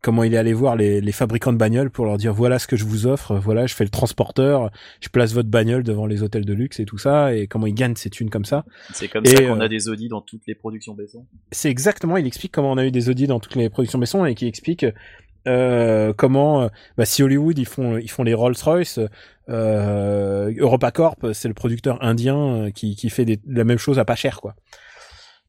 comment 0.00 0.22
il 0.22 0.32
est 0.32 0.36
allé 0.36 0.52
voir 0.52 0.76
les, 0.76 1.00
les 1.00 1.10
fabricants 1.10 1.52
de 1.52 1.58
bagnoles 1.58 1.90
pour 1.90 2.04
leur 2.06 2.18
dire 2.18 2.32
voilà 2.32 2.60
ce 2.60 2.68
que 2.68 2.76
je 2.76 2.84
vous 2.84 3.08
offre, 3.08 3.34
voilà, 3.34 3.66
je 3.66 3.74
fais 3.74 3.82
le 3.82 3.90
transporteur, 3.90 4.70
je 5.00 5.08
place 5.08 5.32
votre 5.34 5.48
bagnole 5.48 5.82
devant 5.82 6.06
les 6.06 6.22
hôtels 6.22 6.44
de 6.44 6.52
luxe 6.54 6.78
et 6.78 6.84
tout 6.84 6.98
ça, 6.98 7.34
et 7.34 7.48
comment 7.48 7.66
il 7.66 7.74
gagne 7.74 7.96
ses 7.96 8.08
thunes 8.08 8.30
comme 8.30 8.44
ça. 8.44 8.64
C'est 8.92 9.08
comme 9.08 9.26
Et, 9.26 9.30
ça 9.30 9.42
qu'on 9.42 9.60
euh, 9.60 9.64
a 9.64 9.68
des 9.68 9.88
Audi 9.88 10.06
dans 10.06 10.20
toutes 10.20 10.46
les 10.46 10.54
productions 10.54 10.94
Besson. 10.94 11.26
C'est 11.50 11.68
exactement, 11.68 12.16
il 12.16 12.28
explique 12.28 12.52
comment 12.52 12.70
on 12.70 12.78
a 12.78 12.86
eu 12.86 12.92
des 12.92 13.08
audits 13.08 13.26
dans 13.26 13.40
toutes 13.40 13.56
les 13.56 13.68
productions 13.70 13.98
Besson 13.98 14.24
et 14.24 14.36
qui 14.36 14.46
explique 14.46 14.86
euh, 15.46 16.12
comment, 16.12 16.62
euh, 16.62 16.68
bah, 16.96 17.04
si 17.04 17.22
Hollywood 17.22 17.58
ils 17.58 17.66
font 17.66 17.96
ils 17.98 18.10
font 18.10 18.22
les 18.24 18.34
Rolls 18.34 18.56
Royce, 18.62 18.98
euh, 19.48 20.52
EuropaCorp 20.58 21.32
c'est 21.32 21.48
le 21.48 21.54
producteur 21.54 22.02
indien 22.04 22.36
euh, 22.66 22.70
qui 22.70 22.96
qui 22.96 23.10
fait 23.10 23.24
des, 23.24 23.38
la 23.46 23.64
même 23.64 23.78
chose 23.78 23.98
à 23.98 24.04
pas 24.04 24.16
cher 24.16 24.40
quoi. 24.40 24.54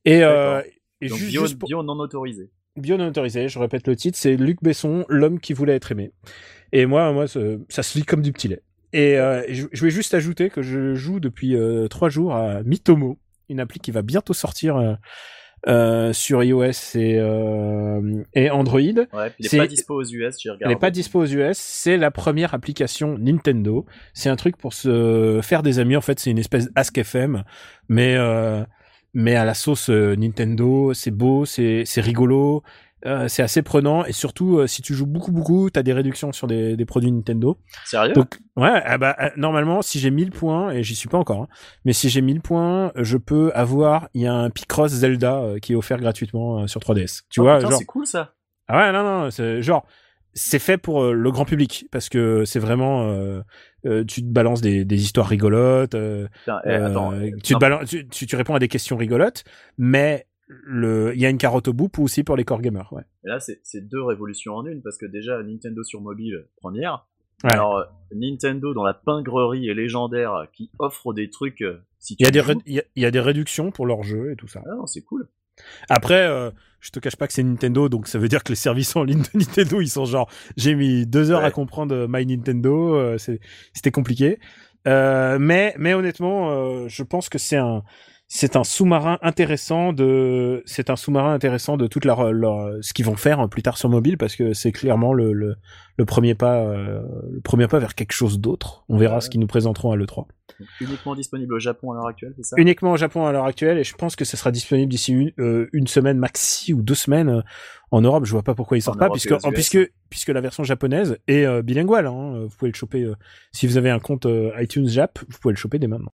Et, 0.06 0.24
euh, 0.24 0.62
et 1.02 1.08
Donc 1.10 1.18
juste, 1.18 1.32
bio, 1.32 1.42
juste 1.42 1.60
pour- 1.60 1.68
bio 1.68 1.84
non 1.84 2.00
autorisé. 2.00 2.50
bio 2.78 2.98
non 2.98 3.08
autorisé, 3.08 3.50
je 3.50 3.60
répète 3.60 3.88
le 3.88 3.96
titre, 3.96 4.18
c'est 4.18 4.36
Luc 4.38 4.62
Besson, 4.62 5.06
l'homme 5.10 5.40
qui 5.40 5.54
voulait 5.54 5.76
être 5.76 5.92
aimé. 5.92 6.12
Et 6.72 6.86
moi, 6.86 7.12
moi, 7.12 7.26
ça 7.28 7.84
se 7.84 7.98
lit 7.98 8.06
comme 8.06 8.22
du 8.22 8.32
petit 8.32 8.48
lait. 8.48 8.62
Et 8.94 9.18
euh, 9.18 9.44
je, 9.50 9.66
je 9.72 9.84
vais 9.86 9.92
juste 9.92 10.14
ajouter 10.14 10.50
que 10.50 10.62
je 10.62 10.96
joue 10.96 11.20
depuis 11.20 11.56
euh, 11.56 11.88
trois 11.88 12.10
jours 12.10 12.34
à 12.36 12.64
Mitomo, 12.64 13.18
une 13.50 13.60
appli 13.60 13.80
qui 13.80 13.92
va 13.92 14.02
bientôt 14.02 14.34
sortir 14.34 14.78
euh, 15.68 16.14
sur 16.14 16.44
iOS 16.44 16.96
et, 16.96 17.18
euh, 17.20 18.24
et 18.34 18.50
Android. 18.50 18.80
Ouais, 18.80 19.34
il 19.40 19.50
pas 19.50 19.68
dispo 19.68 19.96
aux 19.96 20.06
US, 20.06 20.36
j'ai 20.40 20.50
regardé. 20.50 20.74
n'est 20.74 20.80
pas 20.80 20.92
dispo 20.92 21.22
aux 21.22 21.26
US. 21.26 21.58
C'est 21.58 21.98
la 21.98 22.12
première 22.12 22.54
application 22.54 23.18
Nintendo. 23.18 23.86
C'est 24.14 24.30
un 24.30 24.36
truc 24.36 24.58
pour 24.58 24.74
se 24.74 25.40
faire 25.44 25.64
des 25.64 25.80
amis. 25.80 25.96
En 25.96 26.02
fait, 26.02 26.20
c'est 26.20 26.32
une 26.32 26.38
espèce 26.38 26.70
Ask 26.76 26.98
FM, 26.98 27.44
mais 27.90 28.16
euh, 28.16 28.64
mais 29.14 29.36
à 29.36 29.46
la 29.46 29.54
sauce 29.54 29.90
euh, 29.90 30.16
Nintendo. 30.16 30.94
C'est 30.94 31.12
beau, 31.12 31.46
c'est 31.46 31.84
rigolo, 31.98 32.64
euh, 33.06 33.28
c'est 33.28 33.42
assez 33.44 33.62
prenant 33.62 34.04
et 34.06 34.12
surtout 34.12 34.58
euh, 34.60 34.68
si 34.68 34.82
tu 34.82 34.94
joues 34.94 35.06
beaucoup 35.06 35.32
beaucoup, 35.32 35.70
t'as 35.70 35.84
des 35.84 35.94
réductions 35.94 36.32
sur 36.32 36.48
des, 36.48 36.76
des 36.76 36.86
produits 36.86 37.12
Nintendo. 37.12 37.58
Sérieux? 37.86 38.14
Donc 38.14 38.40
ouais, 38.58 38.82
ah 38.86 38.98
bah 38.98 39.16
euh, 39.22 39.30
normalement 39.38 39.82
si 39.82 40.00
j'ai 40.00 40.12
1000 40.12 40.32
points 40.32 40.72
et 40.72 40.84
j'y 40.84 40.96
suis 40.96 41.08
pas 41.10 41.18
encore, 41.18 41.44
hein, 41.44 41.48
mais 41.86 41.94
si 41.94 42.10
j'ai 42.10 42.22
1000 42.22 42.42
points, 42.42 42.92
je 42.96 43.18
peux 43.18 43.52
avoir 43.56 44.10
il 44.14 44.22
y 44.22 44.28
a 44.28 44.34
un 44.34 44.50
Picross 44.50 44.92
Zelda 44.92 45.38
euh, 45.38 45.60
qui 45.60 45.74
est 45.74 45.76
offert 45.76 46.00
gratuitement 46.00 46.62
euh, 46.64 46.68
sur 46.68 46.82
3DS. 46.82 47.22
Tu 47.30 47.40
Oh, 47.40 47.44
vois, 47.44 47.60
genre 47.60 47.74
c'est 47.74 47.86
cool 47.86 48.06
ça. 48.06 48.34
ah 48.68 48.78
ouais, 48.78 48.92
non, 48.92 49.04
non, 49.04 49.32
c'est 49.32 49.62
genre, 49.62 49.86
c'est 50.34 50.60
fait 50.60 50.78
pour 50.78 51.06
le 51.12 51.32
grand 51.32 51.46
public 51.46 51.88
parce 51.92 52.08
que 52.10 52.46
c'est 52.46 52.60
vraiment, 52.60 53.10
euh, 53.10 53.42
euh, 53.86 54.04
tu 54.06 54.22
te 54.22 54.28
balances 54.28 54.62
des, 54.62 54.86
des 54.86 55.02
histoires 55.02 55.28
rigolotes, 55.28 55.96
euh, 55.96 56.28
Putain, 56.46 56.60
eh, 56.66 56.70
euh, 56.70 57.32
tu, 57.44 57.54
te 57.56 57.60
balances, 57.60 57.90
tu, 57.90 58.08
tu, 58.08 58.28
tu 58.28 58.36
réponds 58.36 58.54
à 58.56 58.60
des 58.60 58.68
questions 58.68 58.96
rigolotes, 58.98 59.44
mais 59.78 60.28
le, 60.50 61.14
il 61.16 61.22
y 61.22 61.26
a 61.26 61.30
une 61.30 61.38
carotte 61.38 61.68
au 61.68 61.74
bout 61.74 61.90
pour 61.90 62.04
aussi 62.04 62.24
pour 62.24 62.36
les 62.36 62.44
core 62.44 62.62
gamers, 62.62 62.92
ouais. 62.92 63.04
mais 63.24 63.30
là, 63.32 63.40
c'est 63.40 63.88
deux 63.88 64.02
révolutions 64.04 64.56
en 64.56 64.66
une 64.66 64.82
parce 64.82 64.98
que 64.98 65.06
déjà 65.06 65.42
Nintendo 65.44 65.84
sur 65.84 66.02
mobile, 66.02 66.48
première. 66.58 67.06
Ouais. 67.44 67.54
Alors 67.54 67.86
Nintendo 68.14 68.74
dans 68.74 68.84
la 68.84 68.94
pingrerie 68.94 69.70
est 69.70 69.74
légendaire 69.74 70.48
qui 70.52 70.72
offre 70.80 71.14
des 71.14 71.30
trucs. 71.30 71.62
euh, 71.62 71.78
Si 72.00 72.16
Il 72.20 72.26
y 72.26 72.28
a 72.28 72.32
des, 72.32 72.40
joues- 72.42 72.48
ré- 72.50 72.56
il 72.66 72.74
y 72.74 72.80
a, 72.80 72.84
il 72.96 73.04
y 73.04 73.06
a 73.06 73.12
des 73.12 73.20
réductions 73.22 73.72
pour 73.72 73.86
leurs 73.86 74.04
jeux 74.04 74.32
et 74.32 74.36
tout 74.36 74.48
ça. 74.48 74.62
Ah 74.66 74.76
non, 74.76 74.88
c'est 74.88 75.04
cool. 75.04 75.30
Après, 75.90 76.26
euh, 76.28 76.52
je 76.82 76.90
te 76.90 77.00
cache 77.00 77.16
pas 77.16 77.28
que 77.28 77.34
c'est 77.34 77.44
Nintendo, 77.44 77.88
donc 77.90 78.08
ça 78.08 78.18
veut 78.20 78.28
dire 78.28 78.44
que 78.44 78.50
les 78.50 78.56
services 78.58 78.96
en 78.96 79.04
ligne 79.04 79.22
de 79.22 79.38
Nintendo, 79.40 79.80
ils 79.82 79.88
sont 79.90 80.06
genre, 80.06 80.30
j'ai 80.58 80.74
mis 80.76 81.06
deux 81.06 81.32
heures 81.32 81.42
Ouais. 81.42 81.46
à 81.48 81.52
comprendre 81.52 81.94
euh, 81.96 82.08
My 82.10 82.26
Nintendo, 82.26 82.96
euh, 82.96 83.18
c'était 83.18 83.92
compliqué. 83.92 84.40
Euh, 84.88 85.38
mais, 85.40 85.76
mais 85.78 85.94
honnêtement, 85.94 86.88
je 86.88 87.04
pense 87.04 87.30
que 87.30 87.38
c'est 87.38 87.58
un, 87.58 87.84
c'est 88.32 88.56
un 88.56 88.64
sous-marin 88.64 89.18
intéressant 89.24 89.92
de, 89.92 90.62
c'est 90.68 90.92
un 90.92 90.96
sous-marin 90.96 91.34
intéressant 91.34 91.78
de 91.78 91.88
toute 91.88 92.06
leur, 92.06 92.32
leur, 92.32 92.72
ce 92.82 92.94
qu'ils 92.94 93.06
vont 93.06 93.16
faire 93.16 93.40
hein, 93.40 93.48
plus 93.48 93.64
tard 93.64 93.78
sur 93.80 93.90
mobile, 93.90 94.20
parce 94.20 94.36
que 94.36 94.54
c'est 94.54 94.72
clairement 94.72 95.14
le, 95.14 95.34
le, 95.34 95.56
le 95.98 96.06
premier 96.06 96.36
pas, 96.36 96.58
euh, 96.60 97.02
le 97.32 97.42
premier 97.42 97.68
pas 97.68 97.80
vers 97.80 97.96
quelque 97.96 98.12
chose 98.14 98.40
d'autre. 98.40 98.86
On 98.88 98.98
verra 98.98 99.20
ce 99.20 99.32
qu'ils 99.32 99.40
nous 99.42 99.48
présenteront 99.48 99.92
à 99.92 99.96
l'E3 99.96 100.28
Donc, 100.60 100.68
uniquement 100.80 101.16
disponible 101.16 101.56
au 101.56 101.60
Japon 101.60 101.92
à 101.92 101.96
l'heure 101.96 102.06
actuelle, 102.08 102.34
c'est 102.38 102.46
ça? 102.46 102.56
Uniquement 102.60 102.92
au 102.92 102.98
Japon 102.98 103.26
à 103.26 103.32
l'heure 103.32 103.46
actuelle 103.46 103.80
et 103.80 103.84
je 103.84 103.96
pense 103.96 104.16
que 104.16 104.26
ce 104.26 104.38
sera 104.38 104.52
disponible 104.52 104.92
d'ici 104.92 105.12
une, 105.14 105.32
euh, 105.40 105.68
une 105.74 105.88
semaine 105.88 106.20
maxi 106.20 106.72
ou 106.72 106.84
deux 106.84 106.94
semaines 106.94 107.30
euh, 107.30 107.42
en 107.90 108.02
Europe. 108.02 108.26
Je 108.26 108.32
vois 108.32 108.44
pas 108.44 108.54
pourquoi 108.54 108.78
il 108.78 108.82
sort 108.84 108.94
En 108.94 109.00
pas 109.00 109.06
Europe 109.06 109.18
puisque 109.18 109.44
en- 109.44 109.52
puisque 109.52 109.92
puisque 110.12 110.30
la 110.30 110.42
version 110.42 110.64
japonaise 110.64 111.18
est 111.28 111.46
euh, 111.48 111.64
bilinguale. 111.64 112.06
Hein. 112.06 112.42
Vous 112.44 112.56
pouvez 112.56 112.70
le 112.70 112.78
choper 112.78 113.02
euh, 113.02 113.16
si 113.54 113.66
vous 113.66 113.78
avez 113.78 113.90
un 113.90 114.00
compte 114.00 114.28
iTunes 114.60 114.88
Jap, 114.88 115.18
vous 115.28 115.38
pouvez 115.42 115.54
le 115.54 115.58
choper 115.58 115.80
dès 115.80 115.88
maintenant. 115.88 116.12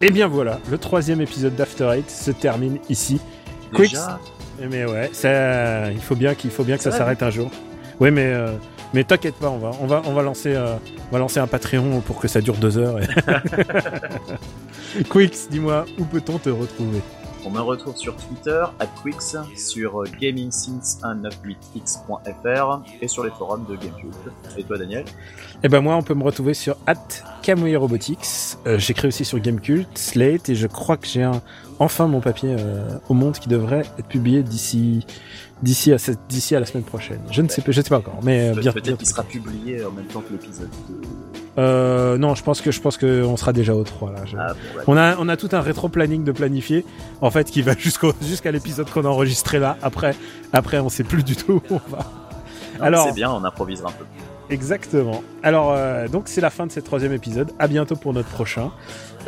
Et 0.00 0.10
bien 0.10 0.26
voilà, 0.28 0.60
le 0.70 0.76
troisième 0.78 1.20
épisode 1.20 1.54
d'After 1.56 1.90
Eight 1.96 2.10
se 2.10 2.30
termine 2.30 2.78
ici. 2.90 3.18
Quicks. 3.74 3.90
Déjà, 3.90 4.18
Mais 4.70 4.84
ouais, 4.84 5.10
ça, 5.12 5.90
il 5.90 6.00
faut 6.00 6.14
bien 6.14 6.34
qu'il 6.34 6.50
faut 6.50 6.64
bien 6.64 6.76
que 6.76 6.82
ça 6.82 6.90
s'arrête 6.92 7.22
un 7.22 7.30
jour. 7.30 7.50
Oui, 7.98 8.10
mais 8.10 8.26
euh, 8.26 8.52
mais 8.92 9.04
t'inquiète 9.04 9.36
pas, 9.36 9.48
on 9.48 9.56
va 9.58 9.70
on 9.80 9.86
va 9.86 10.02
on 10.04 10.12
va 10.12 10.22
lancer 10.22 10.54
euh, 10.54 10.74
on 11.10 11.12
va 11.14 11.18
lancer 11.18 11.40
un 11.40 11.46
Patreon 11.46 12.00
pour 12.02 12.20
que 12.20 12.28
ça 12.28 12.40
dure 12.42 12.56
deux 12.56 12.76
heures. 12.76 12.98
et- 13.00 13.06
Quicks, 15.10 15.50
dis-moi 15.50 15.86
où 15.98 16.04
peut-on 16.04 16.38
te 16.38 16.50
retrouver? 16.50 17.00
On 17.46 17.50
me 17.50 17.60
retrouve 17.60 17.96
sur 17.96 18.16
Twitter, 18.16 18.64
at 18.80 18.88
Quix, 19.02 19.36
sur 19.56 20.02
euh, 20.02 20.06
gamingsince198x.fr 20.20 22.80
et 23.00 23.08
sur 23.08 23.22
les 23.22 23.30
forums 23.30 23.64
de 23.68 23.76
Gamecube. 23.76 24.12
Et 24.58 24.64
toi, 24.64 24.78
Daniel? 24.78 25.04
Eh 25.62 25.68
ben 25.68 25.80
moi, 25.80 25.94
on 25.94 26.02
peut 26.02 26.14
me 26.14 26.24
retrouver 26.24 26.54
sur 26.54 26.76
Kamui 27.42 27.76
Robotics. 27.76 28.56
Euh, 28.66 28.78
J'écris 28.78 29.06
aussi 29.08 29.24
sur 29.24 29.38
Gamecult, 29.38 29.96
Slate, 29.96 30.48
et 30.48 30.56
je 30.56 30.66
crois 30.66 30.96
que 30.96 31.06
j'ai 31.06 31.22
un, 31.22 31.40
enfin 31.78 32.08
mon 32.08 32.20
papier 32.20 32.56
euh, 32.58 32.98
au 33.08 33.14
monde 33.14 33.38
qui 33.38 33.48
devrait 33.48 33.84
être 33.98 34.08
publié 34.08 34.42
d'ici 34.42 35.06
d'ici 35.62 35.92
à 35.92 35.98
cette 35.98 36.18
d'ici 36.28 36.56
à 36.56 36.60
la 36.60 36.66
semaine 36.66 36.84
prochaine. 36.84 37.20
Je 37.30 37.40
ne 37.42 37.48
sais 37.48 37.62
pas, 37.62 37.72
je 37.72 37.80
sais 37.80 37.88
pas 37.88 37.98
encore, 37.98 38.18
mais 38.22 38.50
euh, 38.50 38.60
bien. 38.60 38.72
Peut-être 38.72 38.98
qu'il 38.98 39.06
sera 39.06 39.22
publié 39.22 39.84
en 39.84 39.92
même 39.92 40.06
temps 40.06 40.20
que 40.20 40.32
l'épisode 40.32 40.68
2. 40.88 41.00
Euh, 41.58 42.18
non, 42.18 42.34
je 42.34 42.42
pense 42.42 42.60
que 42.60 42.70
je 42.70 42.80
pense 42.80 42.96
que 42.98 43.22
on 43.24 43.36
sera 43.36 43.52
déjà 43.52 43.74
au 43.74 43.82
3 43.82 44.12
là. 44.12 44.18
Je- 44.26 44.36
Ah, 44.38 44.48
bon, 44.48 44.78
ouais. 44.78 44.84
On 44.88 44.96
a 44.96 45.16
on 45.18 45.28
a 45.28 45.36
tout 45.36 45.48
un 45.52 45.60
rétro 45.60 45.88
planning 45.88 46.22
de 46.24 46.32
planifier 46.32 46.84
en 47.22 47.30
fait 47.30 47.50
qui 47.50 47.62
va 47.62 47.72
jusqu'au 47.78 48.12
jusqu'à 48.22 48.50
l'épisode 48.52 48.90
qu'on 48.90 49.04
a 49.04 49.08
enregistré 49.08 49.58
là. 49.58 49.76
Après 49.82 50.14
après 50.52 50.78
on 50.80 50.88
sait 50.90 51.04
plus 51.04 51.22
du 51.22 51.34
tout 51.36 51.62
où 51.70 51.74
on 51.74 51.80
va. 51.90 51.98
Non, 52.78 52.84
alors- 52.84 53.06
C'est 53.06 53.14
bien, 53.14 53.30
on 53.30 53.42
improvisera 53.44 53.88
un 53.88 53.92
peu. 53.92 54.04
Exactement. 54.48 55.22
Alors, 55.42 55.72
euh, 55.72 56.06
donc 56.08 56.24
c'est 56.26 56.40
la 56.40 56.50
fin 56.50 56.66
de 56.66 56.72
ce 56.72 56.78
troisième 56.80 57.12
épisode. 57.12 57.50
À 57.58 57.66
bientôt 57.68 57.96
pour 57.96 58.12
notre 58.12 58.28
prochain. 58.28 58.70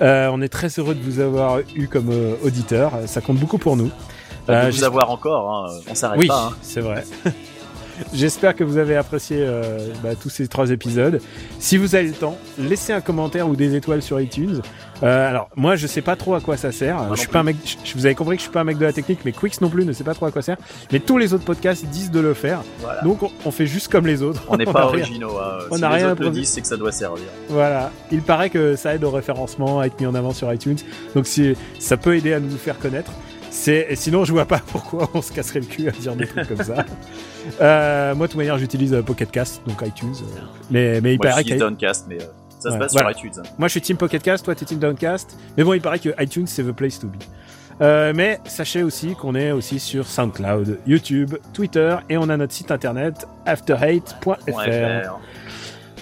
Euh, 0.01 0.29
on 0.33 0.41
est 0.43 0.49
très 0.49 0.68
heureux 0.79 0.95
de 0.95 1.03
vous 1.03 1.18
avoir 1.18 1.59
eu 1.74 1.89
comme 1.89 2.11
euh, 2.12 2.35
auditeur. 2.45 2.93
Ça 3.07 3.20
compte 3.20 3.39
beaucoup 3.39 3.59
pour 3.59 3.76
nous. 3.76 3.91
Bah, 4.47 4.66
de 4.66 4.70
vous 4.70 4.85
avoir 4.85 5.11
encore, 5.11 5.66
hein, 5.66 5.81
on 5.91 5.95
s'arrête 5.97 6.20
Oui, 6.20 6.29
pas. 6.29 6.51
hein. 6.53 6.57
c'est 6.62 6.81
vrai. 6.81 7.05
J'espère 8.12 8.55
que 8.55 8.64
vous 8.64 8.76
avez 8.78 8.96
apprécié 8.96 9.38
euh, 9.40 9.78
bah, 10.03 10.11
tous 10.20 10.28
ces 10.30 10.46
trois 10.49 10.70
épisodes. 10.70 11.20
Si 11.59 11.76
vous 11.76 11.94
avez 11.94 12.09
le 12.09 12.12
temps, 12.14 12.36
laissez 12.59 12.92
un 12.92 13.01
commentaire 13.01 13.49
ou 13.49 13.57
des 13.57 13.74
étoiles 13.74 14.03
sur 14.03 14.20
iTunes. 14.20 14.61
Euh, 15.03 15.28
alors 15.28 15.49
moi, 15.55 15.76
je 15.76 15.86
sais 15.86 16.01
pas 16.03 16.16
trop 16.16 16.34
à 16.34 16.40
quoi 16.40 16.57
ça 16.57 16.72
sert. 16.72 16.99
je 17.14 17.20
suis 17.20 17.28
pas 17.28 17.40
un 17.40 17.44
mec. 17.44 17.57
je- 17.84 17.94
vous 17.94 18.05
avez 18.07 18.14
compris 18.16 18.36
que 18.36 18.40
je 18.40 18.44
suis 18.44 18.53
pas 18.53 18.61
un 18.62 18.64
mec 18.64 18.78
de 18.78 18.84
la 18.84 18.92
technique, 18.92 19.20
mais 19.24 19.32
Quicks 19.32 19.61
non 19.61 19.68
plus 19.68 19.84
ne 19.84 19.92
sait 19.92 20.03
pas 20.05 20.14
trop 20.14 20.26
à 20.26 20.30
quoi 20.32 20.42
ça 20.42 20.57
sert. 20.57 20.64
Mais 20.92 20.99
tous 21.01 21.18
les 21.18 21.34
autres 21.34 21.44
podcasts 21.44 21.84
disent 21.86 22.11
de 22.11 22.18
le 22.20 22.34
faire. 22.34 22.62
Voilà. 22.80 23.03
Donc 23.03 23.22
on, 23.22 23.30
on 23.44 23.51
fait 23.53 23.66
juste 23.66 23.88
comme 23.92 24.07
les 24.07 24.22
autres. 24.22 24.42
On 24.49 24.57
n'est 24.57 24.68
a 24.68 24.72
pas 24.72 24.86
rien- 24.86 25.01
originaux. 25.03 25.38
hein. 25.38 25.59
on 25.70 25.76
si 25.76 25.80
n'a 25.82 25.88
les 25.90 25.94
rien 25.96 26.12
autres 26.12 26.22
le 26.22 26.30
disent, 26.30 26.49
c'est 26.49 26.61
que 26.62 26.66
ça 26.66 26.76
doit 26.76 26.90
servir. 26.92 27.26
Voilà, 27.49 27.92
il 28.11 28.22
paraît 28.22 28.51
que 28.51 28.74
ça 28.74 28.94
aide 28.94 29.05
au 29.05 29.11
référencement, 29.11 29.78
à 29.80 29.86
être 29.86 30.01
mis 30.01 30.07
en 30.07 30.14
avant 30.16 30.32
sur 30.32 30.53
iTunes. 30.53 30.78
Donc 31.14 31.26
si 31.26 31.55
ça 31.78 31.96
peut 31.96 32.16
aider 32.16 32.32
à 32.32 32.40
nous 32.40 32.57
faire 32.57 32.78
connaître. 32.78 33.12
C'est 33.51 33.94
sinon 33.94 34.24
je 34.24 34.32
vois 34.32 34.44
pas 34.46 34.61
pourquoi 34.72 35.09
on 35.14 35.22
se 35.22 35.32
casserait 35.32 35.61
le 35.61 35.66
cul 35.66 35.88
à 35.88 35.92
dire 35.92 36.14
des 36.14 36.26
trucs 36.26 36.49
comme 36.49 36.62
ça. 36.64 36.84
Euh, 37.61 38.14
moi 38.14 38.26
de 38.26 38.32
toute 38.32 38.38
manière 38.38 38.59
j'utilise 38.59 38.92
euh, 38.94 39.03
Pocket 39.03 39.30
Cast 39.30 39.62
donc 39.66 39.80
iTunes. 39.86 40.12
euh, 40.22 40.40
mais 40.70 41.01
mais 41.01 41.14
il 41.14 41.18
Moi, 41.18 41.28
paraît 41.30 41.44
que 41.44 41.55
Downcast, 41.55 42.07
mais 42.09 42.16
euh, 42.16 42.26
ça 42.59 42.70
se 42.72 42.76
passe 42.76 42.92
voilà. 42.92 43.12
sur 43.14 43.18
iTunes. 43.26 43.32
hein. 43.38 43.49
moi 43.59 43.68
je 43.68 43.72
suis 43.72 43.80
Team 43.80 43.96
Pocket 43.96 44.22
Cast, 44.22 44.44
toi 44.44 44.55
t'es 44.55 44.64
Team 44.66 44.78
Downcast. 44.78 45.36
Mais 45.57 45.64
bon 45.64 45.72
il 45.72 45.80
paraît 45.80 45.99
que 45.99 46.11
iTunes 46.22 46.46
c'est 46.46 46.62
the 46.62 46.72
place 46.72 46.99
to 46.99 47.07
be. 47.07 47.16
Euh, 47.80 48.12
mais 48.14 48.40
sachez 48.44 48.82
aussi 48.82 49.14
qu'on 49.14 49.34
est 49.36 49.53
aussi 49.53 49.78
sur 49.78 50.07
SoundCloud, 50.07 50.80
YouTube, 50.86 51.36
Twitter 51.53 51.96
et 52.11 52.18
on 52.18 52.28
a 52.28 52.36
notre 52.36 52.53
site 52.53 52.70
internet 52.72 53.26
afterhate.fr. 53.46 55.18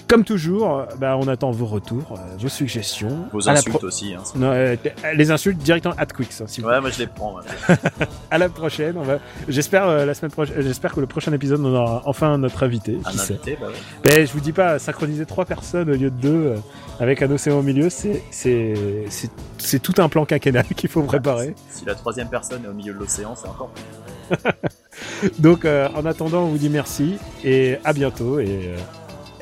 Comme 0.07 0.23
toujours, 0.23 0.77
euh, 0.79 0.85
bah, 0.99 1.17
on 1.19 1.27
attend 1.27 1.51
vos 1.51 1.65
retours, 1.65 2.13
euh, 2.13 2.37
vos 2.39 2.47
suggestions. 2.47 3.27
Vos 3.33 3.49
insultes 3.49 3.83
aussi. 3.83 4.13
hein. 4.13 4.23
Non, 4.35 4.51
euh, 4.51 4.75
les 5.13 5.31
insultes 5.31 5.57
directement 5.57 5.93
at 5.97 6.05
Quicks. 6.05 6.29
hein, 6.41 6.45
vous 6.59 6.63
Ouais, 6.65 6.79
moi 6.79 6.89
je 6.89 6.99
les 6.99 7.07
prends. 7.07 7.35
ouais. 7.35 7.75
à 8.31 8.37
la 8.37 8.47
prochaine. 8.47 8.95
On 8.97 9.03
va... 9.03 9.19
J'espère 9.49 9.85
euh, 9.87 10.05
la 10.05 10.13
semaine 10.13 10.31
prochaine. 10.31 10.61
J'espère 10.61 10.93
que 10.93 11.01
le 11.01 11.07
prochain 11.07 11.33
épisode 11.33 11.59
on 11.61 11.75
aura 11.75 12.03
enfin 12.05 12.37
notre 12.37 12.63
invité. 12.63 12.97
Un 13.05 13.19
invité, 13.19 13.57
bah 13.59 13.67
ouais. 13.67 13.73
Mais 14.05 14.25
je 14.25 14.31
vous 14.31 14.39
dis 14.39 14.53
pas 14.53 14.79
synchroniser 14.79 15.25
trois 15.25 15.43
personnes 15.45 15.89
au 15.89 15.95
lieu 15.95 16.09
de 16.09 16.15
deux 16.21 16.55
avec 16.99 17.21
un 17.21 17.29
océan 17.29 17.59
au 17.59 17.63
milieu, 17.63 17.89
c'est 17.89 18.23
c'est 18.31 18.73
c'est 19.09 19.29
c'est 19.57 19.79
tout 19.81 19.93
un 19.97 20.07
plan 20.09 20.25
quinquennal 20.25 20.65
qu'il 20.75 20.89
faut 20.89 21.01
préparer. 21.03 21.53
Si 21.69 21.83
la 21.85 21.95
troisième 21.95 22.29
personne 22.29 22.63
est 22.63 22.67
au 22.69 22.73
milieu 22.73 22.93
de 22.93 22.99
l'océan, 22.99 23.35
c'est 23.35 23.47
encore 23.47 23.69
plus. 23.71 25.31
Donc 25.39 25.65
euh, 25.65 25.89
en 25.95 26.05
attendant, 26.05 26.43
on 26.43 26.47
vous 26.47 26.57
dit 26.57 26.69
merci 26.69 27.17
et 27.43 27.77
à 27.83 27.91
bientôt 27.93 28.39
et 28.39 28.45
euh, 28.47 28.77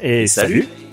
Et 0.01 0.27
salut. 0.27 0.63
salut. 0.63 0.84